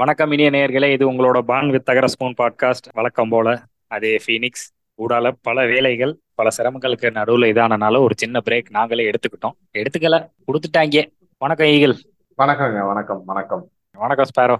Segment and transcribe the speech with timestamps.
[0.00, 2.88] வணக்கம் இனிய நேயர்களே இது உங்களோட பான் வித் தகர ஸ்பூன் பாட்காஸ்ட்.
[2.92, 9.10] வழக்கம் போல அதே ஃபீனிக்ஸ் ஊடால பல வேலைகள் பல சிரமங்களுக்கு நடுவில் இதானனால ஒரு சின்ன பிரேக் நாங்களே
[9.10, 9.50] எடுத்துக்கிட்டோம்.
[9.78, 11.12] எடுத்துக்கல கொடுத்துட்டாங்க.
[11.38, 11.94] வணக்கம் ஈகிள்
[12.38, 13.70] வணக்கங்க வணக்கம் வணக்கம்.
[13.90, 14.56] வணக்கம் ஸ்பாரோ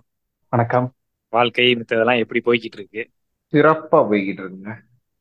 [0.49, 0.95] வணக்கம்.
[1.29, 3.09] வாழ்க்கை மித்ததெல்லாம் எப்படி போய்கிட்டு இருக்கு?
[3.53, 4.75] சிறப்பா போய்கிட்டு இருக்குங்க.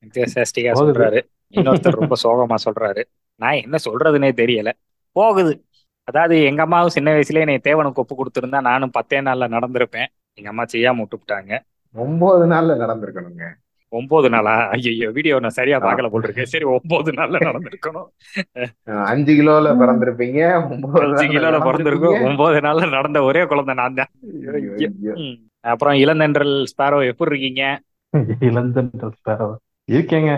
[0.05, 0.93] என்தூசியாஸ்டிக்கா போகுது.
[0.93, 1.29] சொல்றாரு.
[1.55, 3.03] இன்னொருத்தர் ரொம்ப சோகமா சொல்றாரு.
[3.35, 4.71] நான் என்ன சொல்றதுனே தெரியல.
[5.11, 5.65] போகுது.
[6.09, 10.09] அதாவது எங்க அம்மாவும் சின்ன வயசுலயே என்னை தேவனுக்கு ஒப்பு கொடுத்துருந்தா நானும் பத்தே நாள்ல நடந்திருப்பேன்.
[10.37, 11.51] எங்க அம்மா செய்யாம விட்டுவிட்டாங்க
[11.95, 13.45] ஒன்பது நாள்ல நடந்திருக்கணுங்க.
[13.93, 14.53] ஒன்பது நாளா?
[14.73, 18.09] ஐயோ வீடியோ நான் சரியா பார்க்கல போட்டிருக்கேன் சரி ஒன்பது நாள்ல நடந்திருக்கணும்.
[19.11, 20.41] அஞ்சு கிலோல பிறந்திருப்பீங்க.
[20.73, 22.19] ஒன்பது அஞ்சு கிலோல பிறந்திருக்கும்.
[22.27, 24.11] ஒன்பது நாள்ல நடந்த ஒரே குழந்தை நான் தான்.
[25.73, 27.63] அப்புறம் இளந்தென்றல் ஸ்பாரோ எப்படி இருக்கீங்க?
[28.49, 29.49] இளந்தன் ஸ்பேரோ.
[29.95, 30.33] இருக்கேங்க.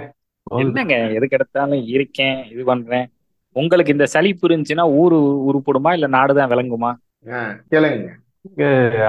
[0.62, 3.08] என்னங்க எதுக்கு எடுத்தாலும் இருக்கேன் இது பண்றேன்.
[3.56, 6.92] உங்களுக்கு இந்த சளிப்பு இருந்துச்சுன்னா ஊரு உருப்படுமா இல்ல நாடுதான் விளங்குமா?
[7.72, 8.08] கேளுங்க.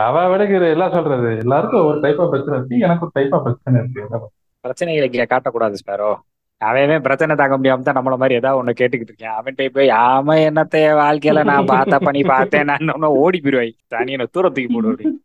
[0.06, 1.28] அவ விடக்கிற எல்லாம் சொல்றது.
[1.42, 4.28] எல்லாருக்கும் ஒரு டைப்பா பிரச்சனை இருக்கு எனக்கு ஒரு டைப்பா பிரச்சனை இருக்கு?
[4.64, 6.10] பிரச்சனைகளை இங்க காட்டக்கூடாது ஸ்பாரோ
[6.60, 9.36] அவன் பிரச்சனை தாங்க முடியாம தான் நம்மள மாதிரி ஏதாவது ஒண்ணு கேட்டுக்கிட்டு இருக்கேன்.
[9.38, 15.18] அவன்கிட்ட போய் அவன் என்னத்த வாழ்க்கையில நான் பார்த்த பண்ணி பார்த்தேன் நான் ஓடி போயிடுவாய் தனியனை தூரத்துக்கு போடுவேன்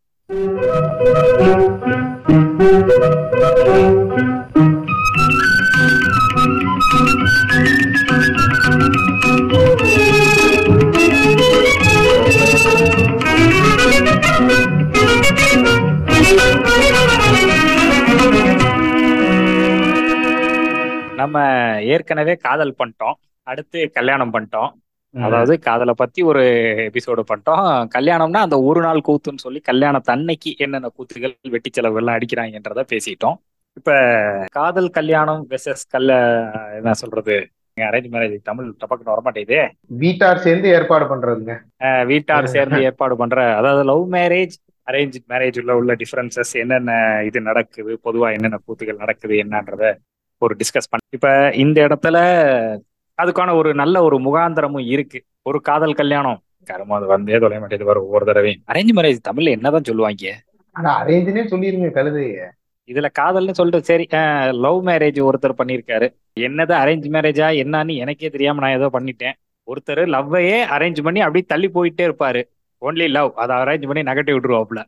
[21.17, 21.37] நம்ம
[21.93, 23.17] ஏற்கனவே காதல் பண்ணிட்டோம்.
[23.47, 24.71] அடுத்து கல்யாணம் பண்ணிட்டோம்.
[25.13, 26.41] அதாவது காதலை பத்தி ஒரு
[26.87, 27.65] எபிசோடு பண்ணிட்டோம்.
[27.95, 33.37] கல்யாணம்னா அந்த ஒரு நாள் கூத்துன்னு சொல்லி கல்யாணத்து அன்னைக்கு என்னென்ன கூத்துகள் வெட்டி செலவு எல்லாம் அடிக்கிறாங்கன்றத பேசிட்டோம்.
[33.79, 33.91] இப்ப
[34.51, 36.11] காதல் கல்யாணம் வெசஸ் கல்ல
[36.79, 37.37] என்ன சொல்றது?
[37.77, 39.59] அரேஞ்ச் மேரேஜ் தமிழ் டப்பக்குன்னு வரமாட்டேங்குது
[40.01, 41.53] வீட்டார் சேர்ந்து ஏற்பாடு பண்றதுங்க.
[42.11, 44.55] வீட்டார் சேர்ந்து ஏற்பாடு பண்ற அதாவது லவ் மேரேஜ்
[44.87, 46.91] அரேஞ்ச் மேரேஜ் உள்ள உள்ள டிஃபரன்சஸ் என்னென்ன
[47.29, 49.85] இது நடக்குது பொதுவா என்னென்ன கூத்துகள் நடக்குது என்னன்றத
[50.41, 52.17] ஒரு டிஸ்கஸ் பண்ண இப்ப இந்த இடத்துல
[53.19, 55.19] அதுக்கான ஒரு நல்ல ஒரு முகாந்திரமும் இருக்கு.
[55.41, 56.39] ஒரு காதல் கல்யாணம்.
[56.63, 58.61] கருமம் அது வந்தே தொலை மாட்டேது வரும் ஒவ்வொரு தடவையும்.
[58.71, 60.33] அரேஞ்ச் மேரேஜ் தமிழ்ல என்னதான் சொல்லுவாங்க?
[60.75, 62.39] ஆனா அரேஞ்சுனே சொல்லிருங்க கழுதைய.
[62.89, 64.05] இதுல காதல்னு சொல்லிட்டு சரி
[64.57, 66.07] லவ் மேரேஜ் ஒருத்தர் பண்ணியிருக்காரு
[66.39, 69.35] என்னது அரேஞ்ச் மேரேஜா என்னன்னு எனக்கே தெரியாம நான் ஏதோ பண்ணிட்டேன்.
[69.67, 72.41] ஒருத்தர் லவ்வையே அரேஞ்ச் பண்ணி அப்படியே தள்ளி போயிட்டே இருப்பாரு.
[72.81, 74.81] ஒன்லி லவ் அதை அரேஞ்ச் பண்ணி நகட்டி விட்டுருவாப்புல.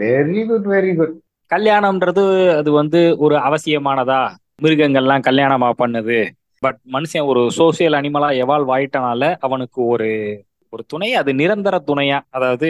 [0.00, 1.14] வெரி குட் வெரி குட்
[1.50, 2.24] கல்யாணம்ன்றது
[2.56, 4.20] அது வந்து ஒரு அவசியமானதா?
[4.62, 6.28] மிருகங்கள்லாம் கல்யாணமா பண்ணுது.
[6.58, 12.68] பட் மனுஷன் ஒரு சோசியல் அனிமலா எவால்வ் ஆயிட்டனால அவனுக்கு ஒரு ஒரு துணை அது நிரந்தர துணையா அதாவது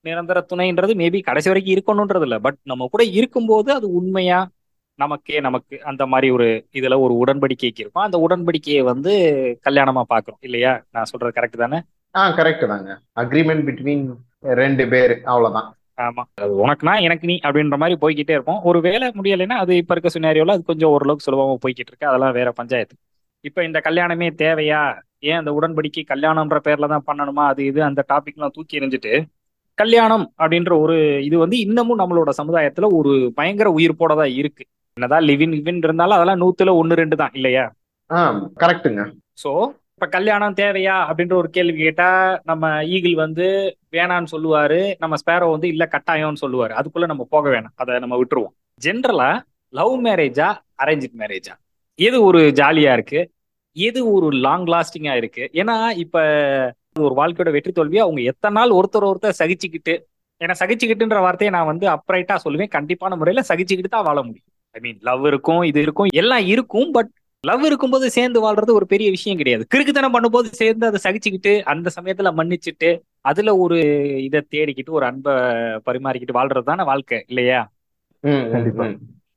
[0.00, 2.38] நிரந்தர துணைன்றது மேபி கடைசி வரைக்கும் இருக்கணும்ன்றது இல்லை.
[2.38, 4.48] பட் நம்ம கூட இருக்கும்போது அது உண்மையா
[4.94, 8.02] நமக்கே நமக்கு அந்த மாதிரி ஒரு இதுல ஒரு உடன்படிக்கைக்கு இருக்கும்.
[8.02, 9.12] அந்த உடன்படிக்கையை வந்து
[9.68, 10.84] கல்யாணமா பாக்குறோம் இல்லையா?
[10.90, 11.80] நான் சொல்றது கரெக்ட் தானே?
[12.14, 13.00] ஆ கரெக்ட் தாங்க.
[13.20, 15.20] அக்ரிமெண்ட் பிட்வீன் ரெண்டு பேர்.
[15.24, 15.77] அவ்வளவுதான்.
[15.98, 16.22] ஆமா.
[16.36, 18.60] அது உனக்குனா எனக்கு நீ அப்படின்ற மாதிரி போய்கிட்டே இருப்போம்.
[18.62, 22.10] ஒரு வேலை முடியலைன்னா அது இப்ப இருக்க சினாரியோல அது கொஞ்சம் ஓரளவுக்கு சுலபமா போய்கிட்டு இருக்கு.
[22.10, 22.96] அதெல்லாம் வேற பஞ்சாயத்து.
[23.44, 24.82] இப்ப இந்த கல்யாணமே தேவையா?
[25.22, 27.44] ஏன் அந்த உடன்படிக்கை கல்யாணம்ன்ற பேர்ல தான் பண்ணணுமா?
[27.52, 29.12] அது இது அந்த டாபிக்லாம் தூக்கி எறிஞ்சிட்டு
[29.78, 30.94] கல்யாணம் அப்படின்ற ஒரு
[31.26, 34.64] இது வந்து இன்னமும் நம்மளோட சமுதாயத்துல ஒரு பயங்கர உயிர்ப்போட தான் இருக்கு.
[34.96, 37.64] என்னதான் லிவின் லிவின் இருந்தாலும் அதெல்லாம் நூத்துல ஒன்னு ரெண்டு தான் இல்லையா?
[38.10, 38.20] ஆ
[38.60, 39.02] கரெக்ட்டுங்க
[39.42, 39.50] சோ
[39.94, 42.08] இப்ப கல்யாணம் தேவையா அப்படின்ற ஒரு கேள்வி கேட்டா
[42.44, 43.46] நம்ம ஈகிள் வந்து
[43.92, 46.72] வேணான்னு சொல்லுவாரு நம்ம ஸ்பேரோ வந்து இல்ல கட்டாயம்னு சொல்லுவாரு.
[46.80, 47.74] அதுக்குள்ள நம்ம போக வேணாம்.
[47.74, 48.54] அதை நம்ம விட்டுருவோம்.
[48.80, 49.30] ஜென்ரலா
[49.72, 50.48] லவ் மேரேஜா
[50.82, 51.54] அரேஞ்ச் மேரேஜா
[51.98, 53.20] எது ஒரு ஜாலியா இருக்கு?
[53.76, 55.50] எது ஒரு லாங் லாஸ்டிங்கா இருக்கு?
[55.52, 56.16] ஏன்னா இப்ப
[57.06, 59.94] ஒரு வாழ்க்கையோட வெற்றி தோல்வியை அவங்க எத்தனை நாள் ஒருத்தர் ஒருத்தர் சகிச்சுக்கிட்டு
[60.40, 62.72] ஏன்னா சகிச்சுக்கிட்டுன்ற வார்த்தையை நான் வந்து அப்ரைட்டா சொல்லுவேன்.
[62.76, 64.48] கண்டிப்பான முறையில சகிச்சுக்கிட்டு தான் வாழ முடியும்.
[64.74, 67.10] ஐ மீன் லவ் இருக்கும் இது இருக்கும் எல்லாம் இருக்கும் பட்
[67.44, 69.64] லவ் இருக்கும்போது சேர்ந்து வாழ்றது ஒரு பெரிய விஷயம் கிடையாது.
[69.74, 72.90] கிறுக்குத்தனம் பண்ணும்போது சேர்ந்து அதை சகிச்சுக்கிட்டு அந்த சமயத்துல மன்னிச்சுட்டு
[73.24, 73.76] அதுல ஒரு
[74.26, 75.32] இதை தேடிக்கிட்டு ஒரு அன்பை
[75.86, 77.60] பரிமாறிக்கிட்டு வாழ்றது தானே வாழ்க்கை இல்லையா.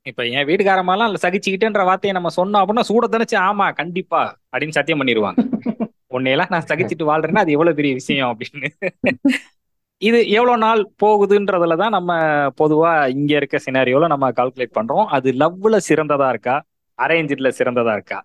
[0.06, 4.22] இப்ப என் வீட்டுக்காரமாலாம் இல்ல சகிச்சுக்கிட்டுன்ற வார்த்தையை நம்ம சொன்னோம் அப்படின்னா சூட தனிச்சு ஆமா கண்டிப்பா
[4.52, 5.40] அப்படின்னு சத்தியம் பண்ணிடுவாங்க
[6.16, 8.68] உன்னையெல்லாம் நான் சகிச்சுட்டு வாழ்றேன்னா அது எவ்வளவு பெரிய விஷயம் அப்படின்னு.
[10.02, 12.12] இது எவ்வளவு நாள் போகுதுன்றதுல தான் நம்ம
[12.60, 15.06] பொதுவா இங்க இருக்க சினாரியோல நம்ம கால்குலேட் பண்றோம்.
[15.16, 16.56] அது லவ்ல சிறந்ததா இருக்கா?
[16.98, 18.18] அரேஞ்சிட்ல சிறந்ததா இருக்கா?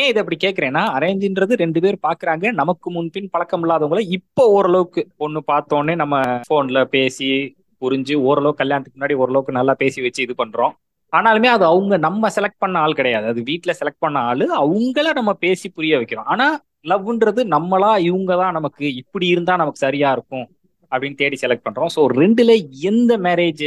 [0.00, 2.44] ஏன் இதை அப்படி கேக்குறேன்னா அரேஞ்சுன்றது ரெண்டு பேர் பாக்குறாங்க.
[2.60, 7.28] நமக்கு முன்பின் பழக்கம் இல்லாதவங்கள இப்போ ஓரளவுக்கு ஒண்ணு பார்த்தோன்னே நம்ம போன்ல பேசி
[7.82, 10.74] புரிஞ்சு ஓரளவுக்கு கல்யாணத்துக்கு முன்னாடி ஓரளவுக்கு நல்லா பேசி வச்சு இது பண்றோம்.
[11.12, 13.26] ஆனாலுமே அது அவங்க நம்ம செலக்ட் பண்ண ஆள் கிடையாது.
[13.32, 16.46] அது வீட்டுல செலக்ட் பண்ண ஆளு அவங்கள நம்ம பேசி புரிய வைக்கிறோம் ஆனா
[16.90, 20.46] லவ்ன்றது நம்மளா இவங்க தான் நமக்கு இப்படி இருந்தா நமக்கு சரியா இருக்கும்
[20.92, 21.90] அப்படின்னு தேடி செலக்ட் பண்றோம்.
[21.96, 22.54] ஸோ ரெண்டுல
[22.90, 23.66] எந்த மேரேஜ்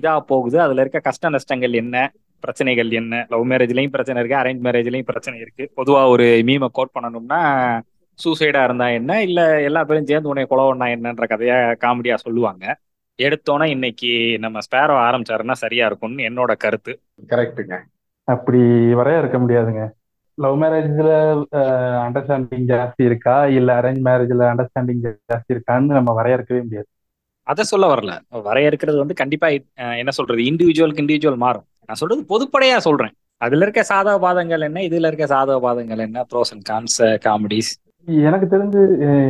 [0.00, 0.56] இதா போகுது?
[0.64, 1.96] அதுல இருக்க கஷ்ட நஷ்டங்கள் என்ன?
[2.44, 3.24] பிரச்சனைகள் என்ன?
[3.32, 5.64] லவ் மேரேஜ்லயும் பிரச்சனை இருக்கு அரேஞ்ச் மேரேஜ்லயும் பிரச்சனை இருக்கு.
[5.78, 7.40] பொதுவா ஒரு மீமை கோட் பண்ணணும்னா
[8.18, 9.12] சூசைடா இருந்தா என்ன?
[9.28, 12.64] இல்ல எல்லா பேரும் சேர்ந்து உன்னை கொலை பண்ணா என்னன்ற கதையா காமெடியா சொல்லுவாங்க.
[13.18, 14.12] எடுத்தோன்னே இன்னைக்கு
[14.44, 16.92] நம்ம ஸ்பேரோ ஆரம்பிச்சாருன்னா சரியா இருக்கும்னு என்னோட கருத்து.
[17.32, 17.76] கரெக்ட்டுங்க
[18.28, 18.60] அப்படி
[18.98, 19.82] வரைய இருக்க முடியாதுங்க.
[20.38, 21.10] லவ் மேரேஜ்ல
[22.06, 23.36] அண்டர்ஸ்டாண்டிங் ஜாஸ்தி இருக்கா?
[23.58, 26.88] இல்ல அரேஞ்ச் மேரேஜ்ல அண்டர்ஸ்டாண்டிங் ஜாஸ்தி இருக்கான்னு நம்ம வரையறுக்கவே முடியாது.
[27.46, 28.12] அதை சொல்ல வரல.
[28.48, 29.48] வரையறுக்கிறது வந்து கண்டிப்பா
[30.02, 30.42] என்ன சொல்றது?
[30.50, 31.66] இண்டிவிஜுவலுக்கு இண்டிவிஜுவல் மாறும்.
[31.88, 33.14] நான் சொல்றது பொதுப்படையா சொல்றேன்.
[33.44, 34.80] அதுல இருக்க சாதக பாதங்கள் என்ன?
[34.88, 36.24] இதுல இருக்க சாதக பாதங்கள் என்ன?
[36.30, 37.70] ப்ரோஸ் அண்ட் கான்ஸ் காமெடிஸ்
[38.28, 38.80] எனக்கு தெரிஞ்சு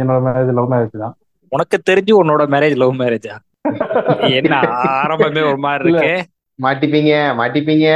[0.02, 1.14] என்னோட மேரேஜ் லவ் மேரேஜ் தான்.
[1.52, 3.34] உனக்கு தெரிஞ்சு உன்னோட மேரேஜ் லவ் மேரேஜா
[4.38, 4.54] என்ன
[5.00, 6.12] ஆரம்பமே ஒரு மாதிரி இருக்கு.
[6.58, 7.88] மாட்டிப்பீங்க மாட்டிப்பீங்க.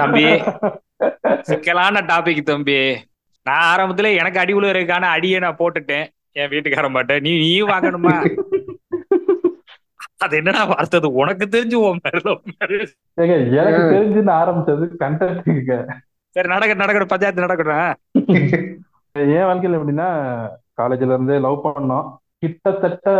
[0.00, 0.26] தம்பி.
[1.48, 2.78] சிக்கலான டாபிக் தம்பி.
[3.46, 6.06] நான் ஆரம்பத்துல எனக்கு அடி உழுவுறதுக்கான அடியை நான் போட்டுட்டேன்.
[6.40, 8.14] என் வீட்டுக்காரன் மாட்டேன் நீ நீ வாங்கணுமா?
[10.24, 11.98] அது என்னடா வார்த்தது உனக்கு தெரிஞ்சு உன்
[13.14, 15.88] எனக்கு தெரிஞ்சுன்னு ஆரம்பிச்சது கண்டென்ட்டுங்க
[16.28, 17.06] சரி நடக்க நடக்கட்டும்.
[17.06, 17.94] பஞ்சாயத்து நடக்கட்டும் ஆ.
[19.12, 20.48] என் வாழ்க்கையில எப்படின்னா
[20.82, 22.14] காலேஜ்ல இருந்தே லவ் பண்ணோம்.
[22.38, 23.10] கிட்டத்தட்ட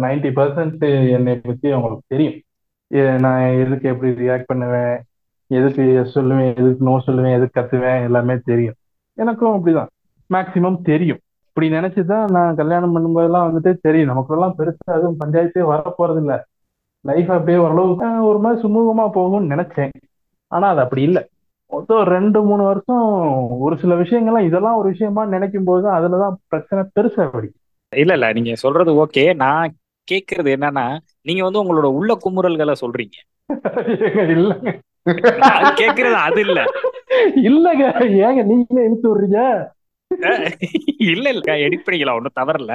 [0.00, 2.40] நைன்டி பர்சன்ட் என்னை பத்தி அவங்களுக்கு தெரியும்.
[2.94, 5.02] ஏ- நான் எதுக்கு எப்படி ரியாக்ட் பண்ணுவேன்?
[5.46, 6.56] எதுக்கு சொல்லுவேன்?
[6.56, 7.34] எதுக்கு நோ சொல்லுவேன்?
[7.34, 8.02] எதுக்கு கத்துவேன்?
[8.02, 8.74] எல்லாமே தெரியும்.
[9.14, 9.86] எனக்கும் அப்படிதான்.
[10.34, 11.18] மேக்சிமம் தெரியும்.
[11.48, 14.08] இப்படி நினைச்சுதான் நான் கல்யாணம் பண்ணும்போதெல்லாம் வந்துட்டு தெரியும்.
[14.08, 16.44] நமக்குள்ளலாம் பெருசா எதுவும் பஞ்சாயத்தே வர போறது இல்ல
[17.04, 19.94] லைஃப் அப்படியே ஓரளவு ஆஹ், ஒரு மாதிரி சுமூகமா போகும்னு நினைச்சேன்.
[20.52, 21.22] ஆனா அது அப்படி இல்லை.
[21.70, 23.04] மொத்தம் ரெண்டு மூணு வருஷம்
[23.60, 27.62] ஒரு சில விஷயங்கள்லாம் இதெல்லாம் ஒரு விஷயமா நினைக்கும் போது அதுலதான் பிரச்சனை பெருசா வெடிக்கும்
[27.92, 28.28] இல்ல இல்ல.
[28.32, 29.24] நீங்க சொல்றது ஓகே.
[29.36, 29.74] நான்
[30.08, 30.86] கேக்குறது என்னன்னா
[31.22, 33.16] நீங்க வந்து உங்களோட உள்ள குமுறல்களை சொல்றீங்க.
[34.34, 34.72] இல்லைங்க.
[35.78, 36.60] கேக்குறது அது இல்ல.
[37.44, 37.84] இல்லைங்க.
[38.22, 39.40] ஏங்க நீங்களே இழுத்து விடுறீங்க?
[41.08, 41.44] இல்ல இல்ல.
[41.64, 42.18] எடிட் பண்ணிக்கலாம்.
[42.18, 42.74] ஒன்றும் தவறில்ல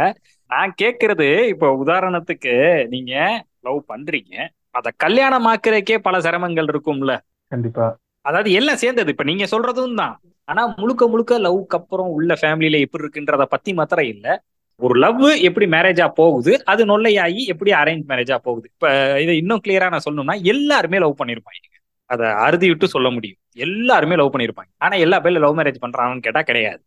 [0.50, 2.56] நான் கேக்குறது இப்போ உதாரணத்துக்கு
[2.90, 3.14] நீங்க
[3.64, 4.36] லவ் பண்றீங்க.
[4.72, 7.14] அத கல்யாணம் ஆக்குறதுக்கே பல சிரமங்கள் இருக்கும்ல.
[7.52, 7.86] கண்டிப்பா.
[8.26, 9.12] அதாவது எல்லாம் சேர்ந்தது.
[9.12, 10.16] இப்ப நீங்க சொல்றதும் தான்.
[10.48, 14.28] ஆனா முழுக்க முழுக்க லவ்க்கு அப்புறம் உள்ள ஃபேமிலியில எப்படி இருக்குன்றத பத்தி மாத்திரம் இல்ல.
[14.80, 18.68] ஒரு லவ் எப்படி மேரேஜா போகுது அது நொல்லையாகி எப்படி அரேஞ்ச் மேரேஜா போகுது.
[18.68, 18.88] இப்ப
[19.22, 21.66] இதை இன்னும் கிளியரா நான் சொல்லணும்னா எல்லாருமே லவ் பண்ணிருப்பாங்க.
[22.10, 23.40] அதை அறுதி விட்டு சொல்ல முடியும்.
[23.58, 24.72] எல்லாருமே லவ் பண்ணிருப்பாங்க.
[24.78, 26.82] ஆனா எல்லா பேர்ல லவ் மேரேஜ் பண்றாங்கன்னு கேட்டா கிடையாது.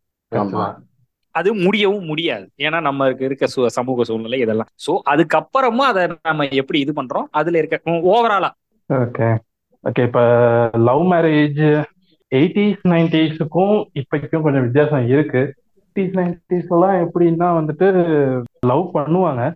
[1.32, 2.50] அது முடியவும் முடியாது.
[2.58, 4.67] ஏன்னா நம்மளுக்கு இருக்க சமூக சூழ்நிலை இதெல்லாம்.
[4.87, 7.25] சோ அதுக்கப்புறமும் அதை நம்ம எப்படி இது பண்றோம்?
[7.31, 8.50] அதுல இருக்க ஓவராலா
[8.93, 9.38] ஓகே
[9.84, 10.20] ஓகே இப்ப
[10.73, 11.84] லவ் மேரேஜ்
[12.34, 15.55] எயிட்டிஸ் நைன்டிஸுக்கும் இப்போக்கும் கொஞ்சம் வித்தியாசம் இருக்கு.
[15.79, 17.87] எயிட்டிஸ் நைன்டிஸ் எல்லாம் எப்படின்னா வந்துட்டு
[18.61, 19.52] லவ் பண்ணுவாங்க.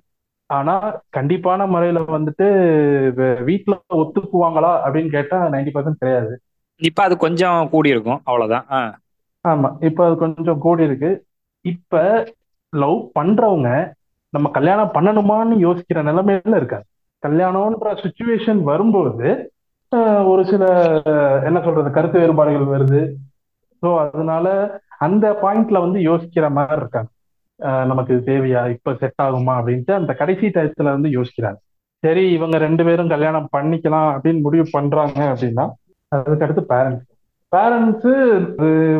[0.46, 2.46] ஆனா கண்டிப்பான முறையில வந்துட்டு
[3.17, 6.40] வே- வீட்ல ஒத்துக்குவாங்களா அப்படின்னு கேட்டா நைன்டி பர்சன்ட் கிடையாது.
[6.76, 9.00] இப்ப அது கொஞ்சம் கூடி இருக்கும் அவ்வளவுதான்
[9.49, 9.84] ஆமா.
[9.84, 11.25] இப்ப அது கொஞ்சம் கூடி இருக்கு
[11.66, 11.94] இப்ப
[12.72, 13.68] லவ் பண்றவங்க
[14.32, 16.86] நம்ம கல்யாணம் பண்ணணுமான்னு யோசிக்கிற நிலைமையில இருக்காங்க.
[17.22, 19.28] கல்யாணம்ன்ற சுச்சுவேஷன் வரும்போது
[19.92, 20.62] ஆஹ், ஒரு சில
[21.44, 23.00] என்ன சொல்றது கருத்து வேறுபாடுகள் வருது.
[23.82, 24.46] ஸோ அதனால
[24.98, 27.10] அந்த பாயிண்ட்ல வந்து யோசிக்கிற மாதிரி இருக்காங்க.
[27.60, 28.62] ஆஹ், நமக்கு தேவையா?
[28.74, 29.54] இப்ப செட் ஆகுமா?
[29.60, 31.58] அப்படின்ட்டு அந்த கடைசி டயத்துல வந்து யோசிக்கிறாங்க.
[32.02, 35.64] சரி இவங்க ரெண்டு பேரும் கல்யாணம் பண்ணிக்கலாம் அப்படின்னு முடிவு பண்றாங்க அப்படின்னா
[36.12, 37.06] அதுக்கு அடுத்து பேரண்ட்ஸ்
[37.52, 38.08] பேரண்ட்ஸ்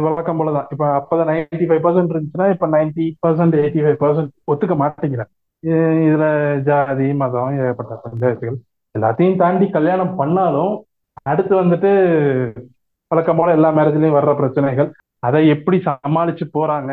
[0.05, 0.69] வழக்கம் போலதான்.
[0.71, 5.33] இப்ப அப்பதான் நைன்டி ஃபைவ் பர்சன்ட் இருந்துச்சுன்னா இப்ப ninety percent eighty five percent ஒத்துக்க மாட்டேங்கிறாங்க.
[6.07, 6.27] இதுல
[6.69, 8.59] ஜாதி மதம் ஏகப்பட்ட பஞ்சாயத்துகள்
[8.95, 10.75] எல்லாத்தையும் தாண்டி கல்யாணம் பண்ணாலும்
[11.23, 11.91] அடுத்து வந்துட்டு
[13.11, 14.89] வழக்கம் போல எல்லா மேரேஜ்லயும் வர்ற பிரச்சனைகள்
[15.19, 16.93] அதை எப்படி சமாளிச்சு போறாங்க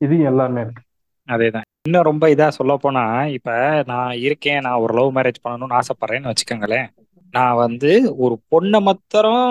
[0.00, 0.82] இது எல்லாமே இருக்கு.
[1.28, 1.66] அதேதான்.
[1.88, 3.02] இன்னும் ரொம்ப இதா சொல்ல போனா
[3.36, 3.50] இப்ப
[3.86, 6.88] நான் இருக்கேன் நான் ஒரு லவ் மேரேஜ் பண்ணணும்னு ஆசைப்படுறேன்னு வச்சுக்கோங்களேன்.
[7.34, 9.48] நான் வந்து ஒரு பொண்ணை மாத்திரம்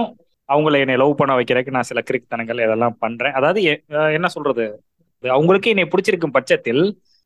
[0.49, 3.33] அவங்கள என்னை லவ் பண்ண வைக்கிறதுக்கு நான் சில கிறுக்குத்தனங்கள் இதெல்லாம் பண்றேன்.
[3.33, 3.61] அதாவது
[4.13, 4.65] என்ன சொல்றது?
[5.23, 6.81] அவங்களுக்கு என்னை பிடிச்சிருக்கும் பட்சத்தில்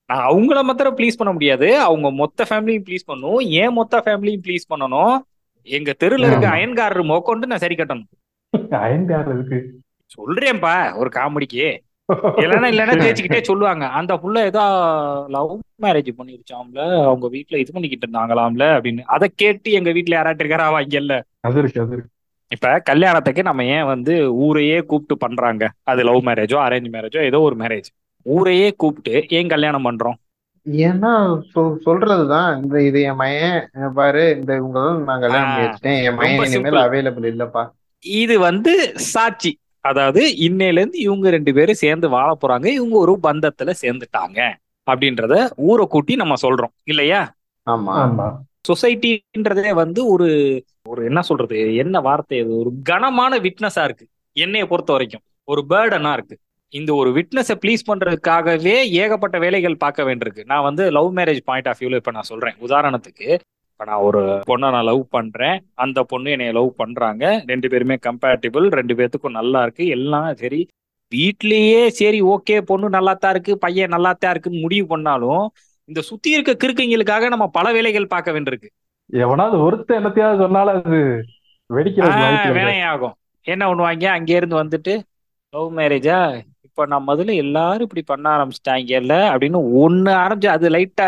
[0.10, 1.80] நான் அவங்கள மாத்திரம் ப்ளீஸ் பண்ண முடியாது.
[1.80, 3.42] அவங்க மொத்த ஃபேமிலியும் ப்ளீஸ் பண்ணணும்.
[3.54, 5.14] ஏன் மொத்த ஃபேமிலியும் ப்ளீஸ் பண்ணணும்.
[5.68, 6.48] எங்க தெருல இருக்க.
[6.50, 8.10] அயன்காரர் மொக்கொண்டு நான் சரி கட்டணும்.
[8.86, 9.60] அயன்கார் இருக்கு.
[10.16, 11.66] சொல்றேன்ப்பா ஒரு காமெடிக்கு.
[12.44, 13.86] இல்லைன்னா இல்லைன்னா தேய்ச்சிக்கிட்டே சொல்லுவாங்க.
[13.90, 14.64] அந்த புள்ள ஏதோ
[15.28, 15.52] லவ்
[15.82, 16.80] மேரேஜ் பண்ணிருச்சாம்ல?
[17.04, 18.66] அவங்க வீட்ல இது பண்ணிக்கிட்டு இருந்தாங்களாம்ல?
[18.78, 19.04] அப்படின்னு.
[19.06, 20.66] அதை கேட்டு எங்க வீட்ல யாராட்டு இருக்காரா?
[20.66, 21.14] அவங்க இல்ல.
[21.42, 22.12] அது இருக்கு அது இருக்கு.
[22.52, 25.64] இப்ப கல்யாணத்துக்கு நம்ம ஏன் வந்து ஊரையே கூப்பிட்டு பண்றாங்க?
[25.84, 27.90] அது லவ் மேரேஜோ அரேஞ்ச் மேரேஜோ ஏதோ ஒரு மேரேஜ்
[28.26, 30.18] ஊரையே கூப்பிட்டு ஏன் கல்யாணம் பண்றோம்?
[30.66, 31.12] ஏன்னா
[31.86, 32.64] சொல்றதுதான்.
[32.64, 33.62] இந்த இது என் மயன்
[33.94, 36.46] பாரு இந்த உங்களை நான் கல்யாணம் என் மயன்.
[36.46, 37.64] இனிமேல் அவைலபிள் இல்லப்பா.
[38.06, 39.52] இது வந்து சாட்சி.
[39.80, 42.66] அதாவது இன்னையில இருந்து இவங்க ரெண்டு பேரும் சேர்ந்து வாழ போறாங்க.
[42.66, 44.40] இவங்க ஒரு பந்தத்துல சேர்ந்துட்டாங்க.
[44.88, 46.74] அப்படின்றத ஊரை கூட்டி நம்ம சொல்றோம்.
[46.84, 47.22] இல்லையா?
[47.68, 47.94] ஆமா.
[48.04, 48.28] ஆமா.
[48.68, 52.58] சொசைட்டின்றதே வந்து ஒரு ஒரு என்ன சொல்றது என்ன வார்த்தை அது?
[52.58, 54.08] ஒரு கனமான விட்னஸா இருக்கு.
[54.34, 55.22] என்னைய பொறுத்த வரைக்கும்.
[55.44, 56.38] ஒரு பேர்டனா இருக்கு.
[56.70, 60.46] இந்த ஒரு விட்னஸை ப்ளீஸ் பண்றதுக்காகவே ஏகப்பட்ட வேலைகள் பார்க்க வேண்டியிருக்கு.
[60.46, 62.54] நான் வந்து லவ் மேரேஜ் பாயிண்ட் ஆஃப் வியூல இப்ப நான் சொல்றேன்.
[62.62, 63.40] உதாரணத்துக்கு
[63.72, 65.66] இப்ப நான் ஒரு பொண்ணை நான் லவ் பண்றேன்.
[65.74, 67.44] அந்த பொண்ணு என்னை லவ் பண்றாங்க.
[67.48, 69.88] ரெண்டு பேருமே கம்பேட்டிபிள் ரெண்டு பேர்த்துக்கும் நல்லா இருக்கு.
[69.88, 70.68] எல்லாம் சரி.
[71.16, 73.58] வீட்லயே சரி ஓகே பொண்ணு நல்லாத்தான் இருக்கு.
[73.58, 75.52] பையன் நல்லாத்தான் இருக்குன்னு முடிவு பண்ணாலும்
[75.92, 78.70] இந்த சுத்தி இருக்க கிறுக்கைங்களுக்காக நம்ம பல வேலைகள் பார்க்க வேண்டியிருக்கு.
[79.20, 81.00] எவனாவது ஒருத்தன் என்னத்தையாவது சொன்னாலும் அது
[81.70, 82.54] வெடிக்கிறது.
[82.58, 83.16] வினையாகும்.
[83.48, 84.06] என்ன பண்ணுவாங்க?
[84.10, 84.94] அங்கே இருந்து வந்துட்டு
[85.54, 86.18] லவ் மேரேஜா
[86.68, 91.08] இப்ப நம்ம இதுல எல்லாரும் இப்படி பண்ண ஆரம்பிச்சிட்டாங்கல்ல அப்படின்னு ஒண்ணு ஆரம்பிச்சு அது லைட்டா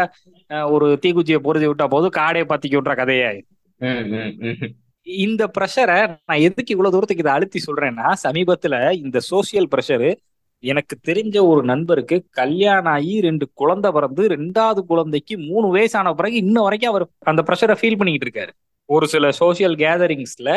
[0.70, 3.36] ஒரு தீக்குச்சியை பொருதி விட்டா போதும் காடே பத்திக்கி விட்ற
[3.82, 4.68] ம்.
[5.08, 10.10] இந்த ப்ரெஷரை நான் எதுக்கு இவ்வளவு தூரத்துக்கு இதை அழுத்தி சொல்றேன்னா சமீபத்துல இந்த சோசியல் ப்ரெஷரு
[10.64, 16.62] எனக்கு தெரிஞ்ச ஒரு நண்பருக்கு கல்யாணம் ஆகி ரெண்டு குழந்தை பிறந்து ரெண்டாவது குழந்தைக்கு மூணு வயசான பிறகு இன்ன
[16.62, 18.52] வரைக்கும் அவர் அந்த ப்ரெஷரை ஃபீல் பண்ணிக்கிட்டு இருக்காரு.
[18.90, 20.50] ஒரு சில சோசியல் கேதரிங்ஸ்ல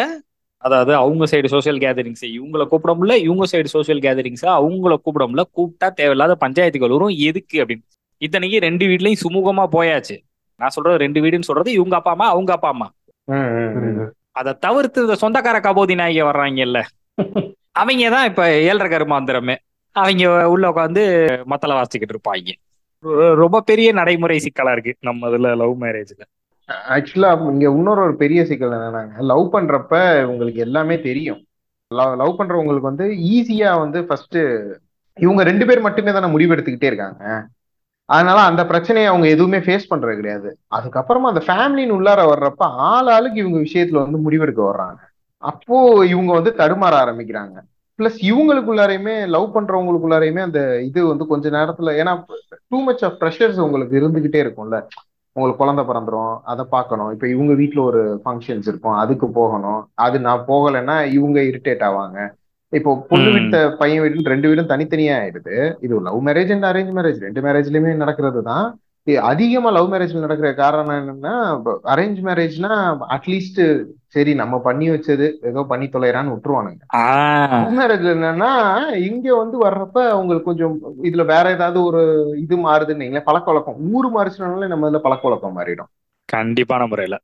[0.63, 5.45] அதாவது அவங்க சைடு சோசியல் கேதரிங்ஸ் இவங்கள கூப்பிட முடியல இவங்க சைடு சோசியல் கேதரிங்ஸா அவங்கள கூப்பிட முடியல
[5.57, 7.85] கூப்பிட்டா தேவையில்லாத பஞ்சாயத்துகள் வரும் எதுக்கு அப்படின்னு.
[8.23, 10.17] இத்தனைக்கு ரெண்டு வீட்லயும் சுமூகமா போயாச்சு.
[10.61, 12.89] நான் சொல்றது ரெண்டு வீடுன்னு சொல்றது இவங்க அப்பா அம்மா அவங்க அப்பா அம்மா.
[14.33, 16.79] அதை தவிர்த்து இந்த சொந்தக்கார கபோதி நாயகி வர்றாங்கல்ல.
[17.73, 19.57] அவங்க தான் இப்ப ஏழரை கருமாந்திரமே.
[19.97, 21.03] அவங்க உள்ள உட்காந்து
[21.47, 22.55] மத்தள வாசிச்சுக்கிட்டு இருப்பாங்க
[23.35, 26.23] ரொம்ப பெரிய நடைமுறை சிக்கலா இருக்கு நம்ம இதுல லவ் மேரேஜ்ல
[26.89, 29.93] ஆக்சுவலா இங்க இன்னொரு ஒரு பெரிய சிக்கல் என்னன்னாங்க லவ் பண்றப்ப
[30.25, 31.41] உங்களுக்கு எல்லாமே தெரியும்.
[32.21, 34.39] லவ் பண்றவங்களுக்கு வந்து ஈஸியா வந்து ஃபர்ஸ்ட்
[35.17, 37.23] இவங்க ரெண்டு பேர் மட்டுமே தானே முடிவெடுத்துக்கிட்டே இருக்காங்க.
[38.09, 40.51] அதனால அந்த பிரச்சனையை அவங்க எதுவுமே ஃபேஸ் பண்றது கிடையாது.
[40.77, 45.01] அதுக்கப்புறமா அந்த ஃபேமிலின்னு உள்ளார வர்றப்ப ஆள் ஆளுக்கு இவங்க விஷயத்துல வந்து முடிவெடுக்க வர்றாங்க.
[45.43, 45.77] அப்போ
[46.07, 47.57] இவங்க வந்து தடுமாற ஆரம்பிக்கிறாங்க.
[47.99, 52.13] பிளஸ் இவங்களுக்குள்ளாரையுமே லவ் பண்றவங்களுக்குள்ளாரையுமே அந்த இது வந்து கொஞ்ச நேரத்துல ஏன்னா
[52.69, 54.79] டூ மச் ஆஃப் ப்ரெஷர்ஸ் உங்களுக்கு இருந்துகிட்டே இருக்கும்ல.
[55.33, 57.11] உங்களுக்கு குழந்தை பிறந்துரும் அதை பார்க்கணும்.
[57.15, 59.81] இப்போ இவங்க வீட்ல ஒரு ஃபங்க்ஷன்ஸ் இருக்கும் அதுக்கு போகணும்.
[59.95, 62.19] அது நான் போகலைன்னா இவங்க இரிட்டேட் ஆவாங்க.
[62.69, 63.31] இப்போ பொண்ணு.
[63.31, 65.57] வீட்டு பையன் வீட்டு ரெண்டு வீடும் தனித்தனியா ஆயிடுது.
[65.81, 68.67] இது love marriage and arrange marriage ரெண்டு மேரேஜ்லயுமே நடக்கிறது தான்
[69.27, 71.35] அதிகமா லவ் மேரேஜ்ல நடக்கிற காரணம் என்னன்னா
[71.93, 72.71] அரேஞ்ச் மேரேஜ்னா
[73.17, 73.61] அட்லீஸ்ட்
[74.15, 76.83] சரி நம்ம பண்ணி வச்சது ஏதோ பண்ணி தொலைறான்னு விட்டுருவானுங்க.
[77.57, 78.51] லவ் மேரேஜ்ல என்னன்னா
[79.09, 82.03] இங்க வந்து வர்றப்ப அவங்களுக்கு கொஞ்சம் இதுல வேற ஏதாவது ஒரு
[82.39, 82.89] இது மாறுதுன்னு
[83.29, 83.79] பழக்க வழக்கம்.
[83.93, 85.91] ஊர் மாறிச்சுனாலே நம்ம இதுல பழக்க வழக்கம் மாறிடும்.
[86.29, 87.17] கண்டிப்பான முறையில.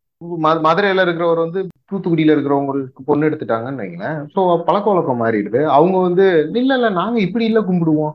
[0.64, 1.60] மதுரையில இருக்கிறவர் வந்து
[1.90, 4.18] தூத்துக்குடியில இருக்கிறவங்களுக்கு பொண்ணு எடுத்துட்டாங்கன்னு வைங்களேன்.
[4.34, 5.60] சோ பழக்க வழக்கம் மாறிடுது.
[5.76, 8.14] அவங்க வந்து இல்ல இல்ல நாங்க இப்படி இல்ல கும்பிடுவோம்.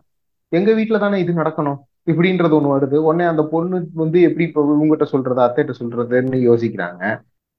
[0.51, 1.79] எங்க வீட்டுல தானே இது நடக்கணும்.
[2.07, 2.97] இப்படின்றது ஒண்ணு வருது.
[3.07, 7.03] உடனே அந்த பொண்ணு வந்து எப்படி இப்போ உங்ககிட்ட சொல்றது அத்தைகிட்ட சொல்றதுன்னு யோசிக்கிறாங்க.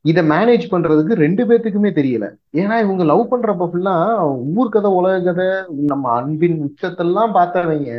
[0.04, 2.26] இதை மேனேஜ் பண்றதுக்கு ரெண்டு பேர்த்துக்குமே தெரியல.
[2.60, 3.94] ஏன்னா இவங்க லவ் பண்றப்ப ஃபுல்லா
[4.56, 5.46] ஊர் கதை உலக கதை
[5.92, 7.92] நம்ம அன்பின் உச்சத்தெல்லாம் பார்த்தவங்க.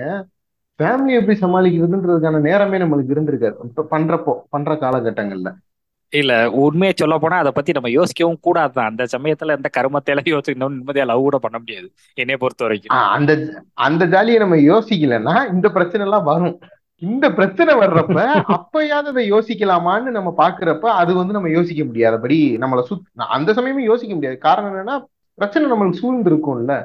[0.80, 5.50] ஃபேமிலி எப்படி சமாளிக்கிறதுன்றதுக்கான நேரமே நம்மளுக்கு இருந்திருக்காரு இப்போ பண்றப்போ பண்ற காலகட்டங்கள்ல.
[6.10, 8.90] இல்ல உண்மையை சொல்ல போனா அதை பத்தி நம்ம யோசிக்கவும் கூடாதுதான்.
[8.92, 11.88] அந்த சமயத்துல இந்த கருமத்தையில யோசிக்கணும் நிம்மதியா லவ் கூட பண்ண முடியாது.
[12.14, 12.98] என்னைய பொறுத்த வரைக்கும்.
[12.98, 13.32] அந்த
[13.74, 16.60] அந்த ஜாலியை நம்ம யோசிக்கலைன்னா இந்த பிரச்சனை எல்லாம் வரும்.
[17.02, 18.20] இந்த பிரச்சனை வர்றப்ப
[18.56, 23.06] அப்பயாவது அதை யோசிக்கலாமான்னு நம்ம பாக்குறப்ப அது வந்து நம்ம யோசிக்க முடியாதபடி நம்மள சுத்
[23.38, 24.38] அந்த சமயமே யோசிக்க முடியாது.
[24.38, 24.98] காரணம் என்னன்னா
[25.34, 26.76] பிரச்சனை நம்மளுக்கு சூழ்ந்து இருக்கும்ல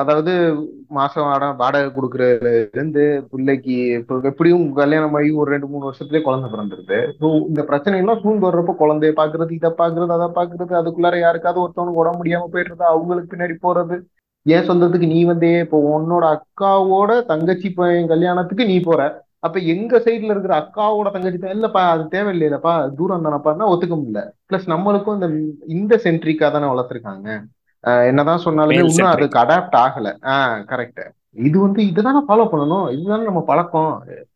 [0.00, 0.32] அதாவது
[0.98, 6.48] மாசம் வாடகை வாடகை கொடுக்கறதுல இருந்து பிள்ளைக்கு இப்போ எப்படியும் கல்யாணம் ஆகி ஒரு ரெண்டு மூணு வருஷத்துலயே குழந்தை
[6.52, 6.98] பிறந்துருது.
[7.20, 12.02] ஸோ இந்த பிரச்சனை எல்லாம் சூழ்ந்து வர்றப்ப குழந்தைய பாக்குறது இதை பாக்குறது அதை பாக்குறது அதுக்குள்ளார யாருக்காவது ஒருத்தவனுக்கு
[12.02, 13.98] உடம்பு முடியாம போயிடுறது அவங்களுக்கு பின்னாடி போறது.
[14.46, 19.02] என் சொந்தத்துக்கு நீ வந்தே இப்போ உன்னோட அக்காவோட தங்கச்சி பையன் கல்யாணத்துக்கு நீ போற.
[19.46, 24.20] அப்ப எங்க சைடுல இருக்கிற அக்காவோட தங்கச்சி பையன் இல்லப்பா அது தேவையில்லையிலப்பா தூரம் தானப்பான்னா ஒத்துக்க முடியல.
[24.48, 25.28] பிளஸ் நம்மளுக்கும் இந்த
[25.76, 27.28] இந்த சென்ட்ரிக்கா தானே வளர்த்துருக்காங்க.
[28.08, 29.10] என்னதான் சொன்னாலுமே இன்னும்.
[29.10, 30.08] அதுக்கு அடாப்ட் ஆகல.
[30.24, 31.02] ஆஹ் கரெக்ட்
[31.38, 32.86] இது வந்து இதுதானே ஃபாலோ பண்ணணும்?
[32.90, 33.92] இதுதானே நம்ம பழக்கம்.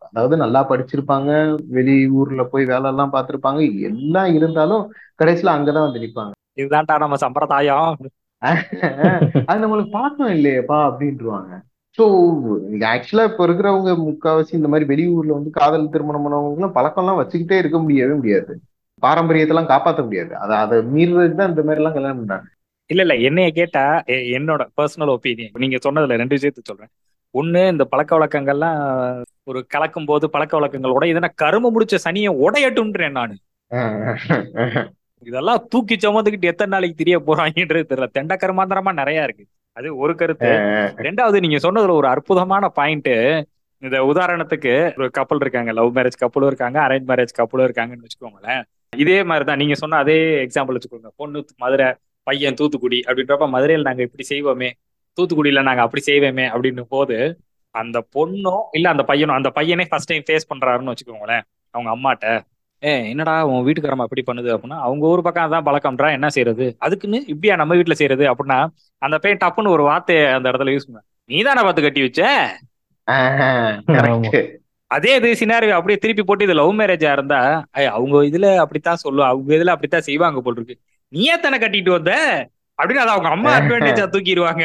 [0.08, 1.30] அதாவது நல்லா படிச்சிருப்பாங்க
[1.68, 4.84] வெளி ஊர்ல போய் வேலை எல்லாம் பார்த்திருப்பாங்க எல்லாம் இருந்தாலும்
[5.18, 6.32] கடைசியில அங்கதான் வந்து நிப்பாங்க.
[6.56, 7.90] இதுதான்டா நம்ம சம்பிரதாயம்.
[9.46, 11.52] அது நம்மளுக்கு பழக்கம் இல்லையேப்பா அப்படின்ட்டுருவாங்க
[11.98, 12.04] ஸோ
[12.90, 18.14] ஆக்சுவலா இப்ப இருக்கிறவங்க முக்காவாசி இந்த மாதிரி வெளியூர்ல வந்து காதல் திருமணம் பண்ணவங்களும் பழக்கம்லாம் வச்சுக்கிட்டே இருக்க முடியவே
[18.14, 18.52] முடியாது.
[19.02, 20.32] பாரம்பரியத்தெல்லாம் காப்பாற்ற முடியாது.
[20.36, 22.46] அதை அதை மீறுறதுக்கு தான் இந்த மாதிரி எல்லாம் கல்யாணம் பண்றாங்க.
[22.90, 23.14] இல்ல இல்ல.
[23.28, 26.92] என்னைய கேட்டா என்னோட பர்சனல் ஒப்பீனியன் நீங்க சொன்னதுல ரெண்டு விஷயத்த சொல்றேன்.
[27.38, 33.36] ஒண்ணு இந்த பழக்க வழக்கங்கள்லாம் ஒரு கலக்கும் போது பழக்க வழக்கங்களோட இதனா கரும முடிச்ச சனியை உடையட்டுன்றேன் நானு.
[35.26, 38.08] இதெல்லாம் தூக்கி சுமந்துக்கிட்டு எத்தனை நாளைக்கு தெரிய போறாங்கன்றது தெரியல.
[38.18, 39.46] தெண்ட கருமாந்திரமா நிறைய இருக்கு.
[39.72, 40.48] அது ஒரு கருத்து.
[41.06, 43.10] ரெண்டாவது நீங்க சொன்னதுல ஒரு அற்புதமான பாயிண்ட்
[43.78, 45.72] இந்த உதாரணத்துக்கு ஒரு கப்பல் இருக்காங்க.
[45.72, 46.78] லவ் மேரேஜ் கப்பலும் இருக்காங்க.
[46.80, 48.62] அரேஞ்ச் மேரேஜ் கப்பலும் இருக்காங்கன்னு வச்சுக்கோங்களேன்.
[48.96, 51.08] இதே மாதிரிதான் நீங்க சொன்ன அதே எக்ஸாம்பிள் வச்சுக்கோங்க.
[51.16, 51.88] பொண்ணு மதுரை
[52.28, 54.70] பையன் தூத்துக்குடி அப்படின்றப்ப மதுரையில் நாங்க இப்படி செய்வோமே
[55.18, 57.16] தூத்துக்குடியில நாங்க அப்படி செய்வோமே அப்படின்னு போது
[57.74, 61.44] அந்த பொண்ணும் இல்ல அந்த பையனும் அந்த பையனே ஃபர்ஸ்ட் டைம் ஃபேஸ் பண்றாருன்னு வச்சுக்கோங்களேன்
[61.74, 62.28] அவங்க அம்மாட்ட
[62.82, 64.50] ஏ என்னடா உன் வீட்டுக்காரமா இப்படி பண்ணுது?
[64.54, 68.58] அப்படின்னா அவங்க ஊர் பக்கம் அதான் பழக்கம்ன்றா என்ன செய்யறது அதுக்குன்னு இப்படியா நம்ம வீட்டுல செய்யறது அப்படின்னா
[69.02, 72.20] அந்த பையன் டப்புன்னு ஒரு வார்த்தையை அந்த இடத்துல யூஸ் பண்ண நீ தானே பார்த்து கட்டி வச்ச?
[74.90, 77.40] அதே இது சினாரியோ அப்படியே திருப்பி போட்டு இது லவ் மேரேஜா இருந்தா
[77.90, 80.76] அவங்க இதுல அப்படித்தான் சொல்லுவா அவங்க இதுல அப்படித்தான் செய்வாங்க போல் இருக்கு.
[81.12, 82.12] நீயே தானே கட்டிட்டு வந்த?
[82.78, 84.64] அப்படின்னு அதை அவங்க அம்மா அட்வான்டேஜா தூக்கிடுவாங்க.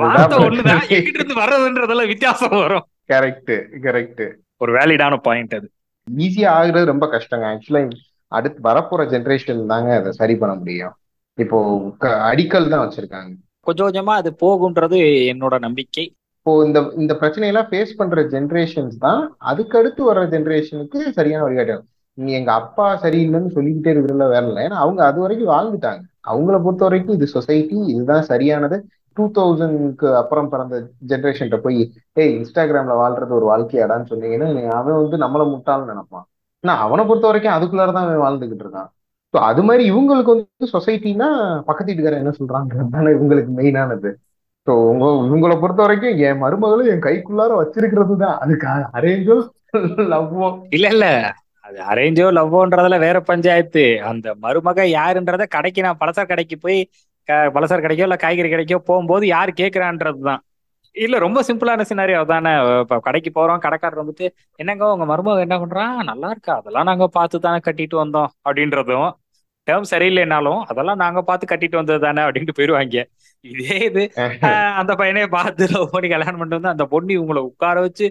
[0.00, 0.82] வார்த்தை ஒண்ணுதான்.
[0.96, 2.84] எங்கிட்ட இருந்து வர்றதுன்றதுல வித்தியாசம் வரும்.
[3.12, 3.54] கரெக்ட்
[3.86, 4.24] கரெக்ட்
[4.62, 5.66] ஒரு வேலிடான பாயிண்ட் அது.
[6.08, 7.46] ஈஸியா ஆகுறது ரொம்ப கஷ்டங்க.
[7.52, 7.82] ஆக்சுவலா
[8.32, 10.94] அடுத்து வரப்போற ஜென்ரேஷன் தாங்க அதை சரி பண்ண முடியும்.
[11.38, 11.58] இப்போ
[12.30, 13.32] அடிக்கல் தான் வச்சிருக்காங்க.
[13.66, 14.98] கொஞ்சம் கொஞ்சமா அது போகுன்றது
[15.32, 16.04] என்னோட நம்பிக்கை.
[16.38, 21.86] இப்போ இந்த இந்த பிரச்சனையெல்லாம் ஃபேஸ் பண்ற ஜென்ரேஷன்ஸ் தான் அதுக்கு அடுத்து வர ஜென்ரேஷனுக்கு சரியான வழிகாட்டும்
[22.18, 24.60] நீ எங்க அப்பா சரியில்லைன்னு சொல்லிக்கிட்டே இருக்கிறல வேலை இல்லை.
[24.66, 26.02] ஏன்னா அவங்க அது வரைக்கும் வாழ்ந்துட்டாங்க.
[26.24, 28.76] அவங்கள பொறுத்த வரைக்கும் இது சொசைட்டி இதுதான் சரியானது.
[29.16, 30.76] டூ தௌசண்ட்க்கு அப்புறம் பிறந்த
[31.10, 31.80] ஜென்ரேஷன்ட்ட போய்
[32.16, 36.26] ஏய் இன்ஸ்டாகிராம்ல வாழ்றது ஒரு வாழ்க்கையாடான்னு சொன்னீங்கன்னா அவன் வந்து நம்மளை முட்டாள்னு நினைப்பான்.
[36.64, 38.88] ஆனா அவனை பொறுத்த வரைக்கும் அதுக்குள்ளாரதான் அவன் வாழ்ந்துகிட்டு இருக்கான்.
[39.34, 41.28] ஸோ அது மாதிரி இவங்களுக்கு வந்து சொசைட்டினா
[41.68, 44.10] பக்கத்து வீட்டுக்காரன் என்ன சொல்றாங்கிறது இவங்களுக்கு மெயினானது
[44.66, 48.66] ஸோ உங்க இவங்களை பொறுத்த வரைக்கும் என் மருமகளும் என் கைக்குள்ளார வச்சிருக்கிறது தான் அதுக்கு
[48.98, 49.36] அரேஞ்சோ
[50.12, 51.06] லவ்வோ இல்ல இல்ல.
[51.64, 53.82] அது அரேஞ்சோ லவ்வோன்றதுல வேற பஞ்சாயத்து.
[54.08, 56.78] அந்த மருமக யாருன்றத கடைக்கு நான் பலசர கடைக்கு போய்
[57.54, 60.42] பலசர கடைக்கோ இல்ல காய்கறி கடைக்கோ போகும்போது யார் கேக்குறான்றதுதான்.
[60.96, 62.50] இல்ல ரொம்ப சிம்பிளான சினாரியோ அதானே.
[62.82, 64.26] இப்ப கடைக்கு போறோம் கடைக்காரர் வந்துட்டு
[64.60, 66.54] என்னங்க உங்க மருமக என்ன பண்றான் நல்லா இருக்கா?
[66.56, 68.30] அதெல்லாம் நாங்க பார்த்து தானே கட்டிட்டு வந்தோம்.
[68.48, 69.08] அப்படின்றதும்
[69.66, 73.02] டேர்ம் சரியில்லைனாலும் அதெல்லாம் நாங்க பார்த்து கட்டிட்டு வந்தது தானே அப்படின்ட்டு போயிருவாங்க.
[73.44, 74.36] இதே இது ஆஹ்.
[74.80, 78.06] அந்த பையனே பார்த்து லவ் பண்ணி கல்யாணம் பண்ணிட்டு வந்து அந்த பொண்ணு இவங்களை உட்கார வச்சு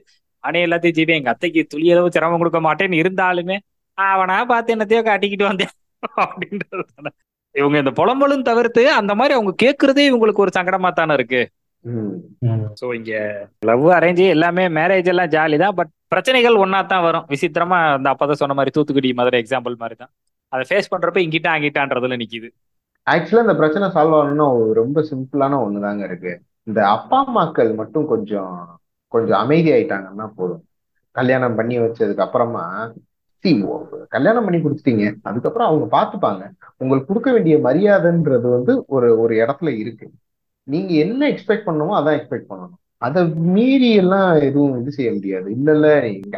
[0.48, 3.58] அணை எல்லாத்தையும் ஜீவி எங்க அத்தைக்கு துளி அளவு சிரமம் கொடுக்க மாட்டேன்னு இருந்தாலுமே
[3.98, 5.74] அவனா பார்த்து என்னத்தையோ காட்டிக்கிட்டு வந்தேன்.
[6.26, 7.12] அப்படின்றது.
[7.56, 11.42] இவங்க இந்த புலம்பலும் தவிர்த்து அந்த மாதிரி அவங்க கேட்கறதே இவங்களுக்கு ஒரு சங்கடமா தானே இருக்கு.
[12.80, 13.14] ஸோ இங்க
[13.70, 15.76] லவ் அரேஞ்ச் எல்லாமே மேரேஜ் எல்லாம் ஜாலி தான்.
[15.80, 17.26] பட் பிரச்சனைகள் ஒன்னா தான் வரும்.
[17.34, 20.12] விசித்திரமா அந்த அப்பதான் சொன்ன மாதிரி தூத்துக்குடி மதுரை எக்ஸாம்பிள் மாதிரி தான்
[20.54, 22.50] அதை ஃபேஸ் பண்றப்ப இங்கிட்ட அங்கிட்டான்றதுல நிக்குது.
[23.08, 24.48] ஆக்சுவலா இந்த பிரச்சனை சால்வ் ஆகணும்னா
[24.82, 26.34] ரொம்ப சிம்பிளான ஒண்ணுதாங்க இருக்கு.
[26.70, 28.54] இந்த அப்பா அம்மாக்கள் மட்டும் கொஞ்சம்
[29.16, 30.64] கொஞ்சம் அமைதி ஆயிட்டாங்கன்னா போதும்.
[31.16, 32.66] கல்யாணம் பண்ணி வச்சதுக்கு அப்புறமா
[34.16, 35.06] கல்யாணம் பண்ணி கொடுத்துட்டீங்க.
[35.30, 36.44] அதுக்கப்புறம் அவங்க பார்த்துப்பாங்க
[36.82, 40.06] உங்களுக்கு கொடுக்க வேண்டிய மரியாதைன்றது வந்து ஒரு ஒரு இடத்துல இருக்கு.
[40.68, 42.80] நீங்க என்ன எக்ஸ்பெக்ட் பண்ணணுமோ அதான் எக்ஸ்பெக்ட் பண்ணணும்.
[42.98, 43.22] அதை
[43.56, 45.48] மீறி எல்லாம் எதுவும் இது செய்ய முடியாது.
[45.56, 45.88] இல்ல இல்ல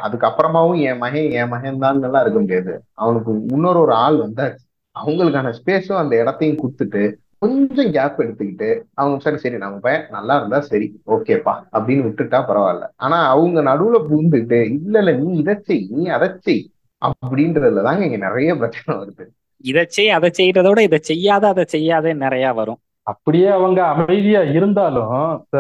[0.07, 2.73] அதுக்கப்புறமாவும் என் மகன் என் மகன் தான் எல்லாம் இருக்க முடியாது.
[3.03, 4.63] அவனுக்கு இன்னொரு ஒரு ஆள் வந்தாச்சு.
[4.95, 7.03] அவங்களுக்கான ஸ்பேஸும் அந்த இடத்தையும் கொடுத்துட்டு
[7.41, 12.85] கொஞ்சம் கேப் எடுத்துக்கிட்டு அவங்க சரி சரி நம்ம பையன் நல்லா இருந்தா சரி ஓகேப்பா அப்படின்னு விட்டுட்டா பரவாயில்ல.
[12.95, 16.63] ஆனா அவங்க நடுவுல புகுந்துட்டு இல்ல இல்ல நீ இதை செய் நீ அதை செய்
[17.01, 19.25] அப்படின்றதுல தாங்க இங்க நிறைய பிரச்சனை வருது.
[19.63, 22.79] இதை செய் அதை செய்யறத விட இதை செய்யாத அதை செய்யாத நிறைய வரும்.
[23.07, 25.11] அப்படியே அவங்க அமைதியா இருந்தாலும்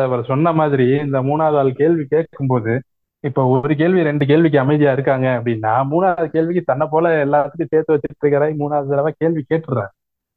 [0.05, 2.73] அவர் சொன்ன மாதிரி இந்த மூணாவது ஆள் கேள்வி கேட்கும்போது
[3.23, 8.23] இப்ப ஒரு கேள்வி ரெண்டு கேள்விக்கு அமைதியா இருக்காங்க அப்படின்னா மூணாவது கேள்விக்கு தன்னை போல எல்லாத்துக்கும் சேர்த்து வச்சிட்டு
[8.23, 9.91] இருக்கிற மூணாவது தடவை கேள்வி கேட்டுறாரு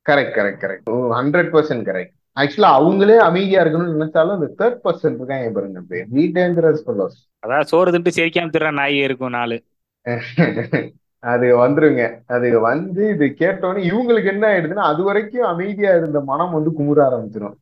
[0.08, 5.50] correct correct correct hundred percent correct ஆக்சுவலா அவங்களே அமைதியா இருக்கணும்னு நினைச்சாலும் அந்த தேர்ட் பர்சன் இருக்காங்க
[5.50, 9.58] பாருங்க பேர் வி டேஞ்சரஸ் ஃபெல்லோஸ் அதாவது சோறு தின்ட்டு சிரிக்காம திற நாய் இருக்கும் நாலு.
[11.22, 12.02] அது வந்துருங்க.
[12.26, 17.56] அது வந்து இது கேட்டோன்னே இவங்களுக்கு என்ன ஆயிடுதுன்னா அது வரைக்கும் அமைதியா இருந்த மனம் வந்து குமுற ஆரம்பிச்சிடும்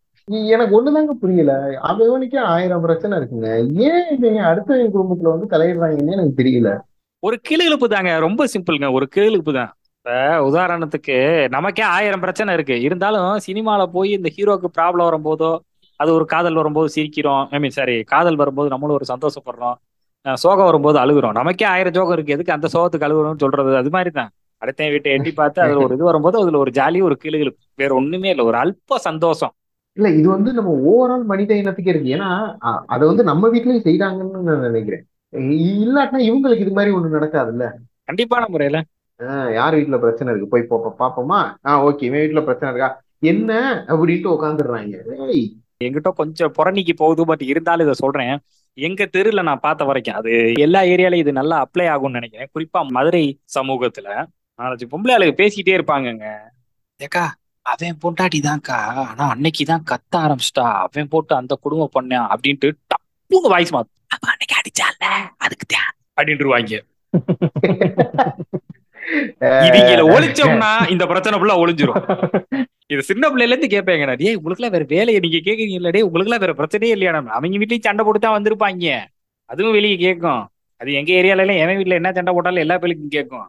[0.48, 1.52] எனக்கு ஒண்ணுதாங்க புரியல.
[1.88, 3.48] அவனுக்கே ஆயிரம் பிரச்சனை இருக்குங்க.
[3.88, 6.70] ஏன் இவங்க அடுத்தவங்க குடும்பத்துல வந்து தலையிடுறாங்கன்னு எனக்கு தெரியல.
[7.22, 9.70] ஒரு கிளுகிழப்பு தாங்க ரொம்ப சிம்பிள்ங்க ஒரு கிளுகிழப்பு தான்
[10.07, 11.14] இப்ப உதாரணத்துக்கு
[11.55, 12.75] நமக்கே ஆயிரம் பிரச்சனை இருக்கு.
[12.87, 15.49] இருந்தாலும் சினிமால போய் இந்த ஹீரோக்கு ப்ராப்ளம் வரும்போதோ
[16.01, 17.42] அது ஒரு காதல் வரும்போது சிரிக்கிறோம்.
[17.55, 19.77] ஐ மீன் சாரி காதல் வரும்போது நம்மளும் ஒரு சந்தோஷப்படுறோம்.
[20.27, 21.35] சோகம் வரும்போது அழுகுறோம்.
[21.40, 22.35] நமக்கே ஆயிரம் ஜோகம் இருக்கு.
[22.37, 23.77] எதுக்கு அந்த சோகத்துக்கு அழுகுறோம்னு சொல்றது?
[23.83, 24.31] அது மாதிரி தான்
[24.62, 28.31] அடுத்த வீட்டை எட்டி பார்த்து அதுல ஒரு இது வரும்போது அதுல ஒரு ஜாலி ஒரு கிளுகிழப்பு வேற ஒண்ணுமே
[28.35, 28.47] இல்லை.
[28.51, 29.55] ஒரு அல்ப சந்தோஷம்.
[29.97, 32.16] இல்ல இது வந்து நம்ம ஓவரால் மனித இனத்துக்கே இருக்கு.
[32.16, 32.31] ஏன்னா
[32.95, 35.05] அதை வந்து நம்ம வீட்லயும் செய்யறாங்கன்னு நான் நினைக்கிறேன்.
[35.83, 37.66] இல்லாட்டினா இவங்களுக்கு இது மாதிரி ஒண்ணு நடக்காதுல்ல?
[38.11, 38.81] கண்டிப்பான முறையில.
[39.55, 40.48] யார் வீட்ல பிரச்சனை இருக்கு?
[40.48, 40.68] போய்
[41.00, 41.38] பாப்போமா?
[41.64, 42.90] ஆஹ் ஓகே இவன் வீட்ல பிரச்சனை இருக்கா?
[43.22, 43.50] என்ன
[43.88, 44.96] அப்படின்ட்டு உட்காந்துடுறாங்க
[45.29, 45.46] ஏய்.
[45.81, 48.35] எங்கிட்ட கொஞ்சம் புறணிக்கு போகுது பட் இருந்தாலும் இதை சொல்றேன்.
[48.79, 52.50] எங்க தெருல நான் பார்த்த வரைக்கும் அது எல்லா ஏரியாலையும் இது நல்லா அப்ளை ஆகும்னு நினைக்கிறேன்.
[52.55, 53.24] குறிப்பா மதுரை
[53.55, 54.09] சமூகத்துல
[54.59, 56.26] நாலஞ்சு பொம்பளை ஆளுங்க பேசிக்கிட்டே இருப்பாங்கங்க.
[57.00, 57.24] ஏக்கா
[57.66, 58.79] அவன் பொண்டாட்டி தான்க்கா.
[59.05, 60.66] ஆனா அன்னைக்கு தான் கத்த ஆரம்பிச்சிட்டா.
[60.85, 63.92] அவன் போட்டு அந்த குடும்பம் பண்ணான் அப்படின்ட்டு டப்புன்னு வாய்ஸ் மாத்து.
[64.14, 65.05] அவன் அன்னைக்கு அடிச்சால
[65.38, 65.90] அதுக்கு தான்.
[66.16, 66.83] அப்படின்ட்டுருவாங்க
[69.66, 72.03] இவங்கள ஒழிச்சோம்னா இந்த பிரச்சனை ஃபுல்லா ஒளிஞ்சிரும்.
[72.92, 76.95] இது சின்ன பிள்ளைல இருந்து கேட்பேங்க டேய் உங்களுக்குலாம் வேற வேலையை நீங்க கேக்குறீங்களா டேய் உங்களுக்குலாம் வேற பிரச்சனையே
[76.97, 78.95] இல்லையா அவங்க வீட்லயும் சண்டை போட்டு தான் வந்திருப்பாங்க.
[79.53, 80.42] அதுவும் வெளியே கேட்கும்.
[80.81, 83.49] அது எங்க ஏரியால எல்லாம் எவன் வீட்ல என்ன சண்டை போட்டாலும் எல்லா பிள்ளைக்கும் கேட்கும்.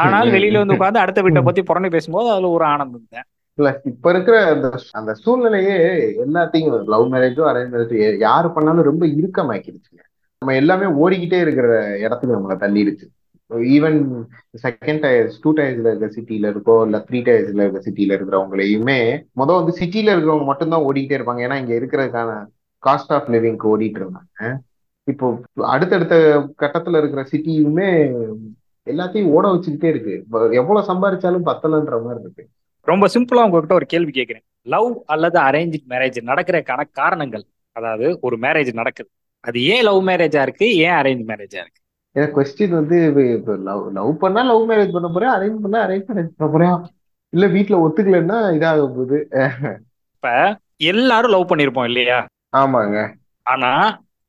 [0.00, 3.26] ஆனால் வெளியில வந்து உட்கார்ந்து அடுத்த வீட்டை பத்தி புறணி பேசும்போது அதுல ஒரு ஆனந்தம் தான்.
[3.58, 5.76] இல்ல இப்ப இருக்கிற அந்த அந்த சூழ்நிலையே
[6.24, 10.02] எல்லாத்தையும் லவ் மேரேஜோ அரேஞ்ச் மேரேஜோ யாரு பண்ணாலும் ரொம்ப இறுக்கமாக்கிடுச்சுங்க.
[10.42, 11.68] நம்ம எல்லாமே ஓடிக்கிட்டே இருக்கிற
[12.04, 13.06] இடத்துக்கு நம்மளை தள்ளிடுச்சு.
[13.50, 13.98] ஈவன்
[14.62, 18.98] செகண்ட் டயர்ஸ் டூ டயர்ஸ்ல இருக்க சிட்டியில இருக்கோ இல்ல த்ரீ டயர்ஸ்ல இருக்க சிட்டியில இருக்கிறவங்களையுமே
[19.36, 21.42] மொதல் வந்து சிட்டியில இருக்கிறவங்க மட்டும்தான் ஓடிக்கிட்டே இருப்பாங்க.
[21.46, 22.32] ஏன்னா இங்க இருக்கிறதுக்கான
[22.82, 24.56] காஸ்ட் ஆஃப் லிவிங்க்கு ஓடிட்டு இருந்தாங்க
[25.04, 26.16] இப்போ அடுத்தடுத்த
[26.58, 27.88] கட்டத்துல இருக்கிற சிட்டியுமே
[28.86, 30.14] எல்லாத்தையும் ஓட வச்சுக்கிட்டே இருக்கு.
[30.52, 32.44] எவ்வளவு சம்பாதிச்சாலும் பத்தலன்ற மாதிரி இருக்கு.
[32.80, 34.44] ரொம்ப சிம்பிளா உங்ககிட்ட ஒரு கேள்வி கேட்கிறேன்.
[34.62, 39.10] லவ் அல்லது அரேஞ்ச் மேரேஜ் நடக்கிறதுக்கான காரணங்கள் அதாவது ஒரு மேரேஜ் நடக்குது.
[39.40, 41.80] அது ஏன் லவ் மேரேஜா இருக்கு ஏன் அரேஞ்ச் மேரேஜா இருக்கு?
[42.16, 42.98] எனக்கு கொஸ்டின் வந்து
[43.68, 46.76] லவ் லவ் பண்ணா லவ் மேரேஜ் பண்ண போறேன் அரேஞ்ச் பண்ணா அரேஞ்ச் மேரேஜ் பண்ண போறேன்
[47.32, 49.18] இல்ல வீட்ல ஒத்துக்கலைன்னா இதாக போகுது
[50.14, 50.28] இப்ப
[50.90, 52.18] எல்லாரும் லவ் பண்ணிருப்போம் இல்லையா?
[52.56, 52.98] ஆமாங்க.
[53.46, 53.70] ஆனா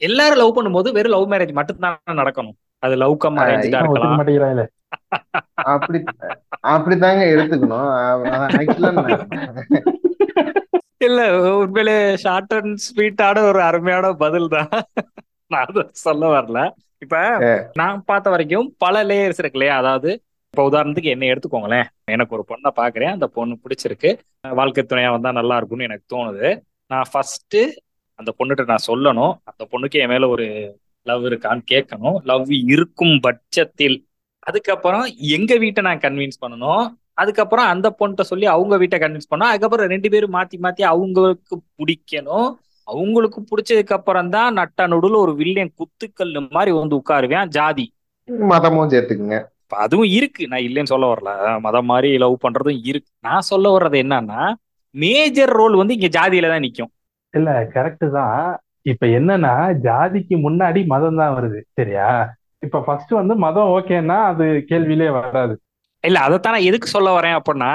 [0.02, 2.58] எல்லாரும் லவ் பண்ணும்போது வெறும் லவ் மேரேஜ் மட்டும் தான் நடக்கணும்.
[2.84, 4.18] அது லவ் கம் அரேஞ்சா ஒத்துக்க இருக்கலாம்.
[4.20, 4.66] மாட்டேங்கிறாங்களே.
[5.74, 6.00] அப்படி
[6.74, 7.88] அப்படித்தாங்க எடுத்துக்கணும்.
[11.08, 11.22] இல்ல
[11.62, 14.70] உண்மையிலே ஷார்ட் அண்ட் ஸ்வீட்டான ஒரு அருமையான பதில் தான்
[15.52, 16.60] நான் அதை சொல்ல வரல.
[17.00, 17.18] இப்ப
[17.74, 20.12] நான் பார்த்த வரைக்கும் பல லேயர்ஸ் இருக்கு இல்லையா அதாவது
[20.54, 21.88] இப்ப உதாரணத்துக்கு என்ன எடுத்துக்கோங்களேன்.
[22.12, 24.12] எனக்கு ஒரு பொண்ணை பாக்குறேன் அந்த பொண்ணு பிடிச்சிருக்கு.
[24.60, 26.50] வாழ்க்கை துணையா வந்தா நல்லா இருக்கும்னு எனக்கு தோணுது.
[26.92, 27.58] நான் ஃபர்ஸ்ட்
[28.20, 29.34] அந்த பொண்ணுகிட்ட நான் சொல்லணும்.
[29.44, 30.46] அந்த பொண்ணுக்கு என் மேல ஒரு
[31.08, 32.18] லவ் இருக்கான்னு கேட்கணும்.
[32.24, 33.98] லவ் இருக்கும் பட்சத்தில்.
[34.40, 35.06] அதுக்கப்புறம்
[35.36, 36.86] எங்க வீட்டை நான் கன்வின்ஸ் பண்ணணும்?
[37.14, 42.50] அதுக்கப்புறம் அந்த பொண்ணுகிட்ட சொல்லி அவங்க வீட்டை கன்வின்ஸ் பண்ணோம் அதுக்கப்புறம் ரெண்டு பேரும் மாத்தி மாத்தி அவங்களுக்கு பிடிக்கணும்.
[42.88, 47.86] அவங்களுக்கு பிடிச்சதுக்கு அப்புறம் தான் நட்ட நடுவில் ஒரு வில்லியன் குத்துக்கல் மாதிரி வந்து உட்காருவேன் ஜாதி.
[48.52, 49.38] மதமும் சேர்த்துக்குங்க.
[49.84, 50.44] அதுவும் இருக்கு.
[50.48, 51.32] நான் இல்லைன்னு சொல்ல வரல.
[51.60, 53.10] மதம் மாதிரி லவ் பண்றதும் இருக்கு.
[53.22, 54.42] நான் சொல்ல வர்றது என்னன்னா
[54.96, 56.92] மேஜர் ரோல் வந்து இங்க ஜாதியில தான் நிக்கும்.
[57.34, 58.38] இல்ல கரெக்ட் தான்.
[58.84, 59.54] இப்ப என்னன்னா
[59.86, 61.60] ஜாதிக்கு முன்னாடி மதம் தான் வருது.
[61.80, 62.08] சரியா?
[62.64, 65.56] இப்ப ஃபர்ஸ்ட் வந்து மதம் ஓகேன்னா அது கேள்வியிலே வராது.
[66.04, 67.72] இல்ல அதைத்தான் நான் எதுக்கு சொல்ல வரேன் அப்படின்னா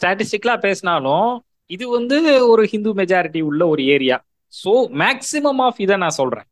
[0.00, 1.28] ஸ்டாட்டிஸ்டிக்கலா பேசினாலும்
[1.70, 2.16] இது வந்து
[2.48, 4.16] ஒரு ஹிந்து மெஜாரிட்டி உள்ள ஒரு ஏரியா
[4.52, 6.46] சோ மேக்சிமம் ஆஃப் இதை நான் சொல்றேன்.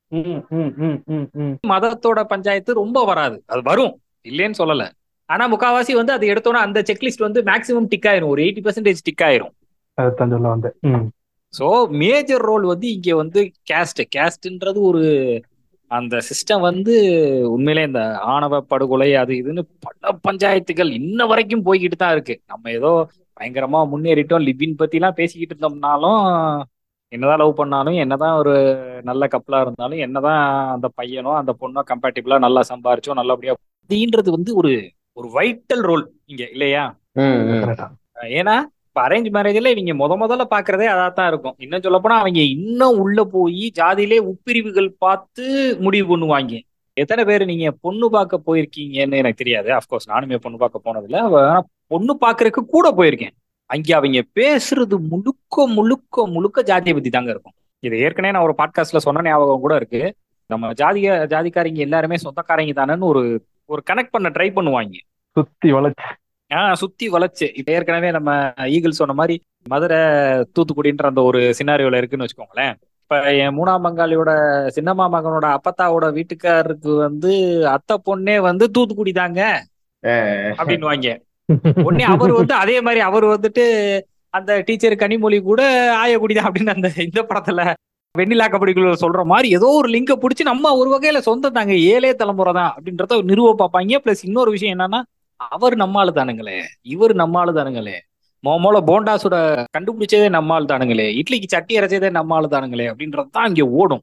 [1.72, 3.36] மதத்தோட பஞ்சாயத்து ரொம்ப வராது.
[3.52, 3.94] அது வரும்.
[4.30, 4.84] இல்லைன்னு சொல்லல.
[5.28, 8.32] ஆனா முக்காவாசி வந்து அது எடுத்தோன்னா அந்த செக்லிஸ்ட் வந்து மேக்ஸிமம் டிக் ஆயிரும்.
[8.34, 9.54] ஒரு எயிட்டி பர்சன்டேஜ் டிக் ஆயிரும்.
[11.54, 11.66] ஸோ
[12.02, 15.04] மேஜர் ரோல் வந்து இங்க வந்து கேஸ்ட் கேஸ்ட்ன்றது ஒரு
[15.90, 16.94] அந்த சிஸ்டம் வந்து
[17.54, 18.00] உண்மையிலே இந்த
[18.32, 22.34] ஆணவ படுகொலை அது இதுன்னு பல பஞ்சாயத்துகள் இன்ன வரைக்கும் போய்கிட்டு தான் இருக்கு.
[22.46, 22.90] நம்ம ஏதோ
[23.36, 24.44] பயங்கரமா முன்னேறிட்டோம்.
[24.48, 26.20] லிபின் பத்தி எல்லாம் பேசிக்கிட்டு இருந்தோம்னாலும்
[27.12, 28.54] என்னதான் லவ் பண்ணாலும் என்னதான் ஒரு
[29.02, 30.42] நல்ல கப்பலா இருந்தாலும் என்னதான்
[30.74, 34.72] அந்த பையனோ அந்த பொண்ணோ கம்பேட்டிபிளா நல்லா சம்பாரிச்சோ நல்லபடியா அப்படின்றது வந்து ஒரு
[35.12, 36.82] ஒரு வைட்டல் ரோல் இங்க இல்லையா.
[38.38, 38.56] ஏன்னா
[38.88, 41.56] இப்ப அரேஞ்ச் மேரேஜ்ல இவங்க முத முதல்ல பாக்குறதே அதான் இருக்கும்.
[41.64, 45.44] இன்னும் சொல்ல போனா அவங்க இன்னும் உள்ள போய் ஜாதியிலே உட்பிரிவுகள் பார்த்து
[45.86, 46.54] முடிவு பண்ணுவாங்க.
[46.96, 49.68] எத்தனை பேர் நீங்க பொண்ணு பார்க்க போயிருக்கீங்கன்னு எனக்கு தெரியாது.
[49.78, 51.20] அப்கோர்ஸ் நானுமே பொண்ணு பார்க்க போனதில்ல.
[51.42, 51.60] ஆனா
[51.92, 53.34] பொண்ணு பார்க்கறதுக்கு கூட போயிருக்கேன்.
[53.68, 57.52] அங்க அவங்க பேசுறது முழுக்க முழுக்க முழுக்க ஜாதியை பத்தி தாங்க இருக்கும்.
[57.78, 60.14] இது ஏற்கனவே நான் ஒரு பாட்காஸ்ட்ல சொன்ன ஞாபகம் கூட இருக்கு.
[60.46, 64.92] நம்ம ஜாதிக ஜாதிக்காரங்க எல்லாருமே சொந்தக்காரங்க தானேன்னு ஒரு ஒரு கனெக்ட் பண்ண ட்ரை பண்ணுவாங்க.
[65.32, 66.08] சுத்தி வளைச்சு.
[66.54, 67.50] ஆஹ் சுத்தி வளைச்சு.
[67.54, 72.74] இப்ப ஏற்கனவே நம்ம ஈகிள் சொன்ன மாதிரி மதுரை தூத்துக்குடின்ற அந்த ஒரு சினாரியோல இருக்குன்னு வச்சுக்கோங்களேன்.
[73.02, 74.30] இப்ப என் மூணாம் பங்காளியோட
[74.74, 79.66] சின்னம்மா மகனோட அப்பத்தாவோட வீட்டுக்காரருக்கு வந்து அத்தை பொண்ணே வந்து தூத்துக்குடி தாங்க.
[80.02, 81.20] அப்படின்னு வாங்க
[81.86, 83.64] உடனே அவர் வந்து அதே மாதிரி அவர் வந்துட்டு
[84.34, 85.62] அந்த டீச்சர் கனிமொழி கூட
[86.00, 87.60] ஆயக்குடி தான் அப்படின்னு அந்த இந்த படத்துல
[88.14, 92.52] வெண்ணிலா கபடிக்குள்ள சொல்ற மாதிரி ஏதோ ஒரு லிங்க பிடிச்சி நம்ம ஒரு வகையில சொந்தம் தாங்க ஏழே தலைமுறை
[92.60, 95.00] தான் அப்படின்றத நிறுவ பார்ப்பாங்க பிளஸ் இன்னொரு விஷயம் என்னன்னா
[95.54, 96.56] அவர் நம்மாளு தானுங்களே.
[96.94, 97.96] இவர் நம்மாளு தானுங்களே.
[98.44, 99.36] மோமோல போண்டாசோட
[99.76, 101.06] கண்டுபிடிச்சதே நம்மாள் தானுங்களே.
[101.20, 104.02] இட்லிக்கு சட்டி அரைச்சதே நம்மாள் தானுங்களே அப்படின்றது தான் இங்க ஓடும்.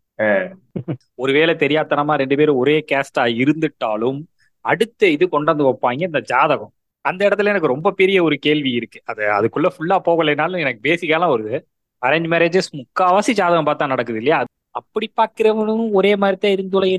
[1.24, 4.20] ஒருவேளை தெரியாதனமா ரெண்டு பேரும் ஒரே கேஸ்டா இருந்துட்டாலும்
[4.66, 6.74] அடுத்த இது கொண்டாந்து வைப்பாங்க இந்த ஜாதகம்.
[7.06, 9.00] அந்த இடத்துல எனக்கு ரொம்ப பெரிய ஒரு கேள்வி இருக்கு.
[9.06, 11.56] அது அதுக்குள்ள ஃபுல்லா போகலைனாலும் எனக்கு பேசிக்காலாம் வருது
[12.02, 14.40] அரேஞ்ச் மேரேஜஸ் முக்காவாசி ஜாதகம் பார்த்தா நடக்குது இல்லையா?
[14.72, 16.38] அப்படி பாக்குறவனும் ஒரே மாதிரி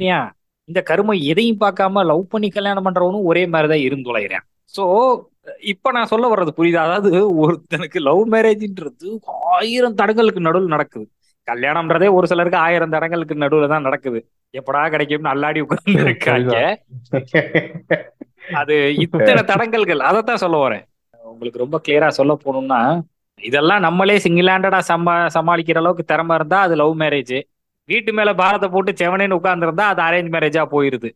[0.06, 0.26] தான்
[0.68, 4.84] இந்த கருமை எதையும் பார்க்காம லவ் பண்ணி கல்யாணம் பண்றவனும் ஒரே மாதிரி தான் ஸோ
[5.72, 6.78] இப்ப நான் சொல்ல வர்றது புரியுது?
[6.84, 7.10] அதாவது
[7.42, 9.10] ஒருத்தனுக்கு லவ் மேரேஜ்ன்றது
[9.56, 11.06] ஆயிரம் தடங்களுக்கு நடுவில் நடக்குது.
[11.48, 14.20] கல்யாணம்ன்றதே ஒரு சிலருக்கு ஆயிரம் தடங்களுக்கு நடுவில் தான் நடக்குது.
[14.54, 16.56] எப்படா கிடைக்கும்னு அல்லாடி உட்கார்ந்து இருக்காங்க.
[18.60, 20.00] அது இத்தனை தடங்கல்கள்.
[20.08, 20.84] அதைத்தான் சொல்ல வரேன்
[21.24, 22.80] உங்களுக்கு ரொம்ப கிளியரா சொல்ல போகணும்னா
[23.40, 27.36] இதெல்லாம் நம்மளே சிங்கிள் ஹேண்டடா சமா சமாளிக்கிற அளவுக்கு திறமை இருந்தா அது லவ் மேரேஜ்
[27.88, 31.08] வீட்டு மேல பாரத்தை போட்டு செவனேன்னு உட்கார்ந்துருந்தா அது அரேஞ்ச் மேரேஜா போயிருது.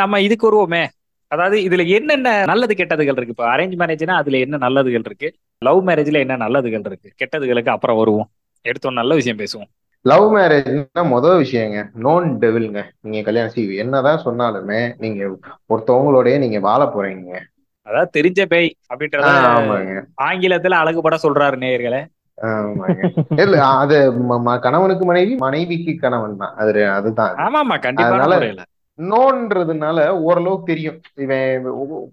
[0.00, 0.82] நம்ம இதுக்கு வருவோமே.
[1.28, 3.34] அதாவது இதுல என்னென்ன நல்லது கெட்டதுகள் இருக்கு?
[3.36, 5.28] இப்போ அரேஞ்ச் மேரேஜ்னா அதுல என்ன நல்லதுகள் இருக்கு?
[5.58, 7.10] லவ் மேரேஜ்ல என்ன நல்லதுகள் இருக்கு?
[7.20, 8.28] கெட்டதுகளுக்கு அப்புறம் வருவோம்.
[8.64, 9.70] எடுத்தோம் நல்ல விஷயம் பேசுவோம்.
[10.04, 11.88] லவ் மேரேஜ்னா முதல் விஷயங்க.
[12.02, 15.36] நோன் டெவில்ங்க நீங்க கல்யாணம் செய்வி என்னதான் சொன்னாலுமே நீங்க
[15.68, 17.38] ஒருத்தவங்களோடய நீங்க வாழ போறீங்க.
[17.82, 20.02] அதாவது தெரிஞ்ச பேய் அப்படின்றத ஆமாங்க.
[20.22, 22.06] ஆங்கிலத்துல அழகுபட சொல்றாரு நேயர்களே.
[22.42, 23.40] ஆமாங்க.
[23.40, 24.12] இல்ல அது
[24.60, 26.54] கணவனுக்கு மனைவி மனைவிக்கு கணவன் தான்.
[26.56, 28.62] அது அதுதான் ஆமா ஆமா கண்டிப்பான அதனால- முறையில.
[28.98, 31.00] நோன்றதுனால ஓரளவுக்கு தெரியும்.
[31.14, 31.66] இவன்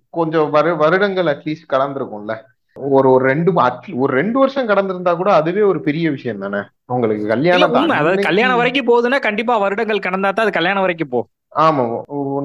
[0.10, 2.36] கொஞ்சம் வரு வருடங்கள் அட்லீஸ்ட் கலந்துருக்கும்ல.
[2.76, 3.52] ஒரு ஒரு ரெண்டு
[3.96, 6.62] ஒரு ரெண்டு வருஷம் கடந்திருந்தா கூட அதுவே ஒரு பெரிய விஷயம் தானே?
[6.86, 11.30] உங்களுக்கு கல்யாணம் அதாவது கல்யாணம் வரைக்கும் போகுதுன்னா கண்டிப்பா வருடங்கள் கடந்தா தான் அது கல்யாணம் வரைக்கும் போகும்.
[11.56, 11.84] ஆமா.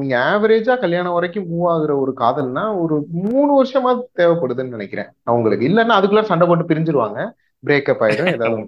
[0.00, 5.10] நீங்க ஆவரேஜா கல்யாணம் வரைக்கும் மூவ் ஆகுற ஒரு காதல்னா ஒரு மூணு வருஷமா தேவைப்படுதுன்னு நினைக்கிறேன்.
[5.22, 7.18] அவங்களுக்கு இல்லைன்னா அதுக்குள்ள சண்டை போட்டு பிரிஞ்சிருவாங்க.
[7.62, 8.64] பிரேக்கப் ஆயிடும் ஏதாவது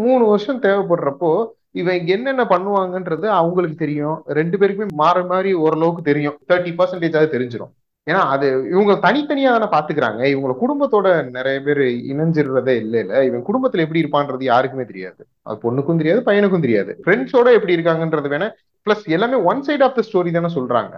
[0.00, 1.30] மூணு வருஷம் தேவைப்படுறப்போ
[1.70, 4.24] இவங்க என்னென்ன பண்ணுவாங்கன்றது அவங்களுக்கு தெரியும்.
[4.26, 6.38] ரெண்டு பேருக்குமே மாற மாதிரி ஓரளவுக்கு தெரியும்.
[6.48, 7.72] தேர்ட்டி பர்சன்டேஜாவது தெரிஞ்சிடும்
[8.08, 10.20] ஏன்னா அது இவங்க தனித்தனியா தானே பாத்துக்கிறாங்க.
[10.32, 11.80] இவங்க குடும்பத்தோட நிறைய பேர்
[12.12, 15.20] இணைஞ்சிடுறதே இல்ல இல்ல இவன் குடும்பத்துல எப்படி இருப்பான்றது யாருக்குமே தெரியாது.
[15.46, 16.92] அது பொண்ணுக்கும் தெரியாது பையனுக்கும் தெரியாது.
[17.04, 18.48] ஃப்ரெண்ட்ஸோட எப்படி இருக்காங்கன்றது வேணா
[18.86, 20.94] பிளஸ் எல்லாமே one side of the story தானே சொல்றாங்க.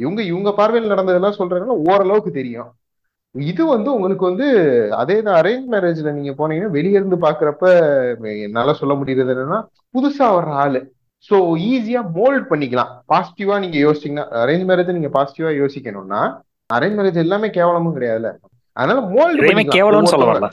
[0.00, 2.70] இவங்க இவங்க பார்வையில் நடந்ததெல்லாம் சொல்றாங்கன்னா ஓரளவுக்கு தெரியும்.
[3.34, 4.46] இது வந்து உங்களுக்கு வந்து
[5.00, 7.64] அதே தான் அரேஞ்ச் மேரேஜ்ல நீங்க போனீங்கன்னா வெளிய இருந்து பாக்குறப்ப
[8.46, 9.58] என்னால சொல்ல முடியுறது என்னன்னா
[9.94, 10.80] புதுசா வர்ற ஆளு.
[11.30, 11.36] ஸோ
[11.70, 12.92] ஈஸியா மோல்ட் பண்ணிக்கலாம்.
[13.12, 16.22] பாசிட்டிவா நீங்க யோசிச்சீங்கன்னா அரேஞ்ச் மேரேஜ் நீங்க பாசிட்டிவா யோசிக்கணும்னா
[16.74, 18.30] அரேஞ்ச் மேரேஜ் எல்லாமே கேவலமும் கிடையாதுல்ல.
[18.72, 19.40] அதனால மோல்ட்
[19.76, 20.48] கேவலம்னு சொல்ல வரல.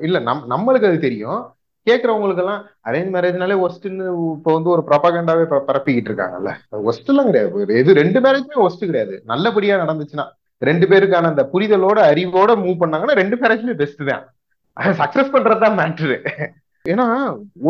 [0.00, 1.40] இல்ல நம் நம்மளுக்கு அது தெரியும்.
[1.86, 6.52] கேட்கறவங்களுக்கு எல்லாம் அரேஞ்ச் மேரேஜ்னாலே ஒஸ்ட்னு இப்போ வந்து ஒரு ப்ரொபகண்டாவே பரப்பிக்கிட்டு இருக்காங்கல்ல.
[6.90, 7.78] ஒஸ்ட் எல்லாம் கிடையாது.
[7.80, 9.22] இது ரெண்டு மேரேஜ்மே ஒஸ்ட் கிடையாது.
[9.32, 10.26] நல்லபடியா நடந்துச்சுன்னா
[10.62, 14.24] ரெண்டு பேருக்கான அந்த புரிதலோட அறிவோட மூவ் பண்ணாங்கன்னா ரெண்டு மேரேஜ்மே பெஸ்ட் தான்.
[15.00, 16.16] சக்சஸ் பண்றதுதான் மேட்ரு
[16.88, 17.04] ஏன்னா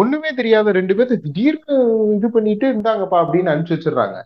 [0.01, 1.75] ஒண்ணுமே தெரியாத ரெண்டு பேர்த்து திடீர்னு
[2.17, 4.17] இது பண்ணிட்டு இருந்தாங்கப்பா அப்படின்னு அனுப்பிச்சு வச்சிடுறாங்க.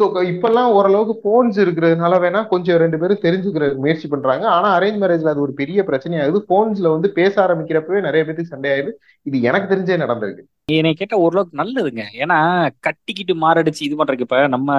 [0.00, 4.44] ஸோ இப்பெல்லாம் ஓரளவுக்கு போன்ஸ் இருக்கிறதுனால வேணா கொஞ்சம் ரெண்டு பேரும் தெரிஞ்சுக்கிற முயற்சி பண்றாங்க.
[4.56, 8.90] ஆனா அரேஞ்ச் மேரேஜ்ல அது ஒரு பெரிய பிரச்சனையாகுது போன்ஸ்ல வந்து பேச ஆரம்பிக்கிறப்பவே நிறைய பேருக்கு சண்டையாகுது
[9.26, 10.42] இது எனக்கு தெரிஞ்சே நடந்திருக்கு.
[10.78, 12.04] என்னை கேட்ட ஓரளவுக்கு நல்லதுங்க.
[12.22, 12.38] ஏன்னா
[12.86, 14.76] கட்டிக்கிட்டு மாரடிச்சு இது பண்றதுக்கு இப்ப நம்ம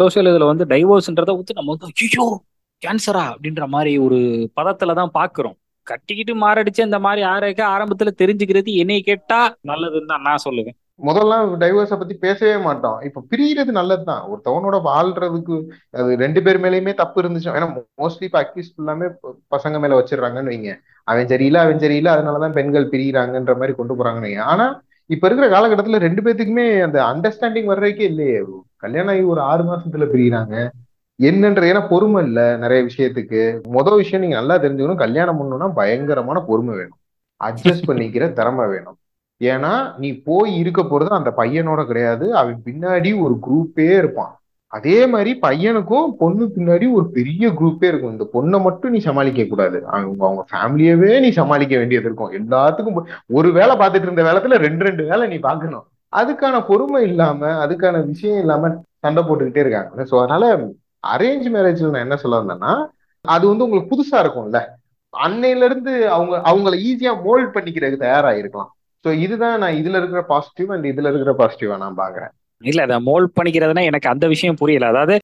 [0.00, 2.26] சோசியல் இதுல வந்து டைவோர்ஸ்ன்றத வந்து நம்ம வந்து ஐயோ
[2.82, 4.18] கேன்சரா அப்படின்ற மாதிரி ஒரு
[4.58, 5.56] பதத்துல தான் பாக்குறோம்.
[5.86, 10.76] கட்டிக்கிட்டு மாரடிச்சு அந்த மாதிரி ஆரோக்கிய ஆரம்பத்துல தெரிஞ்சுக்கிறது என்னை கேட்டா நல்லதுன்னு தான் நான் சொல்லுவேன்.
[11.04, 13.00] முதல்ல டைவர்ஸை பத்தி பேசவே மாட்டோம்.
[13.00, 14.22] இப்ப பிரியறது நல்லதுதான்.
[14.30, 15.56] ஒருத்தவனோட வாழ்றதுக்கு
[15.90, 19.08] அது ரெண்டு பேர் மேலயுமே தப்பு இருந்துச்சு ஏன்னா மோஸ்ட்லி இப்ப அக்யூஸ் ஃபுல்லாமே
[19.56, 20.78] பசங்க மேல வச்சிடுறாங்கன்னு வைங்க.
[21.04, 24.40] அவன் சரியில்லை அவன் சரியில்லை அதனாலதான் பெண்கள் பிரியிறாங்கன்ற மாதிரி கொண்டு போறாங்கன்னு வைங்க.
[24.40, 28.40] ஆனா இப்ப இருக்கிற காலகட்டத்துல ரெண்டு பேத்துக்குமே அந்த அண்டர்ஸ்டாண்டிங் வர்றதுக்கே இல்லையே.
[28.76, 30.68] கல்யாணம் ஆகி ஒரு ஆறு மாசத்துல பிரியிறாங்க.
[31.22, 33.42] என்னன்ற ஏன்னா பொறுமை இல்ல நிறைய விஷயத்துக்கு.
[33.76, 35.02] மொதல் விஷயம் நீங்க நல்லா தெரிஞ்சுக்கணும்.
[35.04, 36.98] கல்யாணம் பண்ணணும்னா பயங்கரமான பொறுமை வேணும்.
[37.44, 38.98] அட்ஜஸ்ட் பண்ணிக்கிற திறமை வேணும்.
[39.40, 42.26] ஏன்னா நீ போய் இருக்க போறது அந்த பையனோட கிடையாது.
[42.34, 44.32] அவன் பின்னாடி ஒரு குரூப்பே இருப்பான்.
[44.72, 48.14] அதே மாதிரி பையனுக்கும் பொண்ணு பின்னாடி ஒரு பெரிய குரூப்பே இருக்கும்.
[48.14, 49.78] இந்த பொண்ணை மட்டும் நீ சமாளிக்க கூடாது.
[49.86, 52.32] அவங்க அவங்க ஃபேமிலியவே நீ சமாளிக்க வேண்டியது இருக்கும்.
[52.32, 55.84] எல்லாத்துக்கும் ஒரு வேலை பார்த்துட்டு இருந்த வேலத்துல ரெண்டு ரெண்டு வேலை நீ பார்க்கணும்.
[56.12, 60.04] அதுக்கான பொறுமை இல்லாம அதுக்கான விஷயம் இல்லாம சண்டை போட்டுக்கிட்டே இருக்காங்க.
[60.10, 60.44] ஸோ அதனால
[61.04, 62.72] அரேஞ்ச் மேரேஜ்ல நான் என்ன சொல்ல வந்தேன்னா
[63.24, 64.60] அது வந்து உங்களுக்கு புதுசா இருக்கும்ல.
[65.14, 68.70] அன்னையில இருந்து அவங்க அவங்கள ஈஸியா மோல்ட் பண்ணிக்கிறதுக்கு தயாரா இருக்கலாம்
[69.06, 73.36] ஸோ இதுதான் நான் இதுல இருக்கிற பாசிட்டிவ் அண்ட் இதுல இருக்கிற பாசிட்டிவா நான் பாக்குறேன் இல்ல அதை மோல்ட்
[73.36, 74.86] பண்ணிக்கிறதுனா எனக்கு அந்த விஷயம் புரியல.
[74.86, 75.14] அதாவது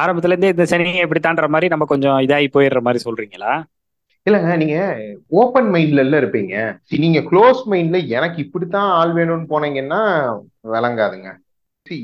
[0.00, 3.52] ஆரம்பத்துல இருந்தே இந்த சனி எப்படி தாண்டுற மாதிரி நம்ம கொஞ்சம் இதாகி போயிடுற மாதிரி சொல்றீங்களா?
[4.26, 4.78] இல்லங்க நீங்க
[5.40, 6.54] ஓப்பன் மைண்ட்ல எல்லாம் இருப்பீங்க.
[7.04, 10.00] நீங்க க்ளோஸ் மைண்ட்ல எனக்கு இப்படித்தான் ஆள் வேணும்னு போனீங்கன்னா
[10.74, 11.30] விளங்காதுங்க.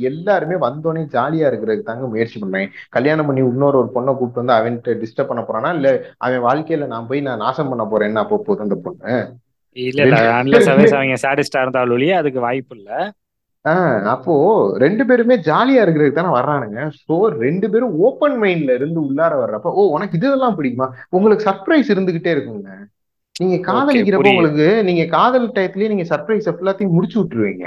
[0.09, 4.95] எல்லாருமே வந்தோடனே ஜாலியா இருக்கிறதுக்கு தாங்க முயற்சி பண்றேன் கல்யாணம் பண்ணி இன்னொரு ஒரு பொண்ணை கூப்பிட்டு வந்து அவன்கிட்ட
[5.03, 5.71] டிஸ்டர்ப் பண்ண போறானா?
[5.75, 9.13] இல்ல அவன் வாழ்க்கையில நான் போய் நான் நாசம் பண்ண போறேன்னு அப்போ போதும் அந்த பொண்ணு.
[9.77, 10.19] இல்ல இல்ல.
[10.39, 12.91] அன்லஸ் அவங்க சாடிஸ்டா இருந்தாலும் ஒழிய அதுக்கு வாய்ப்பு இல்ல.
[14.13, 14.35] அப்போ
[14.83, 16.79] ரெண்டு பேருமே ஜாலியா இருக்கிறதுக்கு தானே வர்றானுங்க.
[17.01, 20.87] ஸோ ரெண்டு பேரும் ஓப்பன் மைண்ட்ல இருந்து உள்ளார வர்றப்ப ஓ உனக்கு இதெல்லாம் பிடிக்குமா?
[21.17, 22.71] உங்களுக்கு சர்ப்ரைஸ் இருந்துகிட்டே இருக்குங்க.
[23.37, 27.67] நீங்க காதலிக்கிறப்ப உங்களுக்கு நீங்க காதல் டயத்துலயே நீங்க சர்ப்ரைஸ் எல்லாத்தையும் முடிச்சு விட்டுருவீங்க.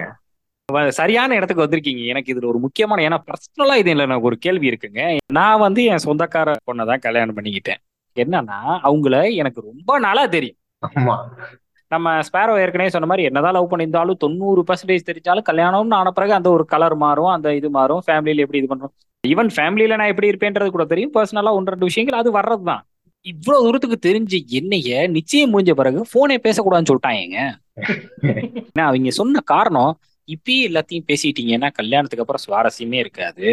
[0.99, 2.03] சரியான இடத்துக்கு வந்திருக்கீங்க.
[2.11, 5.01] எனக்கு இதுல ஒரு முக்கியமான ஏன்னா பர்சனலா இது இல்லை எனக்கு ஒரு கேள்வி இருக்குங்க.
[5.39, 7.81] நான் வந்து என் சொந்தக்கார பொண்ணை தான் கல்யாணம் பண்ணிக்கிட்டேன்.
[8.17, 10.57] என்னன்னா அவங்கள எனக்கு ரொம்ப நாளா தெரியும்.
[10.83, 11.15] ஆமா.
[11.91, 16.49] நம்ம ஸ்பேரோ ஏற்கனவே சொன்ன மாதிரி என்னதான் லவ் பண்ணியிருந்தாலும் தொண்ணூறு பர்சன்டேஜ் தெரிஞ்சாலும் கல்யாணம்னு ஆன பிறகு அந்த
[16.49, 20.69] ஒரு கலர் மாறும் அந்த இது மாறும் ஃபேமிலியில எப்படி இது பண்றோம் ஈவன் ஃபேமிலியில நான் எப்படி இருப்பேன்றது
[20.75, 21.13] கூட தெரியும்.
[21.17, 22.83] பர்சனலா ஒன்று ரெண்டு விஷயங்கள் அது வர்றது தான்
[23.25, 27.39] இவ்வளவு தூரத்துக்கு தெரிஞ்ச என்னைய நிச்சயம் முடிஞ்ச பிறகு போனே பேசக்கூடாதுன்னு சொல்லிட்டாங்க
[28.71, 29.91] ஏன்னா அவங்க சொன்ன காரணம்
[30.27, 33.45] இப்பயே எல்லாத்தையும் பேசிட்டீங்கன்னா கல்யாணத்துக்கு அப்புறம் சுவாரஸ்யமே இருக்காது.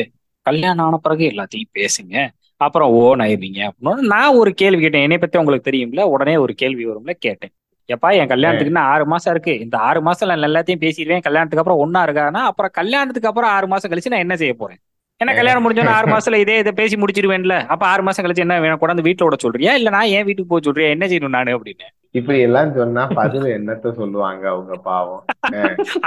[0.46, 2.16] கல்யாணம் ஆன பிறகு எல்லாத்தையும் பேசுங்க.
[2.60, 5.04] அப்புறம் ஓன் ஆயிருவீங்க அப்படின்னு நான் ஒரு கேள்வி கேட்டேன்.
[5.06, 6.02] என்னை பத்தி உங்களுக்கு தெரியும்ல?
[6.14, 7.14] உடனே ஒரு கேள்வி வரும்ல?
[7.26, 7.52] கேட்டேன்.
[7.88, 9.54] எப்பா என் கல்யாணத்துக்கு இன்னும் ஆறு மாசம் இருக்கு.
[9.64, 11.24] இந்த ஆறு மாசம் நான் எல்லாத்தையும் பேசிடுவேன்.
[11.26, 12.42] கல்யாணத்துக்கு அப்புறம் ஒன்னா இருக்கானா?
[12.50, 14.80] அப்புறம் கல்யாணத்துக்கு அப்புறம் ஆறு மாசம் கழிச்சு நான் என்ன செய்ய போறேன்?
[15.20, 18.80] ஏன்னா கல்யாணம் முடிஞ்சோன்னா ஆறு மாசத்துல இதே இதை பேசி முடிச்சிருவேன்ல அப்ப ஆறு மாசம் கழிச்சு என்ன வேணும்?
[18.80, 19.72] கொண்டாந்து வீட்டுல விட சொல்றியா?
[19.78, 20.90] இல்ல நான் ஏன் வீட்டுக்கு போக சொல்றியா?
[20.96, 21.86] என்ன செய்யணும் நானு அப்படின்னு.
[22.14, 25.24] இப்படி எல்லாம் சொன்னா பதில் என்னத்த சொல்லுவாங்க அவங்க பாவம்?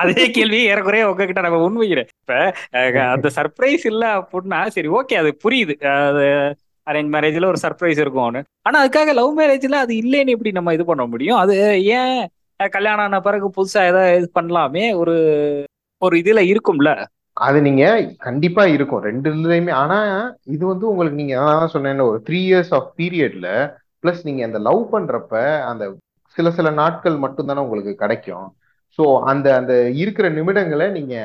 [0.01, 2.37] அதே கேள்வி ஏறக்குறைய உங்ககிட்ட நம்ம உண்மைகிறேன் இப்ப
[3.11, 5.75] அந்த சர்ப்ரைஸ் இல்ல அப்படின்னா சரி ஓகே அது புரியுது.
[6.03, 6.25] அது
[6.91, 11.05] அரேஞ்ச் மேரேஜ்ல ஒரு சர்ப்ரைஸ் இருக்கும்னு ஆனா அதுக்காக லவ் மேரேஜ்ல அது இல்லைன்னு எப்படி நம்ம இது பண்ண
[11.05, 11.37] முடியும்?
[11.37, 11.55] அது
[11.95, 12.15] ஏன்
[12.59, 14.83] கல்யாணம் ஆன பிறகு புதுசா ஏதாவது இது பண்ணலாமே?
[14.95, 15.15] ஒரு
[16.01, 16.89] ஒரு இதுல இருக்கும்ல.
[17.37, 17.83] அது நீங்க
[18.19, 19.03] கண்டிப்பா இருக்கும்.
[19.03, 19.97] ரெண்டு இதுலயுமே ஆனா
[20.45, 23.47] இது வந்து உங்களுக்கு நீங்க அதான் சொன்னேன் ஒரு த்ரீ இயர்ஸ் ஆஃப் பீரியட்ல
[24.03, 25.33] பிளஸ் நீங்க அந்த லவ் பண்றப்ப
[25.65, 25.83] அந்த
[26.35, 28.45] சில சில நாட்கள் மட்டும் தானே உங்களுக்கு கிடைக்கும்.
[28.97, 31.15] ஸோ அந்த அந்த இருக்கிற நிமிடங்களை நீங்க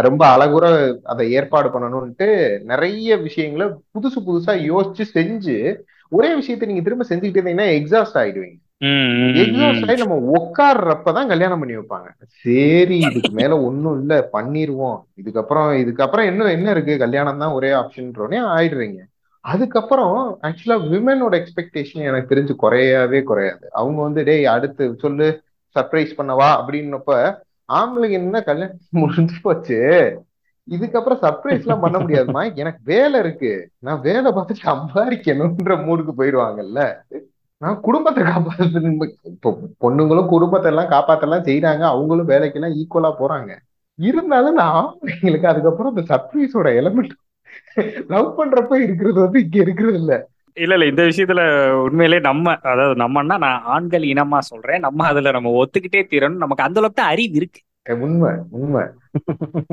[0.00, 0.66] ரொம்ப அழகுற
[1.02, 2.28] அதை ஏற்பாடு பண்ணணும்ட்டு
[2.62, 5.56] நிறைய விஷயங்களை புதுசு புதுசா யோசிச்சு செஞ்சு
[6.12, 8.58] ஒரே விஷயத்த நீங்க திரும்ப செஞ்சுக்கிட்டே இருந்தீங்கன்னா எக்ஸாஸ்ட் ஆயிடுவீங்க.
[9.42, 12.08] எக்ஸாஸ்ட் ஆகி நம்ம உட்கார்றப்பதான் கல்யாணம் பண்ணி வைப்பாங்க.
[12.44, 14.98] சரி இதுக்கு மேல ஒண்ணும் இல்ல பண்ணிருவோம்.
[15.22, 16.98] இதுக்கப்புறம் இதுக்கப்புறம் என்ன என்ன இருக்கு?
[16.98, 19.00] கல்யாணம் தான் ஒரே ஆப்ஷன்றோடனே ஆயிடுறீங்க.
[19.44, 23.64] அதுக்கப்புறம் ஆக்சுவலா விமனோட எக்ஸ்பெக்டேஷன் எனக்கு தெரிஞ்சு குறையவே குறையாது.
[23.72, 25.28] அவங்க வந்து டேய் அடுத்து சொல்லு
[25.76, 27.12] சர்ப்ரைஸ் பண்ணவா அப்படின்னப்ப
[27.72, 29.78] ஆம்பளைங்க என்ன கல்யாணம் முடிஞ்சு போச்சு?
[30.68, 32.42] இதுக்கப்புறம் சர்ப்ரைஸ் எல்லாம் பண்ண முடியாதுமா?
[32.54, 33.50] எனக்கு வேலை இருக்கு.
[33.78, 36.80] நான் வேலை பார்த்து சம்பாதிக்கணும்ன்ற மூடுக்கு போயிடுவாங்கல்ல.
[37.62, 38.80] நான் குடும்பத்தை காப்பாத்து
[39.30, 43.52] இப்போ பொண்ணுங்களும் குடும்பத்தை எல்லாம் காப்பாத்தெல்லாம் செய்யறாங்க அவங்களும் வேலைக்கெல்லாம் ஈக்குவலா போறாங்க.
[43.98, 47.14] இருந்தாலும் நான் ஆம்பளைங்களுக்கு அதுக்கப்புறம் அந்த சர்ப்ரைஸோட எலமெண்ட்
[48.06, 50.18] லவ் பண்றப்ப இருக்கிறது வந்து இங்க இருக்கிறது இல்லை.
[50.56, 51.40] இல்ல இல்ல இந்த விஷயத்துல
[51.86, 54.80] உண்மையிலே நம்ம அதாவது நம்மன்னா நான் ஆண்கள் இனமா சொல்றேன்.
[54.80, 56.42] நம்ம அதுல நம்ம ஒத்துக்கிட்டே தீரணும்.
[56.44, 57.60] நமக்கு அந்த அளவுக்கு அறிவு இருக்கு.
[58.04, 58.82] உண்மை உண்மை.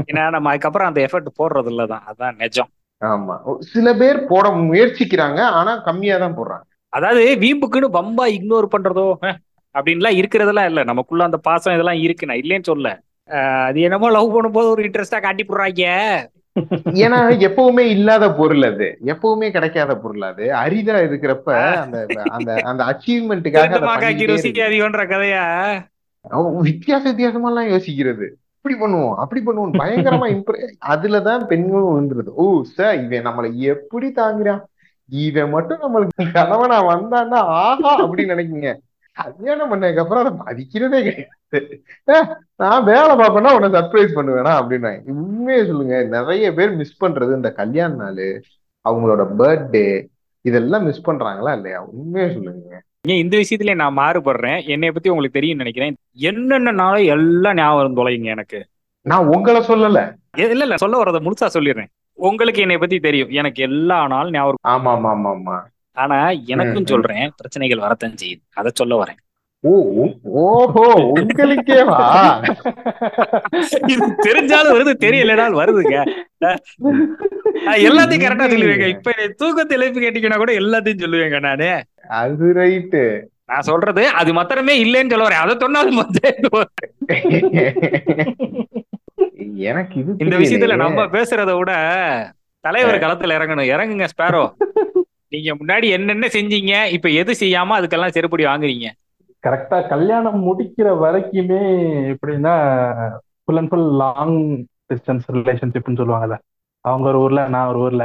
[0.10, 2.70] ஏன்னா நம்ம அதுக்கப்புறம் அந்த எஃபர்ட் போடுறது இல்லதான் அதான் நிஜம்.
[3.02, 3.36] ஆமா.
[3.72, 5.40] சில பேர் போட முயற்சிக்கிறாங்க.
[5.60, 6.66] ஆனா கம்மியா தான் போடுறாங்க.
[6.94, 9.08] அதாவது வீம்புக்குன்னு பம்பா இக்னோர் பண்றதோ
[9.76, 10.84] அப்படின்லாம் இருக்கிறதெல்லாம் இல்ல.
[10.84, 12.30] நமக்குள்ள அந்த பாசம் இதெல்லாம் இருக்கு.
[12.30, 12.90] நான் இல்லைன்னு சொல்ல
[13.68, 15.84] அது என்னமோ லவ் பண்ணும்போது ஒரு இன்ட்ரெஸ்டா காட்டி போடுறாங்க
[17.02, 18.88] ஏன்னா எப்பவுமே இல்லாத பொருள் அது.
[19.06, 20.46] எப்பவுமே கிடைக்காத பொருள் அது.
[20.56, 21.98] அரிதா இருக்கிறப்ப அந்த
[22.30, 23.80] அந்த அந்த அச்சீவ்மெண்ட்டுக்காக
[25.06, 25.46] கதையா?
[26.64, 28.28] வித்தியாச வித்தியாசமா எல்லாம் யோசிக்கிறது.
[28.58, 30.60] இப்படி பண்ணுவோம் அப்படி பண்ணுவோம் பயங்கரமா இம்ப்ரெ
[30.94, 32.32] அதுலதான் பெண்களும் விழுந்துருது.
[32.36, 34.62] ஓ சார் இவன் நம்மளை எப்படி தாங்குறான்?
[35.10, 37.92] இவன் மட்டும் நம்மளுக்கு கணவனா வந்தான்னா ஆஹா!
[38.04, 38.70] அப்படின்னு நினைக்குங்க.
[39.14, 41.84] கல்யாணம் பண்ணதுக்கு அப்புறம் அதை மதிக்கிறதே கிடையாது.
[42.56, 47.94] நான் வேலை பார்ப்பேன்னா உன்னை சர்ப்ரைஸ் பண்ணுவேனா அப்படின்னு உண்மையை சொல்லுங்க நிறைய பேர் மிஸ் பண்றது இந்த கல்யாண
[47.96, 48.26] நாள்
[48.86, 50.08] அவங்களோட பர்த்டே
[50.42, 51.80] இதெல்லாம் மிஸ் பண்றாங்களா இல்லையா?
[51.84, 52.82] உண்மையை சொல்லுங்க.
[53.08, 54.68] ஏன் இந்த விஷயத்துல நான் மாறுபடுறேன்.
[54.68, 55.96] என்னைய பத்தி உங்களுக்கு தெரியும் நினைக்கிறேன்.
[56.12, 58.60] என்னென்ன நாளும் எல்லாம் ஞாபகம் தொலைங்க எனக்கு.
[59.02, 60.02] நான் உங்களை சொல்லல.
[60.38, 61.90] இல்ல இல்ல சொல்ல வரத முழுசா சொல்லிடுறேன்.
[62.20, 63.30] உங்களுக்கு என்னைய பத்தி தெரியும்.
[63.30, 64.62] எனக்கு எல்லா நாளும் ஞாபகம்.
[64.68, 65.56] ஆமா ஆமா ஆமா ஆமா
[65.98, 66.18] ஆனா
[66.54, 66.90] எனக்கும்.
[66.92, 68.42] சொல்றேன் பிரச்சனைகள் வரத்தான் செய்யுது.
[68.60, 69.20] அதை சொல்ல வரேன்.
[70.44, 70.86] ஓஹோ
[71.18, 72.00] உங்களுக்கேவா?
[73.94, 75.98] இது தெரிஞ்சாலும் வருது தெரியலனாலும் வருதுங்க.
[77.66, 78.88] நான் எல்லாத்தையும் கரெக்டா சொல்லுவேங்க.
[78.96, 81.70] இப்ப தூக்கத்தை எழுப்பி கேட்டீங்கன்னா கூட எல்லாத்தையும் சொல்லுவேங்க நானு.
[82.22, 83.04] அது ரைட்டு
[83.52, 85.44] நான் சொல்றது அது மாத்திரமே இல்லைன்னு சொல்ல வரேன்.
[85.46, 86.00] அதை சொன்னாலும்
[89.72, 90.76] எனக்கு இது இந்த விஷயத்துல.
[90.84, 91.72] நம்ம பேசுறத விட
[92.66, 93.72] தலைவர் களத்துல இறங்கணும்.
[93.74, 94.44] இறங்குங்க ஸ்பேரோ
[95.34, 98.88] நீங்க முன்னாடி என்னென்ன செஞ்சீங்க இப்ப எது செய்யாம அதுக்கெல்லாம் செருப்படி வாங்குறீங்க?
[99.44, 101.62] கரெக்டா கல்யாணம் முடிக்கிற வரைக்குமே
[102.14, 102.54] எப்படின்னா
[103.44, 104.38] full and full long
[104.92, 106.38] distance ரிலேஷன்ஷிப்னு சொல்லுவாங்கல்ல.
[106.86, 108.04] அவங்க ஒரு ஊர்ல நான் ஒரு ஊர்ல.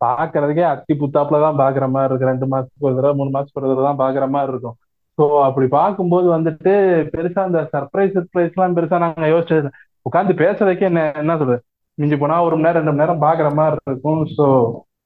[0.00, 3.86] பாக்குறதுக்கே அத்தி புத்தாப்புல தான் பாக்குற மாதிரி இருக்கு ரெண்டு மாசத்துக்கு ஒரு தடவை மூணு மாசத்துக்கு ஒரு தடவை
[3.88, 4.76] தான் பாக்குற மாதிரி இருக்கும்.
[5.18, 6.72] ஸோ அப்படி பார்க்கும்போது வந்துட்டு
[7.14, 9.68] பெருசா அந்த சர்ப்ரைஸ் சர்ப்ரைஸ் எல்லாம் பெருசா நாங்க யோசிச்சது.
[10.06, 11.60] உட்காந்து பேசுறதுக்கே என்ன என்ன சொல்றது?
[11.98, 14.22] மிஞ்சி போனா ஒரு மணி நேரம் ரெண்டு மணி நேரம் பாக்குற மாதிரி இருக்கும்.
[14.36, 14.46] ஸோ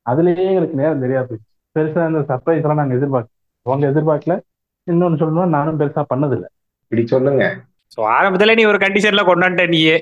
[0.07, 1.35] அதுலயே எங்களுக்கு நேரம் தெரியாது.
[1.79, 3.33] பெருசா அந்த சர்ப்ரைஸ் எல்லாம் நாங்க எதிர்பார்க்க
[3.67, 4.35] அவங்க எதிர்பார்க்கல.
[4.87, 6.49] இன்னொன்னு சொல்லணும் நானும் பெருசா பண்ணதில்லை.
[6.83, 7.45] இப்படி சொல்லுங்க.
[7.97, 9.97] சோ ஆரம்பத்துல நீ ஒரு கண்டிஷன்ல கொண்டாண்ட நீயே.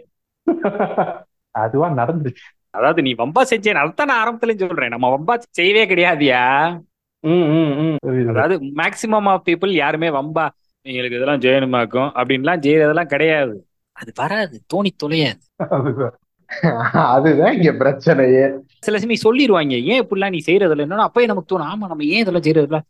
[1.55, 2.43] அதுவா நடந்துச்சு.
[2.71, 4.89] அதாவது நீ வம்பா செஞ்சேன் அதான் நான் ஆரம்பத்துல சொல்றேன்.
[4.89, 6.43] நம்ம வம்பா செய்யவே கிடையாதுயா?
[7.25, 7.97] ம், ம், ம்.
[8.07, 8.29] புரியுது.
[8.29, 10.49] அதாவது மேக்சிமம் ஆஃப் பீப்புள் யாருமே வம்பா
[10.87, 13.67] எங்களுக்கு இதெல்லாம் ஜெயனுமாக்கும் அப்படின்லாம் செய்யறதெல்லாம் கிடையாது.
[13.93, 15.43] அது வராது தோணி தொலையாது.
[17.09, 17.55] அதுதான்.
[17.55, 18.45] இங்க பிரச்சனையே.
[18.79, 20.87] சில சமயம் சொல்லிடுவாங்க ஏன் இப்படிலாம் நீ செய்யறதில்ல?
[20.87, 22.81] என்னன்னா அப்பயே நமக்கு தோணும் ஆமா நம்ம ஏன் இதெல்லாம் செய்யறதில்ல?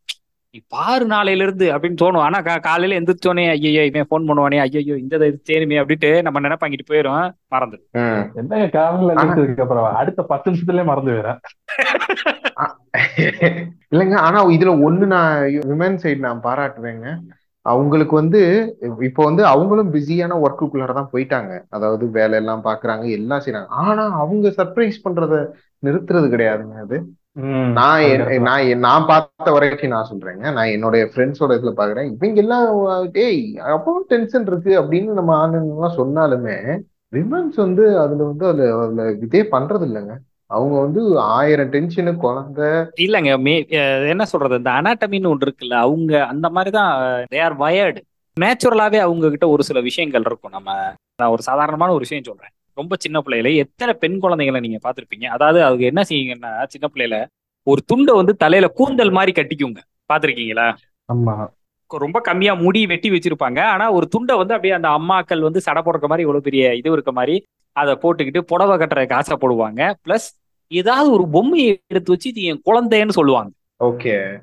[0.55, 2.19] நீ பாரு நாளையில இருந்து அப்படின்னு தோணும்.
[2.19, 6.89] ஆனா கா- காலையில எந்திரிச்சோனே ஐயோ இவன் ஃபோன் பண்ணுவானே ஐயோ இந்த இது செய்யணுமே அப்படின்ட்டு நம்ம நினைப்பாங்கிட்டு
[6.89, 8.23] போயிரும் மறந்து ம்.
[8.35, 9.95] என்னங்க காலையில ஆனா- எழுந்ததுக்கு அப்புறம்?
[9.95, 11.41] அடுத்த பத்து நிமிஷத்துலயே மறந்து போயிடுறேன்.
[13.93, 17.07] இல்லைங்க ஆனா இதுல ஒண்ணு நான் விமன் சைடு நான் பாராட்டுவேங்க.
[17.71, 18.41] அவங்களுக்கு வந்து
[19.09, 21.53] இப்போ வந்து அவங்களும் பிஸியான ஒர்க்குக்குள்ளார தான் போயிட்டாங்க.
[21.69, 23.71] அதாவது வேலை எல்லாம் பாக்குறாங்க எல்லாம் செய்றாங்க.
[23.85, 25.37] ஆனா அவங்க சர்ப்ரைஸ் பண்றத
[25.83, 26.99] நிறுத்துறது கிடையாதுங்க அது.
[27.77, 28.05] நான்.
[28.47, 30.45] நான் நான் பார்த்த வரைக்கும் நான் சொல்றேங்க.
[30.57, 32.09] நான் என்னுடைய ஃப்ரெண்ட்ஸோட இதுல பாக்குறேன்.
[32.15, 32.67] இவங்க எல்லாம்
[33.17, 33.41] டேய்
[33.75, 36.57] அப்பவும் டென்ஷன் இருக்கு அப்படின்னு நம்ம எல்லாம் சொன்னாலுமே
[37.13, 40.15] விமன்ஸ் வந்து அதுல வந்து அதுல அதுல இதே பண்றது இல்லைங்க
[40.51, 41.03] அவங்க வந்து
[41.37, 42.69] ஆயிரம் டென்ஷனு குழந்தை.
[43.05, 43.55] இல்லங்க மே
[44.13, 46.93] என்ன சொல்றது இந்த அனாட்டமின்னு ஒன்று இருக்குல்ல அவங்க அந்த மாதிரி தான்
[47.33, 48.01] தே ஆர் வயர்டு
[48.37, 50.55] நேச்சுரலாவே அவங்க கிட்ட ஒரு சில விஷயங்கள் இருக்கும்.
[50.57, 50.71] நம்ம
[51.21, 52.53] நான் ஒரு சாதாரணமான ஒரு விஷயம் சொல்றேன்.
[52.77, 55.27] ரொம்ப சின்ன பிள்ளையில எத்தனை பெண் குழந்தைகளை நீங்க பார்த்திருப்பீங்க?
[55.37, 57.17] அதாவது அவங்க என்ன செய்யுங்கன்னா சின்ன பிள்ளையில
[57.67, 59.81] ஒரு துண்டை வந்து தலையில கூந்தல் மாதிரி கட்டிக்குங்க.
[60.11, 60.67] பார்த்திருக்கீங்களா?
[61.09, 61.35] ஆமா.
[61.91, 63.61] ரொம்ப கம்மியா முடி வெட்டி வச்சிருப்பாங்க.
[63.75, 67.13] ஆனா ஒரு துண்டை வந்து அப்படியே அந்த அம்மாக்கள் வந்து சடை போடுற மாதிரி இவ்வளவு பெரிய இது இருக்க
[67.13, 67.37] மாதிரி
[67.77, 70.29] அதை போட்டுக்கிட்டு புடவை கட்டுறதுக்கு ஆசைப்படுவாங்க பிளஸ்
[70.69, 73.51] ஏதாவது ஒரு பொம்மையை எடுத்து வச்சு இது என் குழந்தைன்னு சொல்லுவாங்க.
[73.85, 74.39] ஓகே.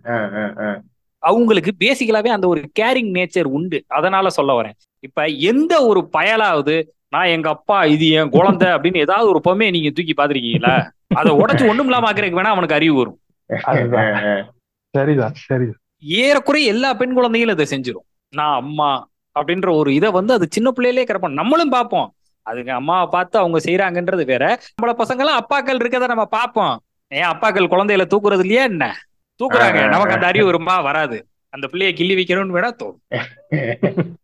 [1.17, 3.84] அவங்களுக்கு பேசிக்கலாவே அந்த ஒரு கேரிங் நேச்சர் உண்டு.
[3.88, 4.73] அதனால சொல்ல வரேன்.
[4.99, 9.89] இப்ப எந்த ஒரு பயலாவது நான் எங்க அப்பா இது என் குழந்தை அப்படின்னு ஏதாவது ஒரு பொம்மையை நீங்க
[9.89, 13.19] தூக்கி பாத்திருக்கீங்களா அதை உடைச்சு ஒண்ணும் இல்லாம ஆக்குறதுக்கு வேணா அவனுக்கு அறிவு வரும்.
[13.63, 14.53] அதுதான்.
[14.89, 15.80] சரிதான் சரிதான்.
[15.99, 18.28] ஏறக்குறைய எல்லா பெண் குழந்தைகளும் இதை செஞ்சிரும்.
[18.30, 19.09] நான் அம்மா
[19.39, 22.14] அப்படின்ற ஒரு இதை வந்து அது சின்ன பிள்ளையிலே கிடப்போம் நம்மளும் பார்ப்போம்.
[22.45, 24.59] அதுங்க அம்மாவை பார்த்து அவங்க செய்யறாங்கன்றது வேற.
[24.81, 26.79] நம்மள பசங்க எல்லாம் அப்பாக்கள் இருக்கதை நம்ம பார்ப்போம்.
[27.07, 28.95] ஏன் அப்பாக்கள் குழந்தையில தூக்குறது இல்லையா என்ன?
[29.43, 29.87] தூக்குறாங்க.
[29.87, 30.81] நமக்கு அந்த அறிவு வருமா?
[30.81, 31.27] வராது.
[31.49, 32.91] அந்த பிள்ளைய கிள்ளி வைக்கணும்னு வேணா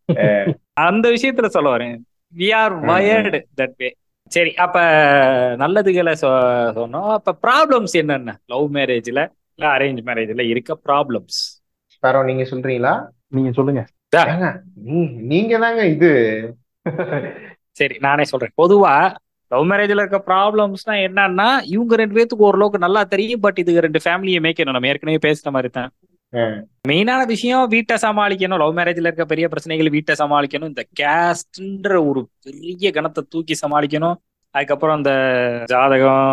[0.06, 0.54] தோணும்.
[0.74, 1.98] அந்த விஷயத்துல சொல்ல வரேன்.
[2.38, 3.96] We are wired that way
[4.28, 4.80] சரி அப்ப
[5.58, 7.12] நல்லதுகளை சொ- சொன்னோம்.
[7.12, 8.40] அப்ப ப்ராப்ளம்ஸ் என்னென்ன?
[8.46, 11.66] லவ் மேரேஜ்ல இல்ல அரேஞ்ச் மேரேஜ்ல இருக்க ப்ராப்ளம்ஸ்
[12.00, 13.08] பரவ நீங்க சொல்றீங்களா?
[13.28, 13.86] நீங்க சொல்லுங்க.
[15.22, 16.56] நீங்க தாங்க இது.
[17.80, 18.54] சரி நானே சொல்றேன்.
[18.62, 18.94] பொதுவா
[19.52, 24.40] லவ் மேரேஜ்ல இருக்க ப்ராப்ளம்ஸ்னா என்னன்னா இவங்க ரெண்டு பேத்துக்கு ஓரளவுக்கு நல்லா தெரியும் பட் இதுக்கு ரெண்டு ஃபேமிலியை
[24.46, 25.92] மேய்க்கணும் நம்ம ஏற்கனவே பேசின மாதிரி தான்.
[26.90, 28.62] மெயினான விஷயம் வீட்டை சமாளிக்கணும்.
[28.64, 30.72] லவ் மேரேஜ்ல இருக்க பெரிய பிரச்சனைகள் வீட்டை சமாளிக்கணும்.
[30.74, 34.18] இந்த கேஸ்ட்ன்ற ஒரு பெரிய கணத்தை தூக்கி சமாளிக்கணும்.
[34.56, 35.12] அதுக்கப்புறம் அந்த
[35.72, 36.24] ஜாதகம்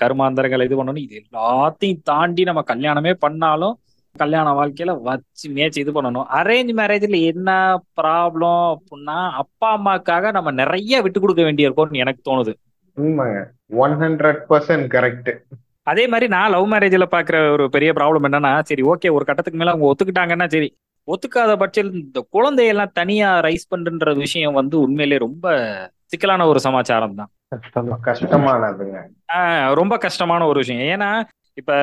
[0.00, 1.04] கருமாந்தரங்கள் இது பண்ணணும்.
[1.06, 3.74] இது எல்லாத்தையும் தாண்டி நம்ம கல்யாணமே பண்ணாலும்
[4.22, 6.26] கல்யாண வாழ்க்கையில வச்சு மேய்ச்சி இது பண்ணணும்.
[6.38, 7.50] அரேஞ்ச் மேரேஜ்ல என்ன
[8.00, 12.54] ப்ராப்ளம் அப்படின்னா அப்பா அம்மாக்காக நம்ம நிறைய விட்டு கொடுக்க வேண்டியிருக்கோம்னு எனக்கு தோணுது.
[12.96, 13.40] உண்மைங்க.
[13.84, 15.32] ஒன் ஹண்ட்ரட் பர்சன்ட் கரெக்ட்
[15.92, 19.72] அதே மாதிரி நான் லவ் மேரேஜ்ல பாக்குற ஒரு பெரிய ப்ராப்ளம் என்னன்னா சரி ஓகே ஒரு கட்டத்துக்கு மேல
[19.72, 20.68] அவங்க ஒத்துக்கிட்டாங்கன்னா சரி
[21.08, 25.46] ஒத்துக்காத பட்சத்தில் இந்த குழந்தையெல்லாம் தனியா ரைஸ் பண்ற விஷயம் வந்து உண்மையிலே ரொம்ப
[26.12, 28.00] சிக்கலான ஒரு சமாச்சாரம் தான் கஷ்டம் தான்.
[28.08, 28.98] கஷ்டமானதுங்க
[29.80, 30.82] ரொம்ப கஷ்டமான ஒரு விஷயம்.
[30.94, 31.10] ஏன்னா
[31.56, 31.74] இப்ப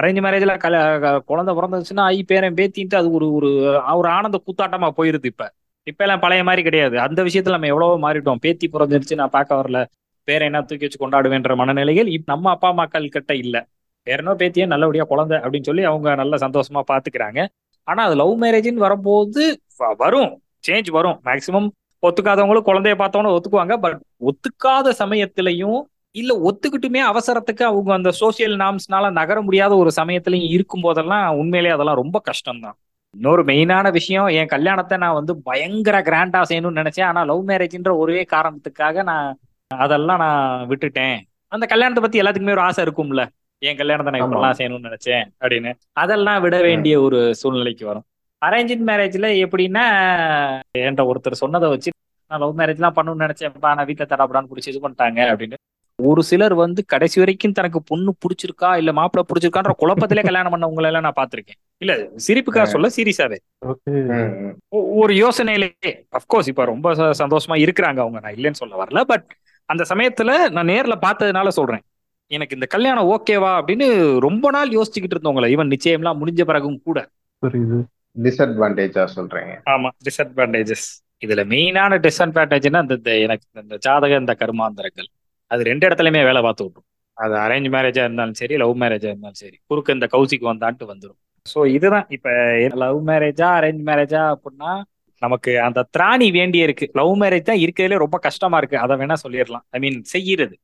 [0.00, 3.48] அரேஞ்ச் மேரேஜ்ல கல க- குழந்தை பிறந்துச்சுன்னா ஐ பேரன் பேத்தின்ட்டு அது ஒரு ஒரு
[3.92, 5.52] ஒரு ஆனந்த கூத்தாட்டமா போயிருது இப்ப.
[5.82, 7.00] இப்ப எல்லாம் பழைய மாதிரி கிடையாது.
[7.00, 8.34] அந்த விஷயத்துல நம்ம எவ்வளவோ மாறிட்டோம்.
[8.34, 9.86] பேத்தி பிறந்துருச்சு நான் பார்க்க வரல.
[10.24, 13.66] பேரை என்ன தூக்கி வச்சு கொண்டாடுவேன்ற மனநிலைகள் இப்ப நம்ம அப்பா அம்மாக்கள் கிட்ட இல்ல.
[14.06, 17.46] பேரனோ பேத்தியோ நல்லபடியா குழந்தை அப்படின்னு சொல்லி அவங்க நல்ல சந்தோஷமா பாத்துக்கிறாங்க.
[17.82, 19.60] ஆனா அது லவ் மேரேஜ்னு வரும்போது
[19.96, 20.42] வரும்.
[20.68, 21.20] சேஞ்ச் வரும்.
[21.24, 21.68] மேக்சிமம்
[22.06, 23.76] ஒத்துக்காதவங்களும் குழந்தைய பார்த்தவங்களும் ஒத்துக்குவாங்க.
[23.76, 25.80] பட் ஒத்துக்காத சமயத்திலையும்
[26.14, 31.96] இல்ல ஒத்துக்கிட்டுமே அவசரத்துக்கு அவங்க அந்த சோசியல் நாம்ஸ்னால நகர முடியாத ஒரு சமயத்திலையும் இருக்கும் போதெல்லாம் உண்மையிலேயே அதெல்லாம்
[31.96, 32.76] ரொம்ப கஷ்டம்தான்.
[33.10, 37.04] இன்னொரு மெயினான விஷயம் என் கல்யாணத்தை நான் வந்து பயங்கர கிராண்டா செய்யணும்னு நினைச்சேன்.
[37.04, 39.38] ஆனா லவ் மேரேஜ்ன்ற ஒரே காரணத்துக்காக நான்
[39.68, 41.18] அதெல்லாம் நான் விட்டுட்டேன்.
[41.48, 43.26] அந்த கல்யாணத்தை பத்தி எல்லாத்துக்குமே ஒரு ஆசை இருக்கும்ல.
[43.58, 44.28] என் கல்யாணத்தை நான்.
[44.28, 45.72] இப்பெல்லாம் செய்யணும்னு நினைச்சேன் அப்படின்னு.
[45.92, 48.04] அதெல்லாம் விட வேண்டிய ஒரு சூழ்நிலைக்கு வரும்.
[48.46, 49.84] அரேஞ்ச் மேரேஜ்ல எப்படின்னா
[50.78, 51.90] என்கிட்ட ஒருத்தர் சொன்னதை வச்சு
[52.30, 53.74] நான் லவ் மேரேஜ்லாம் பண்ணணும்னு நினைச்சேன்ப்பா.
[53.74, 55.54] நான் வீட்டுல தடாபடான்னு பிடிச்சி இது பண்ணிட்டாங்க அப்படின்னு.
[55.96, 61.02] ஒரு சிலர் வந்து கடைசி வரைக்கும் தனக்கு பொண்ணு பிடிச்சிருக்கா இல்ல மாப்பிள்ளை பிடிச்சிருக்கான்ற குழப்பத்திலே கல்யாணம் பண்ணவங்களை எல்லாம்
[61.02, 61.58] நான் பார்த்திருக்கேன்.
[61.78, 61.94] இல்ல
[62.26, 63.36] சிரிப்புக்கா சொல்ல சீரியஸாவே
[64.68, 68.20] ஒரு யோசனையிலேயே அப்கோர்ஸ் இப்ப ரொம்ப ச- சந்தோஷமா இருக்கிறாங்க அவங்க.
[68.20, 69.34] நான் இல்லைன்னு சொல்ல வரல பட்
[69.64, 71.80] அந்த சமயத்துல நான் நேர்ல பார்த்ததுனால சொல்றேன்.
[72.26, 77.08] எனக்கு இந்த கல்யாணம் ஓகேவா அப்படின்னு ரொம்ப நாள் யோசிச்சுக்கிட்டு இருந்தவங்கள ஈவன் நிச்சயம்லாம் முடிஞ்ச பிறகும் கூட.
[78.22, 79.52] டிஸ்அட்வான்டேஜா சொல்றீங்க.
[79.70, 80.86] ஆமா டிஸ்அட்வான்டேஜஸ்
[81.26, 85.08] இதுல மெயினான டிஸ்அட்வான்டேஜ்னா இந்த எனக்கு இந்த ஜாதக இந்த கருமாந்தரங்கள்.
[85.52, 86.88] அது ரெண்டு இடத்துலயுமே வேலை பார்த்து விட்ரும்
[87.18, 89.56] அது அரேஞ்ச் மேரேஜா இருந்தாலும் சரி லவ் மேரேஜா இருந்தாலும் சரி.
[89.70, 92.06] குறுக்கு இந்த கௌசிக்கு வந்தான்ட்டு வந்துடும் ஸோ இதுதான்.
[92.08, 92.28] இப்ப
[92.82, 94.72] லவ் மேரேஜா அரேஞ்ச் மேரேஜா அப்படின்னா
[95.22, 96.86] நமக்கு அந்த திராணி வேண்டிய இருக்கு.
[96.92, 98.76] லவ் மேரேஜ் தான் இருக்கிறதுலே ரொம்ப கஷ்டமா இருக்கு.
[98.78, 99.64] அதை வேணா சொல்லிடலாம்.
[99.70, 100.54] ஐ மீன் செய்யறது.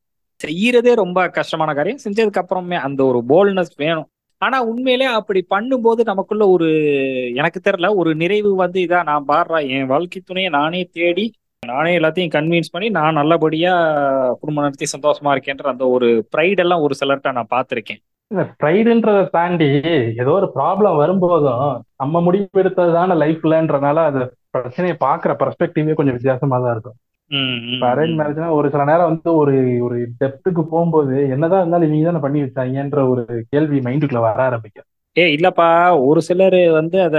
[0.40, 2.00] செய்யறதே ரொம்ப கஷ்டமான காரியம்.
[2.04, 4.08] செஞ்சதுக்கு அப்புறமே அந்த ஒரு போல்ட்னஸ் வேணும்.
[4.42, 6.68] ஆனா உண்மையிலே அப்படி பண்ணும்போது நமக்குள்ள ஒரு
[7.34, 9.08] எனக்கு தெரியல ஒரு நிறைவு வந்து இதான்.
[9.10, 9.66] நான் பாடுறேன்.
[9.76, 11.26] என் வாழ்க்கை துணையை நானே தேடி
[11.62, 13.72] நானே எல்லாத்தையும் கன்வின்ஸ் பண்ணி நான் நல்லபடியா
[14.40, 18.00] குடும்பம் நடத்தி சந்தோஷமா இருக்கேன்ற அந்த ஒரு ப்ரைட் எல்லாம் ஒரு சிலர்கிட்ட நான் பார்த்திருக்கேன்.
[18.30, 19.68] இல்ல ப்ரைடுன்றதை தாண்டி
[20.22, 26.74] ஏதோ ஒரு ப்ராப்ளம் வரும்போதும் நம்ம முடிவு எடுத்ததுதான லைஃப்லன்றனால அது பிரச்சனையை பாக்குற பெர்ஸ்பெக்டிவே கொஞ்சம் வித்தியாசமா தான்
[26.76, 26.98] இருக்கும்.
[27.86, 28.14] அரேஞ்ச்.
[28.20, 29.54] மேரேஜ்னா ஒரு சில நேரம் வந்து ஒரு
[29.86, 34.86] ஒரு டெப்த்துக்கு போகும்போது என்னதான் இருந்தாலும் இவங்க தானே பண்ணி வச்சாங்கன்ற ஒரு கேள்வி மைண்டுக்குள்ள வர ஆரம்பிக்கும்.
[35.16, 35.68] ஏ இல்லப்பா
[36.08, 37.18] ஒரு சிலர் வந்து அத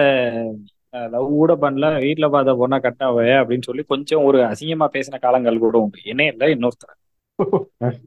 [1.09, 5.77] லவ் கூட பண்ணல வீட்டுல பார்த்த பொண்ணா கட்டாவே அப்படின்னு சொல்லி கொஞ்சம் ஒரு அசிங்கமா பேசின காலங்கள் கூட
[5.77, 5.99] உண்டு.
[6.03, 6.95] என்ன இல்ல இன்னொருத்தர்.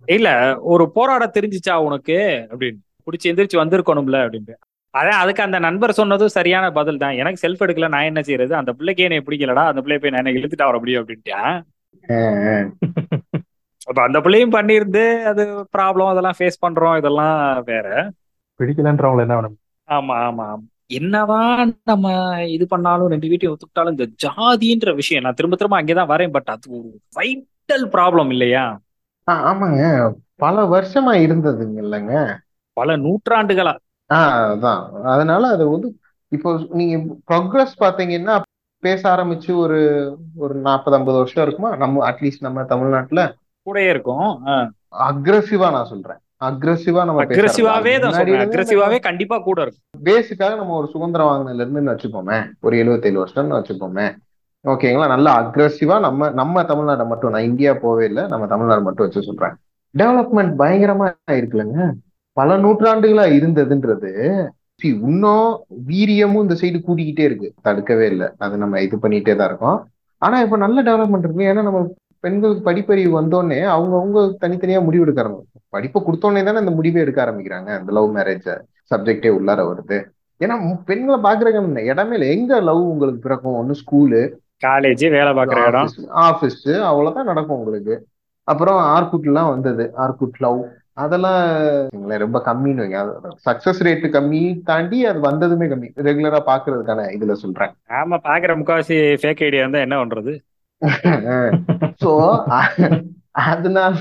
[0.07, 0.29] இல்ல
[0.65, 2.17] ஒரு போராட தெரிஞ்சுச்சா உனக்கு?
[2.51, 2.81] அப்படின்னு.
[3.07, 4.55] பிடிச்சி எந்திரிச்சு வந்திருக்கணும்ல அப்படின்ட்டு.
[4.95, 7.11] அதான் அதுக்கு அந்த நண்பர் சொன்னதும் சரியான பதில் தான்.
[7.13, 9.65] எனக்கு செல்ஃப் எடுக்கல நான் என்ன செய்யறது அந்த பிள்ளைக்கு என்னை பிடிக்கலடா?
[9.67, 11.55] அந்த பிள்ளை போய் நான் என்ன இழுத்துட்டா வர முடியும் அப்படின்ட்டான்
[13.87, 15.43] அப்ப அந்த பிள்ளையும் பண்ணியிருந்து அது
[15.77, 17.87] ப்ராப்ளம் அதெல்லாம் ஃபேஸ் பண்றோம் இதெல்லாம் வேற.
[18.61, 19.39] பிடிக்கலன்றவங்களை என்ன
[19.89, 20.67] ஆமா ஆமா ஆமா.
[20.93, 22.07] என்னதான் நம்ம
[22.49, 26.77] இது பண்ணாலும் ரெண்டு வீட்டையும் ஒத்துக்கிட்டாலும் இந்த ஜாதின்ற விஷயம் நான் திரும்ப திரும்ப அங்கேதான் வரேன் பட் அது
[26.77, 28.81] ஒரு வைட்டல் ப்ராப்ளம் இல்லையா?
[29.31, 30.11] ஆமாங்க.
[30.37, 32.37] பல வருஷமா இருந்ததுங்க இல்லைங்க?
[32.73, 33.77] பல நூற்றாண்டுகளா?
[34.15, 35.03] ஆஹ் அதான்.
[35.03, 38.43] அதனால அது வந்து இப்போ நீங்க ப்ரோக்ரஸ் பாத்தீங்கன்னா
[38.79, 39.81] பேச ஆரம்பிச்சு ஒரு
[40.37, 41.77] ஒரு நாற்பது ஐம்பது வருஷம் இருக்குமா?
[41.77, 43.35] நம்ம அட்லீஸ்ட் நம்ம தமிழ்நாட்டுல.
[43.67, 44.47] கூடயே இருக்கும்
[44.99, 46.19] அக்ரெசிவா நான் சொல்றேன்.
[46.49, 48.15] அக்ரெசிவா நம்ம அக்ரெசிவாவே தான்
[48.45, 49.85] அக்ரெசிவாவே கண்டிப்பா கூட இருக்கும்.
[50.09, 54.07] பேசிக்காக நம்ம ஒரு சுதந்திரம் வாங்கினதுல இருந்து வச்சுப்போமே ஒரு எழுபத்தேழு வருஷம்னு வச்சுப்போமே
[54.65, 59.29] ஓகேங்களா நல்லா அக்ரெசிவா நம்ம நம்ம தமிழ்நாடு மட்டும் நான் இந்தியா போவே இல்லை நம்ம தமிழ்நாடு மட்டும் வச்சு
[59.29, 59.55] சொல்றேன்.
[59.95, 61.07] டெவலப்மெண்ட் பயங்கரமா
[61.39, 61.87] இருக்குல்லங்க
[62.37, 64.11] பல நூற்றாண்டுகளா இருந்ததுன்றது.
[65.09, 65.49] இன்னும்
[65.89, 67.49] வீரியமும் இந்த சைடு கூட்டிக்கிட்டே இருக்கு.
[67.67, 68.29] தடுக்கவே இல்லை.
[68.45, 69.79] அது நம்ம இது பண்ணிட்டே தான் இருக்கோம்.
[70.23, 71.81] ஆனா இப்ப நல்ல டெவலப்மெண்ட் இருக்கு ஏன்னா நம்ம
[72.23, 77.21] பெண்களுக்கு படிப்பறிவு வந்தோடனே அவங்க அவங்க தனித்தனியா முடிவு எடுக்க ஆரம்பிக்கும் படிப்பை கொடுத்தோடனே தானே இந்த முடிவே எடுக்க
[77.25, 77.71] ஆரம்பிக்கிறாங்க.
[77.81, 78.49] இந்த லவ் மேரேஜ்
[78.91, 79.99] சப்ஜெக்டே உள்ளார வருது.
[80.45, 80.57] ஏன்னா
[80.91, 82.29] பெண்களை பாக்குறதுக்கு இடமே இல்லை.
[82.37, 83.59] எங்க லவ் உங்களுக்கு பிறக்கும்?
[83.61, 84.23] ஒன்னு ஸ்கூலு
[84.67, 85.91] காலேஜ் வேலை பாக்குற இடம்.
[86.27, 86.61] ஆபீஸ்
[86.91, 87.95] அவ்வளவுதான் நடக்கும் உங்களுக்கு.
[88.53, 89.85] அப்புறம் ஆர்குட் எல்லாம் வந்தது.
[90.05, 90.61] ஆர்குட் லவ்
[91.03, 91.43] அதெல்லாம்
[92.25, 93.01] ரொம்ப கம்மின்னு வைங்க.
[93.49, 95.91] சக்சஸ் ரேட் கம்மி தாண்டி அது வந்ததுமே கம்மி.
[96.09, 97.73] ரெகுலரா பாக்குறதுக்கான இதுல சொல்றேன்.
[98.01, 100.35] ஆமா பாக்குற முக்காவாசி ஃபேக் ஐடியா இருந்தா என்ன பண்றது?
[102.03, 102.13] சோ
[103.47, 103.97] அதனால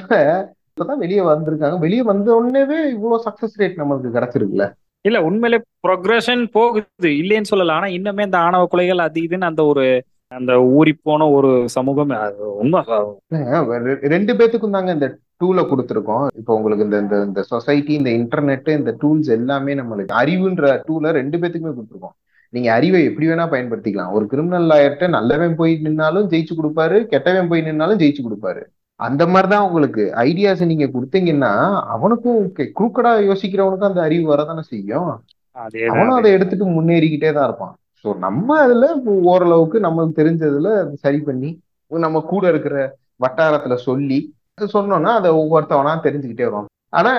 [0.69, 1.77] இப்பதான் வெளியே வந்திருக்காங்க.
[1.79, 4.65] வெளியே வந்த உடனேவே இவ்வளவு சக்சஸ் ரேட் நம்மளுக்கு கிடைச்சிருக்குல்ல?
[5.05, 7.09] இல்ல உண்மையிலே ப்ரொக்ரஷன் போகுது.
[7.21, 7.75] இல்லைன்னு சொல்லல.
[7.79, 9.85] ஆனா இன்னுமே இந்த ஆணவ கொலைகள் அது இதுன்னு அந்த ஒரு
[10.31, 12.11] அந்த ஊறி போன ஒரு சமூகம்
[12.63, 12.81] உண்மை.
[14.13, 15.07] ரெண்டு பேத்துக்கும் தாங்க இந்த
[15.41, 16.25] டூலை கொடுத்துருக்கோம்.
[16.39, 21.37] இப்போ உங்களுக்கு இந்த இந்த இந்த சொசைட்டி இந்த இன்டர்நெட் இந்த டூல்ஸ் எல்லாமே நம்மளுக்கு அறிவுன்ற டூலை ரெண்டு
[21.37, 22.15] பேத்துக்குமே கொடுத்துருக்கோம்.
[22.53, 24.13] நீங்க அறிவை எப்படி வேணா பயன்படுத்திக்கலாம்.
[24.17, 28.63] ஒரு கிரிமினல் லாயர்கிட்ட நல்லவன் போய் நின்னாலும் ஜெயிச்சு கொடுப்பாரு கெட்டவன் போய் நின்னாலும் ஜெயிச்சு கொடுப்பாரு.
[28.99, 31.51] அந்த மாதிரிதான் உங்களுக்கு ஐடியாஸ் நீங்க கொடுத்தீங்கன்னா
[31.95, 32.41] அவனுக்கும்
[32.79, 35.11] குறுக்கடா யோசிக்கிறவனுக்கும் அந்த அறிவு வரதானே செய்யும்.
[35.93, 37.73] அவனும் அதை எடுத்துட்டு முன்னேறிக்கிட்டே தான் இருப்பான்.
[38.03, 38.85] ஸோ நம்ம அதுல
[39.31, 40.69] ஓரளவுக்கு நம்மளுக்கு தெரிஞ்சதுல
[41.03, 41.49] சரி பண்ணி
[41.91, 42.75] நம்ம கூட இருக்கிற
[43.25, 44.19] வட்டாரத்துல சொல்லி
[44.75, 46.69] சொன்னோம்னா அதை ஒவ்வொருத்தவனா தெரிஞ்சுக்கிட்டே வருவான்.
[46.99, 47.11] ஆனா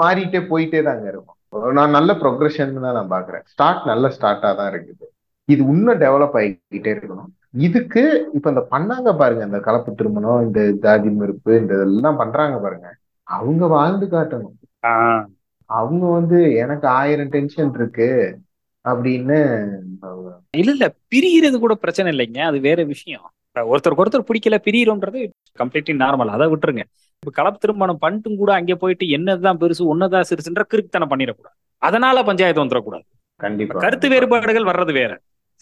[0.00, 1.37] மாறிட்டே போயிட்டே தாங்க இருக்கும்.
[1.78, 3.44] நான் நல்ல ப்ரொக்ரெஷன் தான் நான் பாக்குறேன்.
[3.52, 5.06] ஸ்டார்ட் நல்ல ஸ்டார்ட்டா தான் இருக்குது.
[5.52, 7.30] இது இன்னும் டெவலப் ஆகிக்கிட்டே இருக்கணும்.
[7.66, 8.02] இதுக்கு
[8.36, 12.88] இப்ப இந்த பண்ணாங்க பாருங்க இந்த கலப்பு திருமணம் இந்த ஜாதி மறுப்பு இந்த இதெல்லாம் பண்றாங்க பாருங்க.
[13.28, 14.56] அவங்க வாழ்ந்து காட்டணும்.
[15.70, 18.10] அவங்க வந்து எனக்கு ஆயிரம் டென்ஷன் இருக்கு
[18.84, 19.38] அப்படின்னு
[20.60, 22.40] இல்ல இல்ல பிரிகிறது கூட பிரச்சனை இல்லைங்க.
[22.50, 23.26] அது வேற விஷயம்.
[23.70, 25.20] ஒருத்தருக்கு ஒருத்தர் பிடிக்கல பிரியறோன்றது
[25.60, 26.84] கம்ப்ளீட்லி நார்மல் அதை விட்டுருங்க.
[27.22, 31.56] இப்ப கலப்பு திருமணம் பண்ணிட்டும் கூட அங்கே போயிட்டு என்னதான் பெருசு ஒன்னதான் சிறுசுன்ற கிறுக்குத்தனம் பண்ணிடக்கூடாது.
[31.82, 33.06] அதனால பஞ்சாயத்து வந்துடக்கூடாது.
[33.44, 35.12] கண்டிப்பா கருத்து வேறுபாடுகள் வர்றது வேற.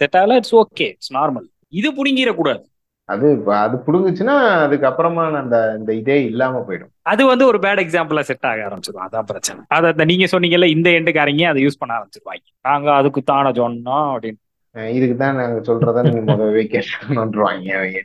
[0.00, 2.62] செட் ஆகல இட்ஸ் ஓகே இட்ஸ் நார்மல் இது புடுங்கிடக்கூடாது.
[3.08, 3.26] அது
[3.64, 6.92] அது புடுங்குச்சுன்னா அதுக்கப்புறமா அந்த இந்த இதே இல்லாம போயிடும்.
[7.12, 9.60] அது வந்து ஒரு பேட் எக்ஸாம்பிளா செட் ஆக ஆரம்பிச்சிடும் அதான் பிரச்சனை.
[9.76, 12.46] அதை நீங்க சொன்னீங்கல்ல இந்த எண்டுக்காரங்க அதை யூஸ் பண்ண ஆரம்பிச்சிருவாங்க.
[12.60, 14.40] நாங்க அதுக்கு தானே சொன்னோம் அப்படின்னு.
[14.92, 17.98] இதுக்கு தான் நாங்க சொல்றத நீங்க முதவே கேட்கணும்ன்றவாங்க அவங்க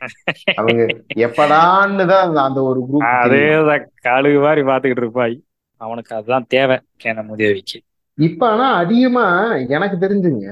[0.56, 0.82] அவங்க
[1.26, 5.36] எப்படான்னு தான் அந்த- ஒரு குரூப் அதேதான் கழுகு மாதிரி பாத்துக்கிட்டு இருப்பாய்.
[5.80, 7.78] அவனுக்கு அதுதான் தேவை கேன முதேவிக்கு
[8.18, 9.26] இப்ப ஆனா அதிகமா
[9.72, 10.48] எனக்கு தெரிஞ்சுங்க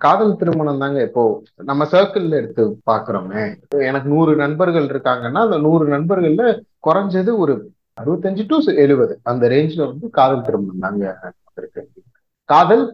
[0.00, 1.22] காதல் திருமணம் தாங்க இப்போ
[1.62, 3.42] நம்ம சர்க்கிள்ல எடுத்து பாக்குறோமே
[3.82, 6.44] எனக்கு நூறு நண்பர்கள் இருக்காங்கன்னா அந்த நூறு நண்பர்கள்ல
[6.84, 7.54] குறைஞ்சது ஒரு
[7.98, 11.04] அறுபத்தஞ்சு டு எழுபது அந்த ரேஞ்ச்ல வந்து காதல் திருமணம் தாங்க
[11.56, 11.82] இருக்கு.
[12.48, 12.84] காதல்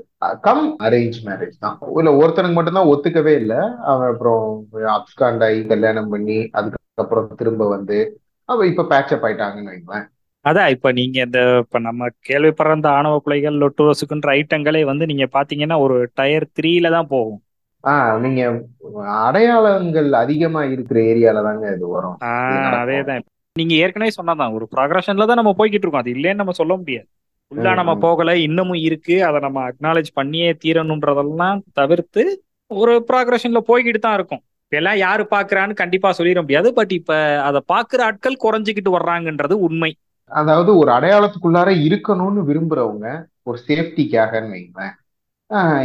[0.41, 1.79] கம் அரேஞ்ச் மேரேஜ் தான்.
[1.97, 3.61] இல்ல ஒருத்தனுக்கு மட்டும்தான் ஒத்துக்கவே இல்லை.
[3.85, 4.45] அவன் அப்புறம்
[4.97, 7.99] அப்ஸ்காண்ட் ஆகி கல்யாணம் பண்ணி அதுக்கப்புறம் திரும்ப வந்து
[8.49, 10.07] அவ இப்ப பேட்சப் ஆயிட்டாங்கன்னு வைங்களேன்.
[10.45, 15.79] அதான் இப்ப நீங்க இந்த இப்ப நம்ம கேள்விப்படுற இந்த ஆணவ கொலைகள் லொட்டுரோசுக்குன்ற ஐட்டங்களே வந்து நீங்க பாத்தீங்கன்னா
[15.79, 17.41] ஒரு டயர் த்ரீல தான் போகும்.
[17.85, 18.41] ஆஹ் நீங்க
[19.27, 22.19] அடையாளங்கள் அதிகமா இருக்கிற ஏரியால தாங்க இது வரும்.
[22.79, 23.25] அதேதான்.
[23.57, 26.05] நீங்க ஏற்கனவே சொன்னதான் ஒரு ப்ரொக்ரஷன்ல தான் நம்ம போய்கிட்டு இருக்கோம்.
[26.05, 27.09] அது இல்லைன்னு நம்ம சொல்ல முடியாது.
[27.53, 27.93] உள்ள நம்ம.
[28.05, 29.17] போகல இன்னமும் இருக்கு.
[29.25, 32.25] அதை நம்ம அக்னாலேஜ் பண்ணியே தீரணுன்றதெல்லாம் தவிர்த்து
[32.71, 34.43] ஒரு ப்ராக்ரஷன்ல போய்கிட்டு தான் இருக்கும்.
[34.73, 36.69] எல்லாம் யாரு பாக்குறான்னு கண்டிப்பா சொல்லிட முடியாது.
[36.73, 39.91] பட் இப்ப அதை பாக்குற ஆட்கள் குறைஞ்சிக்கிட்டு வர்றாங்கன்றது உண்மை.
[40.31, 43.07] அதாவது ஒரு அடையாளத்துக்குள்ளார இருக்கணும்னு விரும்புறவங்க
[43.43, 44.95] ஒரு சேஃப்டிக்காகன்னு வைங்களேன்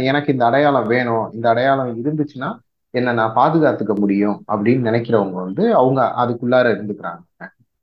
[0.02, 2.50] எனக்கு இந்த அடையாளம் வேணும் இந்த அடையாளம் இருந்துச்சுன்னா
[2.94, 7.22] என்ன நான் பாதுகாத்துக்க முடியும் அப்படின்னு நினைக்கிறவங்க வந்து அவங்க அதுக்குள்ளார இருந்துக்கிறாங்க.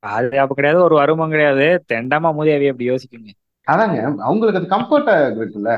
[0.03, 1.67] பாதுகாப்பு கிடையாது ஒரு வருமம் கிடையாது.
[1.91, 3.31] தெண்டமா மூதியாவி அப்படி யோசிக்குங்க.
[3.67, 3.97] அதாங்க
[4.27, 5.73] அவங்களுக்கு அது கம்ஃபர்ட்டா இருக்குல்ல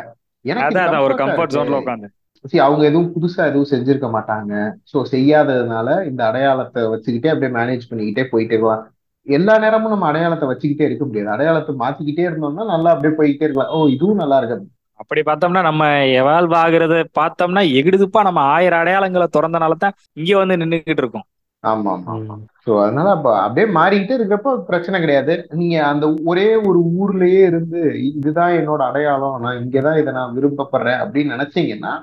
[0.45, 1.55] எனக்கு ஒரு கம்ஃபர்ட்.
[1.57, 2.09] ஜோன்ல உட்காந்து
[2.45, 4.51] See, அவங்க எதுவும் புதுசா எதுவும் செஞ்சிருக்க மாட்டாங்க.
[4.91, 8.83] சோ செய்யாததுனால இந்த அடையாளத்தை வச்சுக்கிட்டே அப்படியே மேனேஜ் பண்ணிக்கிட்டே போயிட்டே இருக்கலாம்.
[9.27, 11.31] எல்லா நேரமும் நம்ம அடையாளத்தை வச்சுக்கிட்டே இருக்க முடியாது.
[11.35, 13.71] அடையாளத்தை மாத்திக்கிட்டே இருந்தோம்னா நல்லா அப்படியே போயிட்டே இருக்கலாம்.
[13.75, 14.67] ஓ இதுவும் நல்லா இருக்கு.
[14.99, 21.03] அப்படி பார்த்தோம்னா நம்ம எவால்வ் ஆகுறத பார்த்தோம்னா எகிடுதுப்பா நம்ம ஆயிரம் அடையாளங்களை திறந்தனால தான் இங்க வந்து நின்னுகிட்டு
[21.03, 21.27] இருக்கோம்.
[21.69, 25.33] ஆமா ஆமா சோ அதனால அப்ப அப்படியே மாறிக்கிட்டே இருக்கிறப்ப பிரச்சனை கிடையாது.
[25.53, 29.37] நீங்க அந்த ஒரே ஒரு ஊர்லயே இருந்து இதுதான் என்னோட அடையாளம்.
[29.43, 31.93] நான் இங்கதான் இதை நான் விருப்பப்படுறேன் அப்படின்னு நினைச்சீங்கன்னா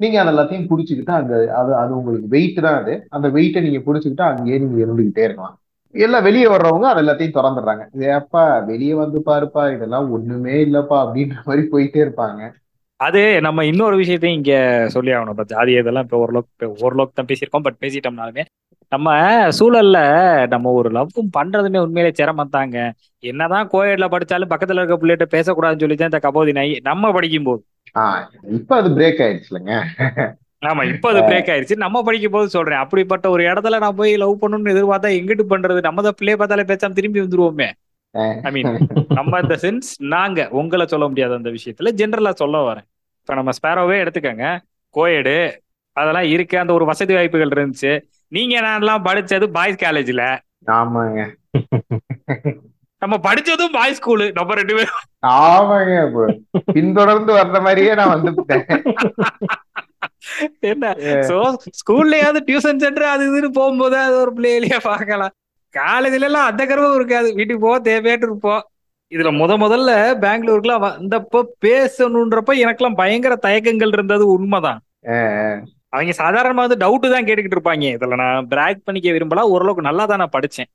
[0.00, 2.94] நீங்க அது எல்லாத்தையும் புடிச்சுக்கிட்டு அந்த அது அது உங்களுக்கு வெயிட் தான் அது.
[3.10, 5.56] அந்த வெயிட்டை நீங்க புடிச்சுக்கிட்டு அங்கேயே நீங்க இருந்துகிட்டே இருக்கலாம்.
[5.94, 7.84] எல்லாம் வெளியே வர்றவங்க அது எல்லாத்தையும் திறந்துடுறாங்க.
[8.16, 12.40] ஏப்பா வெளியே வந்து பாருப்பா இதெல்லாம் ஒண்ணுமே இல்லப்பா அப்படின்ற மாதிரி போயிட்டே இருப்பாங்க.
[13.00, 14.54] அது நம்ம இன்னொரு விஷயத்தையும் இங்க
[14.94, 15.42] சொல்லி ஆகணும்.
[15.52, 17.66] ஜாதி இதெல்லாம் இப்போ ஓரளவுக்கு ஓரளவுக்கு தான் பேசியிருக்கோம்.
[17.66, 18.44] பட் பேசிட்டோம்னாலுமே
[18.92, 19.14] நம்ம
[19.58, 19.98] சூழல்ல
[20.52, 22.76] நம்ம ஒரு லவ்வும் பண்றதுமே உண்மையிலே சிரமம் தாங்க
[23.22, 27.62] என்னதான் கோயட்ல படிச்சாலும் பக்கத்துல இருக்க பிள்ளைகிட்ட பேசக்கூடாதுன்னு சொல்லி தான் இந்த கபோதி நாய் நம்ம படிக்கும் போது
[28.58, 29.72] இப்ப அது பிரேக் ஆயிடுச்சுலங்க.
[30.62, 32.82] ஆமா இப்ப அது பிரேக் ஆயிருச்சு நம்ம படிக்கும் போது சொல்றேன்.
[32.84, 35.80] அப்படிப்பட்ட ஒரு இடத்துல நான் போய் லவ் பண்ணணும்னு எதிர்பார்த்தா எங்கிட்டு பண்றது?
[35.86, 37.68] நம்ம தான் பிள்ளைய பார்த்தாலே பேசாம திரும்பி வந்துருவோமே.
[38.46, 38.70] ஐ மீன்
[39.18, 42.86] நம்ம இந்த சென்ஸ் நாங்க உங்களை சொல்ல முடியாது அந்த விஷயத்துல ஜென்ரலா சொல்ல வரேன்.
[43.22, 44.46] இப்ப நம்ம ஸ்பேரோவே எடுத்துக்கோங்க.
[44.94, 45.36] கோயடு
[45.96, 47.92] அதெல்லாம் இருக்கு அந்த ஒரு வசதி வாய்ப்புகள் இருந்துச்சு.
[48.36, 50.24] நீங்க நான்லாம் படிச்சது பாய்ஸ் காலேஜ்ல
[50.78, 51.20] ஆமாங்க.
[53.02, 55.02] நம்ம படிச்சதும் பாய்ஸ் ஸ்கூலு நம்ம ரெண்டு பேரும்.
[55.26, 56.30] ஆமாங்க
[56.76, 58.64] பின்தொடர்ந்து வர்ற மாதிரியே நான் வந்துட்டேன்.
[60.70, 60.90] என்ன?
[61.28, 61.36] சோ
[61.80, 65.34] ஸ்கூல்லயாவது டியூஷன் சென்டர் அது இதுன்னு போகும்போது அது ஒரு பிள்ளையிலேயே பார்க்கலாம்.
[65.74, 67.28] காலேஜ்ல எல்லாம் அந்த கருவும் இருக்காது.
[67.38, 68.62] வீட்டுக்கு போக தேவையாட்டு இருப்போம்.
[69.12, 69.90] இதுல முத முதல்ல
[70.24, 74.80] பெங்களூருக்குலாம் வந்தப்போ பேசணுன்றப்ப எனக்கெல்லாம் பயங்கர தயக்கங்கள் இருந்தது உண்மைதான்.
[75.92, 77.90] அவங்க சாதாரணமா வந்து டவுட் தான் கேட்டுக்கிட்டு இருப்பாங்க.
[77.96, 80.68] இதுல நான் பிராக் பண்ணிக்க விரும்பல ஓரளவுக்கு நல்லா தான் நான் படிச்சேன்.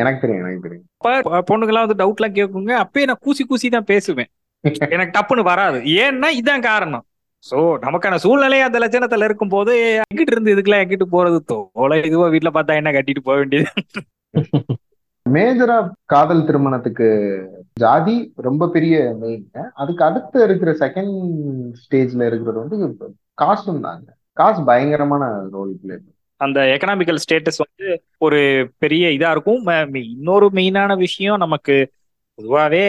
[0.00, 0.84] எனக்கு தெரியும் எனக்கு தெரியும்.
[1.14, 4.30] அப்ப பொண்ணுங்கெல்லாம் வந்து டவுட் எல்லாம் கேட்குங்க அப்பயே நான் கூசி கூசி தான் பேசுவேன்.
[4.94, 5.78] எனக்கு டப்புன்னு வராது.
[6.02, 7.04] ஏன்னா இதான் காரணம்.
[7.44, 11.38] சோ நமக்கான சூழ்நிலை அந்த லட்சணத்துல இருக்கும் போது எங்கிட்டு இருந்து இதுக்கெல்லாம் எங்கிட்டு போறது?
[11.50, 13.70] தோலை இதுவோ வீட்டுல பார்த்தா என்ன கட்டிட்டு போக வேண்டியது?
[15.26, 17.06] மேஜரா காதல் திருமணத்துக்கு
[17.76, 19.44] ஜாதி ரொம்ப பெரிய மெயின்
[19.74, 21.16] அதுக்கு அடுத்து இருக்கிற செகண்ட்
[21.82, 24.08] ஸ்டேஜ்ல இருக்கிறது வந்து காசும் தாங்க.
[24.32, 25.94] காசு பயங்கரமான ரோல் பிளே
[26.36, 29.64] அந்த எக்கனாமிக்கல் ஸ்டேட்டஸ் வந்து ஒரு பெரிய இதா இருக்கும்.
[29.92, 31.92] இன்னொரு மெயினான விஷயம் நமக்கு
[32.38, 32.84] பொதுவாவே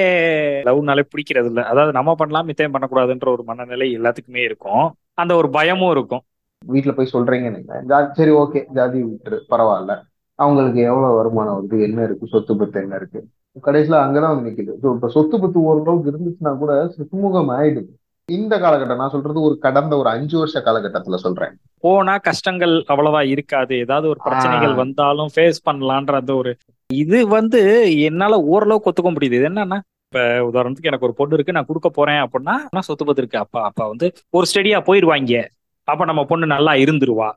[0.68, 4.86] லவ்னாலே பிடிக்கிறது இல்ல அதாவது நம்ம பண்ணலாம் மித்தம் பண்ணக்கூடாதுன்ற ஒரு மனநிலை எல்லாத்துக்குமே இருக்கும்.
[5.14, 6.22] அந்த ஒரு பயமும் இருக்கும்.
[6.68, 8.10] வீட்டுல போய் சொல்றீங்க நீங்க.
[8.14, 9.94] சரி ஓகே ஜாதி விட்டுரு பரவாயில்ல.
[10.39, 13.20] அவங்களுக்கு எவ்வளவு வருமானம் வருது என்ன இருக்கு சொத்து பத்து என்ன இருக்கு?
[13.62, 14.94] கடைசியில அங்கதான் வந்து நிக்குது.
[14.96, 17.92] இப்ப சொத்து பத்து ஓரளவுக்கு இருந்துச்சுன்னா கூட சுமூகம் ஆயிடுது.
[18.38, 21.54] இந்த காலகட்டம் நான் சொல்றது ஒரு கடந்த ஒரு அஞ்சு வருஷ காலகட்டத்துல சொல்றேன்.
[21.86, 23.74] போனா கஷ்டங்கள் அவ்வளவா இருக்காது.
[23.78, 24.74] ஏதாவது ஒரு பிரச்சனைகள்.
[24.74, 26.52] வந்தாலும் ஃபேஸ் பண்ணலான்ற அந்த ஒரு
[26.90, 27.62] இது வந்து
[28.02, 29.38] என்னால ஓரளவுக்கு ஒத்துக்க முடியுது.
[29.40, 31.56] இது என்னன்னா இப்ப உதாரணத்துக்கு எனக்கு ஒரு பொண்ணு இருக்கு.
[31.58, 33.38] நான் கொடுக்க போறேன் அப்படின்னா சொத்து பத்து இருக்கு?
[33.38, 35.44] அப்பா அப்பா வந்து ஒரு ஸ்டெடியா போயிருவாங்க.
[35.88, 37.30] அப்ப நம்ம பொண்ணு நல்லா இருந்துருவா.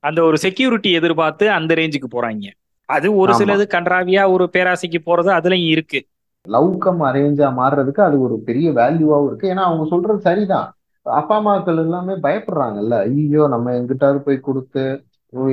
[0.00, 2.46] அந்த ஒரு செக்யூரிட்டி எதிர்பார்த்து அந்த ரேஞ்சுக்கு போறாங்க.
[2.88, 3.32] அது ஒரு.
[3.32, 6.00] சிலது கன்றாவியா ஒரு பேராசைக்கு போறது அதுலயும் இருக்கு.
[6.46, 9.50] லவ் கம் அரேஞ்சா மாறுறதுக்கு அது ஒரு பெரிய வேல்யூவாகவும் இருக்கு.
[9.52, 10.68] ஏன்னா அவங்க சொல்றது சரிதான்.
[11.06, 12.94] அப்பா அம்மாக்கள் எல்லாமே பயப்படுறாங்கல்ல.
[13.08, 14.84] ஐயோ நம்ம எங்கிட்டாவது போய் கொடுத்து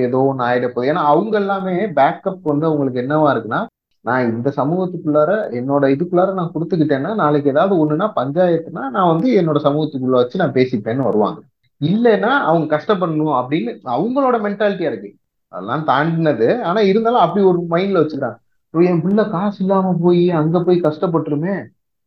[0.07, 0.89] ஏதோ ஒன்று ஆயிட போகுது.
[0.91, 3.61] ஏன்னா அவங்க எல்லாமே பேக்கப் வந்து அவங்களுக்கு என்னவா இருக்குன்னா
[4.05, 10.17] நான் இந்த சமூகத்துக்குள்ளார என்னோட இதுக்குள்ளார நான் கொடுத்துக்கிட்டேன்னா நாளைக்கு ஏதாவது ஒண்ணுன்னா பஞ்சாயத்துனா நான் வந்து என்னோட சமூகத்துக்குள்ள
[10.21, 11.39] வச்சு நான் பேசிப்பேன்னு வருவாங்க.
[11.81, 15.11] இல்லைன்னா அவங்க கஷ்டப்படணும் அப்படின்னு அவங்களோட மென்டாலிட்டியா இருக்கு.
[15.53, 16.61] அதெல்லாம் தாண்டினது.
[16.61, 18.39] ஆனா இருந்தாலும் அப்படி ஒரு மைண்ட்ல வச்சுக்கிறாங்க.
[18.73, 21.55] என் பிள்ளை காசு இல்லாம போய் அங்க போய் கஷ்டப்பட்டுருமே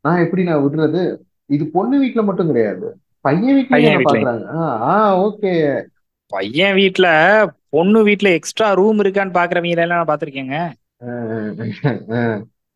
[0.04, 1.02] நான் எப்படி நான் விடுறது?
[1.50, 2.86] இது பொண்ணு வீட்டுல மட்டும் கிடையாது.
[3.24, 4.06] பையன் வீட்லயும் வீட்லயும்.
[4.26, 4.46] பாக்குறாங்க.
[4.88, 4.94] ஆ
[5.26, 5.52] ஓகே.
[6.32, 7.06] பையன் வீட்ல
[7.74, 10.56] பொண்ணு வீட்ல எக்ஸ்ட்ரா ரூம் இருக்கான்னு பாக்குறவங்க எல்லாம் நான் பாத்திருக்கேங்க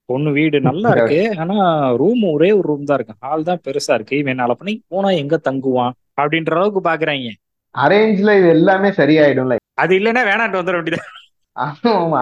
[0.09, 1.21] பொண்ணு வீடு நல்லா இருக்கு.
[1.43, 1.57] ஆனா
[2.01, 3.15] ரூம் ஒரே ஒரு ரூம் தான் இருக்கு.
[3.25, 4.15] ஹால் தான் பெருசா இருக்கு.
[4.23, 7.29] இவன் நாளை பண்ணி போனா எங்க தங்குவான் அப்படின்ற அளவுக்கு பாக்குறாங்க.
[7.75, 9.57] அரேஞ்ச்ல இது எல்லாமே சரியாயிடும்ல.
[9.79, 11.03] அது இல்லைன்னா வேணாட்டு வந்துட வேண்டியது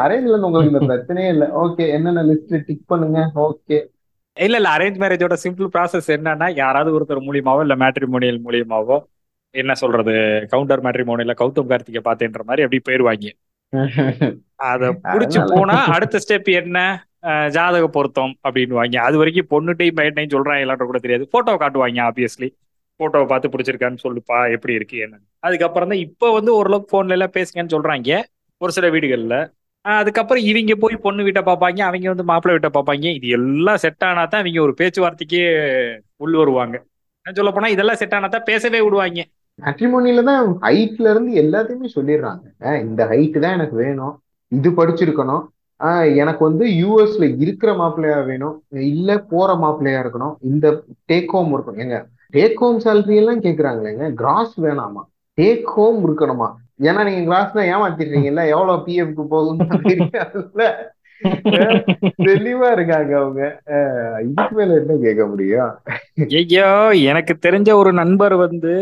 [0.00, 1.46] அரேஞ்ச்ல உங்களுக்கு இந்த பிரச்சனையே இல்ல.
[1.62, 3.20] ஓகே என்னென்ன லிஸ்ட் டிக் பண்ணுங்க?
[3.46, 3.78] ஓகே
[4.36, 8.96] இல்ல இல்ல அரேஞ்ச் மேரேஜோட சிம்பிள் ப்ராசஸ் என்னன்னா யாராவது ஒருத்தர் மூலியமாவோ இல்ல மேட்ரிமோனியல் மூலியமாவோ
[9.54, 10.14] என்ன சொல்றது
[10.52, 13.28] கவுண்டர் மேட்ரிமோனியல கௌதம் கார்த்திகை பார்த்தேன்ற மாதிரி அப்படி போயிருவாங்க.
[14.66, 14.82] அத
[15.12, 16.78] புடிச்சு போனா அடுத்த ஸ்டெப் என்ன?
[17.54, 21.24] ஜாதக பொருத்தம் அப்படின்னு வாங்க அது வரைக்கும் பொண்ணுட்டையும் பையனையும் சொல்றாங்க எல்லாரும் கூட தெரியாது.
[21.32, 22.48] போட்டோ காட்டுவாங்க ஆப்வியஸ்லி
[23.00, 27.74] போட்டோவை பார்த்து பிடிச்சிருக்கான்னு சொல்லுப்பா எப்படி இருக்கு என்ன அதுக்கப்புறம் தான் இப்போ வந்து ஓரளவுக்கு போன்ல எல்லாம் பேசுங்கன்னு
[27.74, 28.10] சொல்றாங்க.
[28.58, 29.38] ஒரு சில வீடுகளில்.
[29.80, 33.14] அதுக்கப்புறம் இவங்க போய் பொண்ணு வீட்டை பார்ப்பாங்க அவங்க வந்து மாப்பிள்ளை வீட்டை பார்ப்பாங்க.
[33.14, 35.42] இது எல்லாம் செட் ஆனா தான் இவங்க ஒரு பேச்சுவார்த்தைக்கே
[36.16, 36.82] உள் வருவாங்க.
[37.32, 39.20] சொல்ல போனா இதெல்லாம் செட் ஆனா தான் பேசவே விடுவாங்க.
[39.62, 42.74] மேட்ரிமோனியில தான் ஹைட்ல இருந்து எல்லாத்தையுமே சொல்லிடுறாங்க.
[42.80, 44.22] இந்த ஹைட் தான் எனக்கு வேணும்.
[44.48, 45.44] இது படிச்சிருக்கணும்.
[45.80, 48.64] ஆஹ் எனக்கு வந்து யூஎஸ்ல இருக்கிற மாப்பிள்ளையா வேணும்.
[48.70, 50.34] இல்ல போற மாப்பிள்ளையா இருக்கணும்.
[50.40, 51.80] இந்த டேக் ஹோம் இருக்கணும்.
[51.80, 51.98] ஏங்க
[52.32, 54.12] டேக் ஹோம் சேலரி எல்லாம் கேக்குறாங்களேங்க.
[54.12, 55.02] கிராஸ் வேணாமா?
[55.40, 56.48] டேக் ஹோம் இருக்கணுமா?
[56.80, 57.22] ஏன்னா நீங்க
[57.54, 58.48] தான் ஏமாத்திடுறீங்கல்ல?
[58.48, 59.24] எவ்வளவு பிஎஃப்க்கு
[59.88, 60.62] தெரியாதுல்ல
[61.58, 61.78] அஹ்
[62.24, 63.42] தெளிவா இருக்காங்க அவங்க.
[64.22, 65.70] இதுக்கு மேல என்ன கேட்க முடியும்?
[66.40, 68.74] ஐயோ எனக்கு தெரிஞ்ச ஒரு நண்பர் வந்து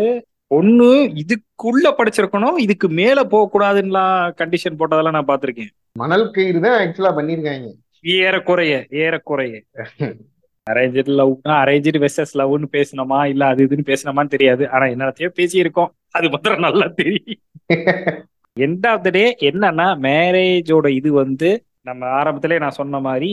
[0.49, 5.71] பொண்ணு இதுக்குள்ள படிச்சிருக்கணும் இதுக்கு மேல போக கூடாதுன்னுலாம் கண்டிஷன் போட்டதெல்லாம் நான் பார்த்திருக்கேன்.
[5.99, 7.69] மணல் கயிறு தான் ஆக்சுவலா பண்ணிருக்காங்க.
[8.05, 9.55] ஏறக்குறைய ஏறக்குறைய.
[10.67, 14.69] அரேஞ்சு லவ்னா அரேஞ்சு வெர்சஸ் லவ்னு பேசணுமா இல்ல அது இதுன்னு பேசணுமான்னு தெரியாது.
[14.69, 17.41] ஆனா என்னத்தையோ பேசி இருக்கோம் அது மாத்திரம் நல்லா தெரியும்.
[18.61, 23.31] எண்ட் ஆஃப் த டே என்னன்னா மேரேஜோட இது வந்து நம்ம ஆரம்பத்திலே நான் சொன்ன மாதிரி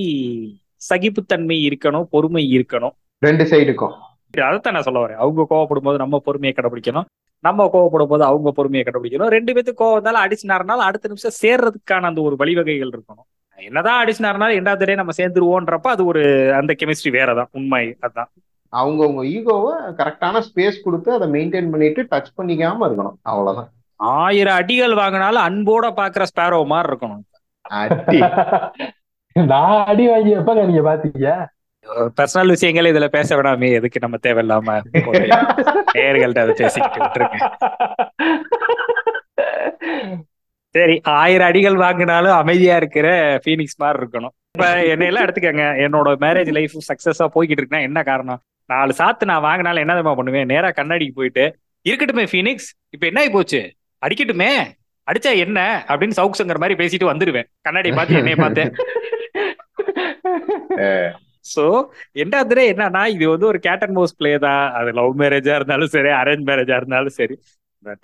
[0.90, 2.96] சகிப்புத்தன்மை இருக்கணும் பொறுமை இருக்கணும்.
[3.20, 3.94] ரெண்டு சைடுக்கும்
[4.42, 5.22] அதைத்தான் நான் சொல்ல வரேன்.
[5.24, 7.08] அவங்க கோவப்படும் போது நம்ம பொறுமையை கடைபிடிக்கணும்.
[7.40, 9.28] நம்ம கோவப்படும் போது அவங்க பொறுமையை கடைபிடிக்கணும்.
[9.28, 13.28] ரெண்டு பேத்துக்கு கோவம் இருந்தாலும் அடிச்சுனாருனாலும் அடுத்த நிமிஷம் சேர்றதுக்கான அந்த ஒரு வழிவகைகள் இருக்கணும்.
[13.56, 16.24] என்னதான் அடிச்சுனாருனாலும் ரெண்டாவது நம்ம சேர்ந்துருவோன்றப்ப அது ஒரு
[16.54, 17.52] அந்த கெமிஸ்ட்ரி வேறதான்.
[17.52, 18.32] உண்மை அதான்.
[18.76, 23.14] அவங்கவுங்க ஈகோவை கரெக்டான ஸ்பேஸ் கொடுத்து அதை மெயின்டைன் பண்ணிட்டு டச் பண்ணிக்காம இருக்கணும்.
[23.22, 23.72] அவ்வளவுதான்.
[23.96, 27.22] ஆயிரம் அடிகள் வாங்கினாலும் அன்போட பாக்குற ஸ்பேரோ மாதிரி இருக்கணும்.
[27.62, 28.20] அடி.
[29.48, 31.46] நான் அடி வாங்கி எப்பங்க நீங்க பாத்தீங்க?
[32.22, 34.82] பர்சனல் விஷயங்கள் இதுல பேச வேணாமே எதுக்கு நம்ம தேவையில்லாம.
[35.94, 37.28] நேர்கள்ட்ட அதை பேசிக்கிட்டு
[40.70, 44.30] சரி ஆயிரம் அடிகள் வாங்கினாலும் அமைதியா இருக்கிற ஃபீனிக்ஸ் மாதிரி இருக்கணும்.
[44.58, 48.42] இப்ப என்னையெல்லாம் எடுத்துக்கங்க என்னோட மேரேஜ் லைஃப் சக்சஸா போய்கிட்டு இருக்குன்னா என்ன காரணம்?
[48.74, 50.50] நாலு சாத்து நான் வாங்கினாலும் என்ன தெரியுமா பண்ணுவேன்?
[50.54, 51.46] நேரா கண்ணாடிக்கு போயிட்டு
[51.86, 53.62] இருக்கட்டுமே ஃபீனிக்ஸ் இப்ப என்ன ஆகி போச்சு?
[54.02, 54.52] அடிக்கட்டுமே
[55.08, 55.60] அடிச்சா என்ன?
[55.90, 57.48] அப்படின்னு சவுக் சங்கர் மாதிரி பேசிட்டு வந்துருவேன்.
[57.68, 58.64] கண்ணாடி பார்த்து என்னைய பார்த்து.
[61.54, 61.64] சோ
[62.24, 64.66] என்னதுல என்னன்னா இது வந்து ஒரு கேட் அண்ட் மவுஸ் பிளே தான்.
[64.80, 67.36] அது லவ் மேரேஜா இருந்தாலும் சரி அரேஞ்ச் மேரேஜா இருந்தாலும் சரி.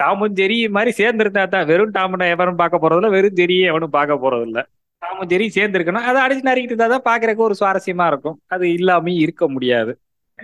[0.01, 4.45] டாமும் ஜெரி மாதிரி சேர்ந்திருந்தா தான் வெறும் டாமுனை எவரும் பார்க்க போறதில்ல வெறும் ஜெரியை எவனும் பார்க்க போறது
[4.49, 4.59] இல்ல.
[5.01, 8.38] டாமும் ஜெரி சேர்ந்து இருக்கணும் அதை அடிச்சு நறுக்கிட்டு இருந்தா தான் பாக்குறதுக்கு ஒரு சுவாரஸ்யமா இருக்கும்.
[8.55, 9.93] அது இல்லாம இருக்க முடியாது.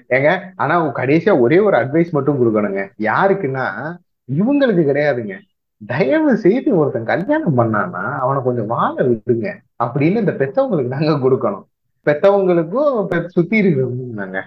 [0.09, 2.89] ஏங்க ஆனா கடைசியா ஒரே ஒரு அட்வைஸ் மட்டும் கொடுக்கணுங்க.
[2.99, 3.95] யாருக்குன்னா
[4.33, 5.39] இவங்களுக்கு கிடையாதுங்க.
[5.85, 9.57] தயவு செய்து ஒருத்தன் கல்யாணம் பண்ணானா அவனை கொஞ்சம் வாழ விடுங்க.
[9.83, 11.63] அப்படின்னு இந்த பெத்தவங்களுக்கு நாங்க கொடுக்கணும்.
[12.05, 14.41] பெத்தவங்களுக்கும் பெ- சுத்தி இருக்கிறவங்க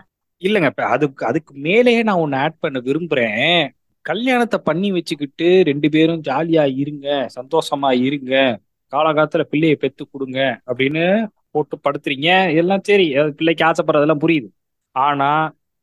[0.45, 3.69] இல்லைங்க இப்ப அதுக்கு அதுக்கு மேலேயே நான் ஒன்னு ஆட் பண்ண விரும்புறேன்.
[4.01, 8.59] கல்யாணத்தை பண்ணி வச்சுக்கிட்டு ரெண்டு பேரும் ஜாலியா இருங்க சந்தோஷமா இருங்க.
[8.97, 12.55] காலகாலத்துல பிள்ளையை பெத்து கொடுங்க அப்படின்னு போட்டு படுத்துறீங்க.
[12.55, 14.49] எல்லாம் சரி பிள்ளைக்கு ஆசைப்படுறதெல்லாம் புரியுது.
[14.97, 15.31] ஆனா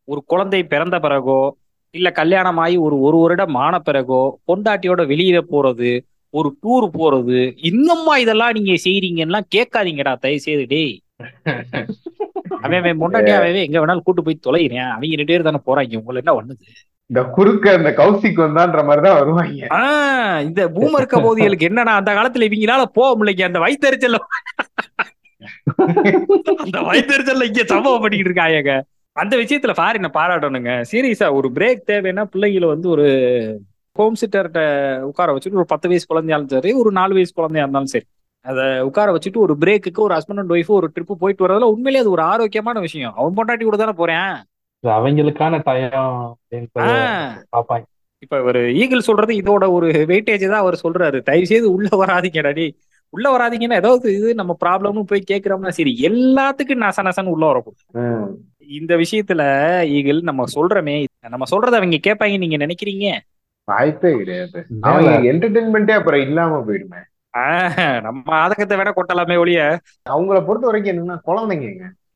[0.08, 1.42] ஒரு குழந்தை பிறந்த பிறகோ
[1.96, 5.92] இல்ல கல்யாணம் ஆகி ஒரு ஒரு வருடம் ஆன பிறகோ பொண்டாட்டியோட வெளியில போறது
[6.34, 11.00] ஒரு டூர் போறது இன்னும்மா இதெல்லாம் நீங்க செய்றீங்கன்னா கேட்காதீங்கடா தயவு செய்து டேய்.
[12.62, 14.90] அவன் அவன் எங்க வேணாலும் கூட்டு போய் தொலைகிறேன்.
[14.90, 15.98] அவங்க ரெண்டு பேரும் தானே போறாங்க.
[15.98, 16.66] உங்களை என்ன பண்ணுது?
[17.10, 19.68] இந்த குறுக்க இந்த கௌசிக் வந்தான்ற மாதிரிதான் வருவாங்க.
[19.70, 24.20] ஆஹ் இந்த பூமர் கபோதிகளுக்கு என்னன்னா அந்த காலத்துல இவங்களால போக முடியல அந்த வயிற்றுச்சல்ல.
[26.66, 28.74] அந்த வயிற்றுச்சல்ல இங்க சம்பவம் பண்ணிக்கிட்டு இருக்காங்க.
[29.16, 30.72] அந்த விஷயத்துல ஃபாரின பாராட்டணுங்க.
[30.92, 33.06] சீரியஸா ஒரு பிரேக் தேவைன்னா பிள்ளைகளை வந்து ஒரு
[33.96, 34.62] ஹோம் சிட்டர்கிட்ட
[35.00, 38.06] உட்கார வச்சுட்டு ஒரு பத்து வயசு குழந்தையாலும் சரி ஒரு நாலு வயசு குழந்தையா இருந்தாலும் சரி
[38.46, 42.12] அதை உட்கார வச்சுட்டு ஒரு பிரேக்குக்கு ஒரு ஹஸ்பண்ட் அண்ட் ஒய்ஃப் ஒரு ட்ரிப் போயிட்டு வரதுல உண்மையிலேயே அது
[42.12, 43.14] ஒரு ஆரோக்கியமான விஷயம்.
[43.16, 44.32] அவன் பொண்டாட்டி கூட தானே போறேன்.
[44.84, 45.60] அவங்களுக்கான
[47.56, 47.86] பார்ப்பாங்க.
[48.20, 51.22] இப்ப ஒரு ஈகிள் சொல்றது இதோட ஒரு வெயிட்டேஜ் தான் அவர் சொல்றாரு.
[51.22, 52.76] தயவு செய்து உள்ள வராதீங்கடா டேய்.
[53.14, 58.28] உள்ள வராதீங்கன்னா ஏதாவது இது நம்ம ப்ராப்ளம்னு போய் கேக்குறோம்னா சரி எல்லாத்துக்கும் நச நசன்னு உள்ள வரக்கூடாது ம்.
[58.70, 59.42] இந்த விஷயத்துல
[59.92, 60.96] ஈகிள் நம்ம சொல்றோமே
[61.28, 63.08] நம்ம சொல்றத அவங்க கேட்பாங்க நீங்க நினைக்கிறீங்க?
[63.68, 64.60] வாய்ப்பே கிடையாது.
[65.32, 67.02] என்டர்டைன்மெண்ட்டே அப்புறம் இல்லாம போயிடுமே.
[67.34, 69.60] ஆஹ் நம்ம ஆதகத்தை வேணா கொட்டலாமே ஒழிய.
[70.10, 71.68] அவங்கள பொறுத்த வரைக்கும் என்னன்னா குழந்தைங்க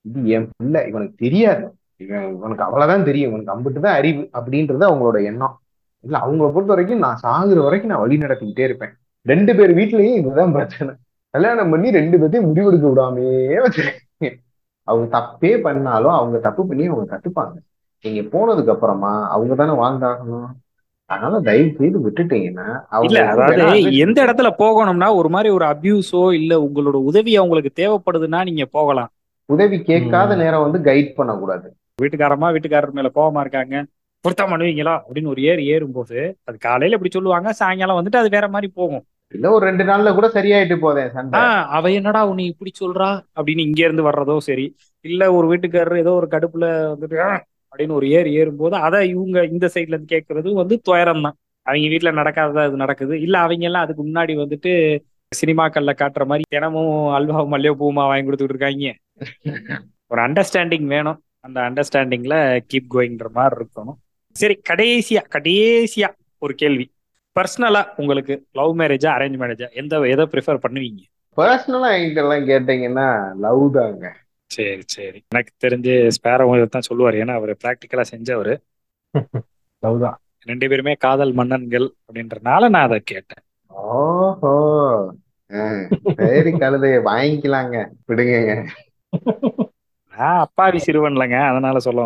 [0.06, 1.64] இது என் பிள்ளை இவனுக்கு தெரியாது.
[2.02, 3.30] இவன் இவனுக்கு அவ்வளவுதான் தெரியும்.
[3.30, 5.56] இவனுக்கு அம்பிட்டு தான் அறிவு அப்படின்றது அவங்களோட எண்ணம்.
[6.04, 8.94] இல்ல அவங்கள பொறுத்த வரைக்கும் நான் சாகுற வரைக்கும் நான் வழி நடத்திக்கிட்டே இருப்பேன்.
[9.28, 10.92] ரெண்டு பேர் வீட்லயும் இதுதான் பிரச்சனை.
[11.34, 14.30] கல்யாணம் பண்ணி ரெண்டு பேர்த்தையும் முடிவெடுக்க விடாமையே வச்சிருக்கீங்க
[14.88, 17.56] அவங்க தப்பே பண்ணாலும் அவங்க தப்பு பண்ணி அவங்க கத்துப்பாங்க.
[18.06, 20.48] நீங்க போனதுக்கு அப்புறமா அவங்க தானே வாழ்ந்தாகணும்.
[21.10, 26.98] அதனால தயவு செய்து விட்டுட்டீங்கன்னா அவங்க அதாவது எந்த இடத்துல போகணும்னா ஒரு மாதிரி ஒரு அபியூஸோ இல்ல உங்களோட
[27.10, 29.12] உதவி அவங்களுக்கு தேவைப்படுதுன்னா நீங்க போகலாம்.
[29.50, 30.36] உதவி கேட்காத.
[30.36, 31.68] நேரம் வந்து கைட் பண்ணக்கூடாது.
[32.02, 33.76] வீட்டுக்காரமா வீட்டுக்காரர் மேல கோவமா இருக்காங்க.
[34.26, 34.94] பொருத்தம் பண்ணுவீங்களா?
[35.04, 39.04] அப்படின்னு ஒரு ஏறு ஏறும்போது அது காலையில இப்படி சொல்லுவாங்க சாயங்காலம் வந்துட்டு அது வேற மாதிரி போகும்.
[39.32, 41.40] இல்ல ஒரு ரெண்டு நாள்ல கூட சரியாயிட்டு போதே சண்டை.
[41.78, 43.10] அவ என்னடா உன்னை இப்படி சொல்றா?
[43.36, 44.66] அப்படின்னு இங்க இருந்து வர்றதோ சரி.
[45.06, 47.18] இல்ல ஒரு வீட்டுக்காரர் ஏதோ ஒரு கடுப்புல வந்துட்டு
[47.72, 51.38] அப்படின்னு ஒரு ஏறு ஏறும்போது அதை இவங்க இந்த சைட்ல இருந்து கேட்கறது வந்து துயரம் தான்.
[51.66, 53.22] அவங்க வீட்டுல நடக்காததா இது நடக்குது.
[53.22, 54.72] இல்ல அவங்க எல்லாம் அதுக்கு முன்னாடி வந்துட்டு
[55.32, 58.94] சினிமாக்கள்ல காட்டுற மாதிரி தினமும் அல்வாவும் மல்லியோ பூமா வாங்கி கொடுத்துட்டு இருக்காங்க.
[60.08, 61.24] ஒரு அண்டர்ஸ்டாண்டிங் வேணும்.
[61.40, 62.36] அந்த அண்டர்ஸ்டாண்டிங்ல
[62.72, 63.98] கீப் கோயிங்ன்ற மாதிரி இருக்கணும்.
[64.36, 66.10] சரி கடைசியா கடைசியா
[66.42, 66.86] ஒரு கேள்வி.
[67.38, 71.02] பர்சனலா உங்களுக்கு லவ் மேரேஜா அரேஞ்ச் மேரேஜா எந்த எதை ப்ரிஃபர் பண்ணுவீங்க?
[71.38, 73.08] பர்சனலா என்கிட்ட எல்லாம் கேட்டீங்கன்னா
[73.40, 74.06] லவ் தாங்க.
[74.52, 75.20] சரி சரி.
[75.32, 77.16] எனக்கு தெரிஞ்சு ஸ்பேரோ தான் சொல்லுவார்.
[77.16, 78.54] ஏன்னா அவர் ப்ராக்டிக்கலா செஞ்சவர்.
[79.84, 80.18] லவ்தான்
[80.48, 83.44] ரெண்டு பேருமே காதல் மன்னன்கள் அப்படின்றனால நான் அதை கேட்டேன்.
[83.92, 84.54] ஓஹோ.
[86.18, 87.76] சரி கழுதைய வாங்கிக்கலாங்க.
[88.08, 88.36] விடுங்க
[90.14, 92.06] நான் அப்பாவி சிறுவன்லங்க அதனால சொல்ல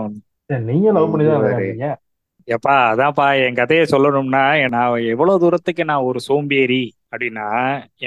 [0.67, 1.99] நீங்க லவ் பண்ணி தான்
[2.47, 4.43] எப்பா அதான்ப்பா என் கதையை சொல்லணும்னா
[4.75, 7.47] நான் எவ்வளவு தூரத்துக்கு நான் ஒரு சோம்பேறி அப்படின்னா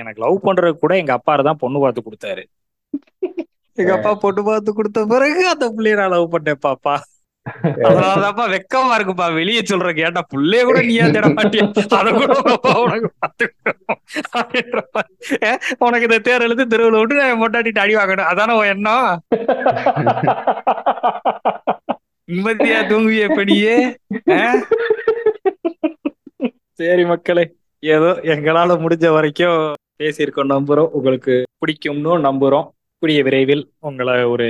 [0.00, 2.44] எனக்கு லவ் பண்றது கூட எங்க அப்பா தான் பொண்ணு பார்த்து கொடுத்தாரு.
[3.78, 6.94] எங்க அப்பா பொண்ணு பார்த்து கொடுத்த பிறகு அந்த பிள்ளைய நான் லவ் பண்ணேன் பாப்பா.
[7.86, 9.26] அதனாலதான்ப்பா வெக்கமா இருக்குப்பா.
[9.38, 11.64] வெளியே சொல்ற கேட்டா புள்ளைய கூட நீயா தேட மாட்டியா?
[11.98, 12.34] அத கூட
[12.84, 14.00] உனக்கு பாத்துக்கணும்
[15.86, 18.30] உனக்கு இந்த தேர் எழுத்து தெருவில் விட்டு நான் மொட்டாட்டிட்டு அடி வாங்கணும்.
[18.32, 19.10] அதானே உன் எண்ணம்?
[22.32, 23.94] நிம்மதியா தூங்குவிய எப்படியே
[26.72, 30.88] சரி மக்களே ஏதோ எங்களால முடிஞ்ச வரைக்கும் பேசியிருக்கோம் நம்புறோம்.
[30.88, 32.68] உங்களுக்கு பிடிக்கும்னு நம்புறோம்.
[32.98, 34.48] கூடிய விரைவில் உங்களை ஒரு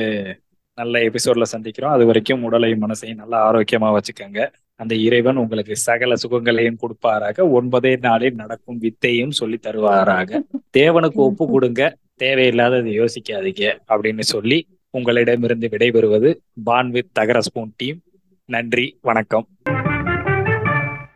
[0.74, 1.94] நல்ல எபிசோட்ல சந்திக்கிறோம்.
[1.96, 4.52] அது வரைக்கும் உடலையும் மனசையும் நல்லா ஆரோக்கியமா வச்சுக்கோங்க.
[4.76, 7.46] அந்த இறைவன் உங்களுக்கு சகல சுகங்களையும் கொடுப்பாராக.
[7.56, 10.40] ஒன்பதே நாளில் நடக்கும் வித்தையும் சொல்லி தருவாராக.
[10.78, 11.96] தேவனுக்கு ஒப்பு கொடுங்க.
[12.22, 14.58] தேவையில்லாததை யோசிக்காதீங்க அப்படின்னு சொல்லி
[14.94, 16.30] உங்களிடமிருந்து விடைபெறுவது
[16.64, 17.98] பான் வித் தகர ஸ்பூன் டீம்.
[18.44, 19.48] நன்றி வணக்கம்.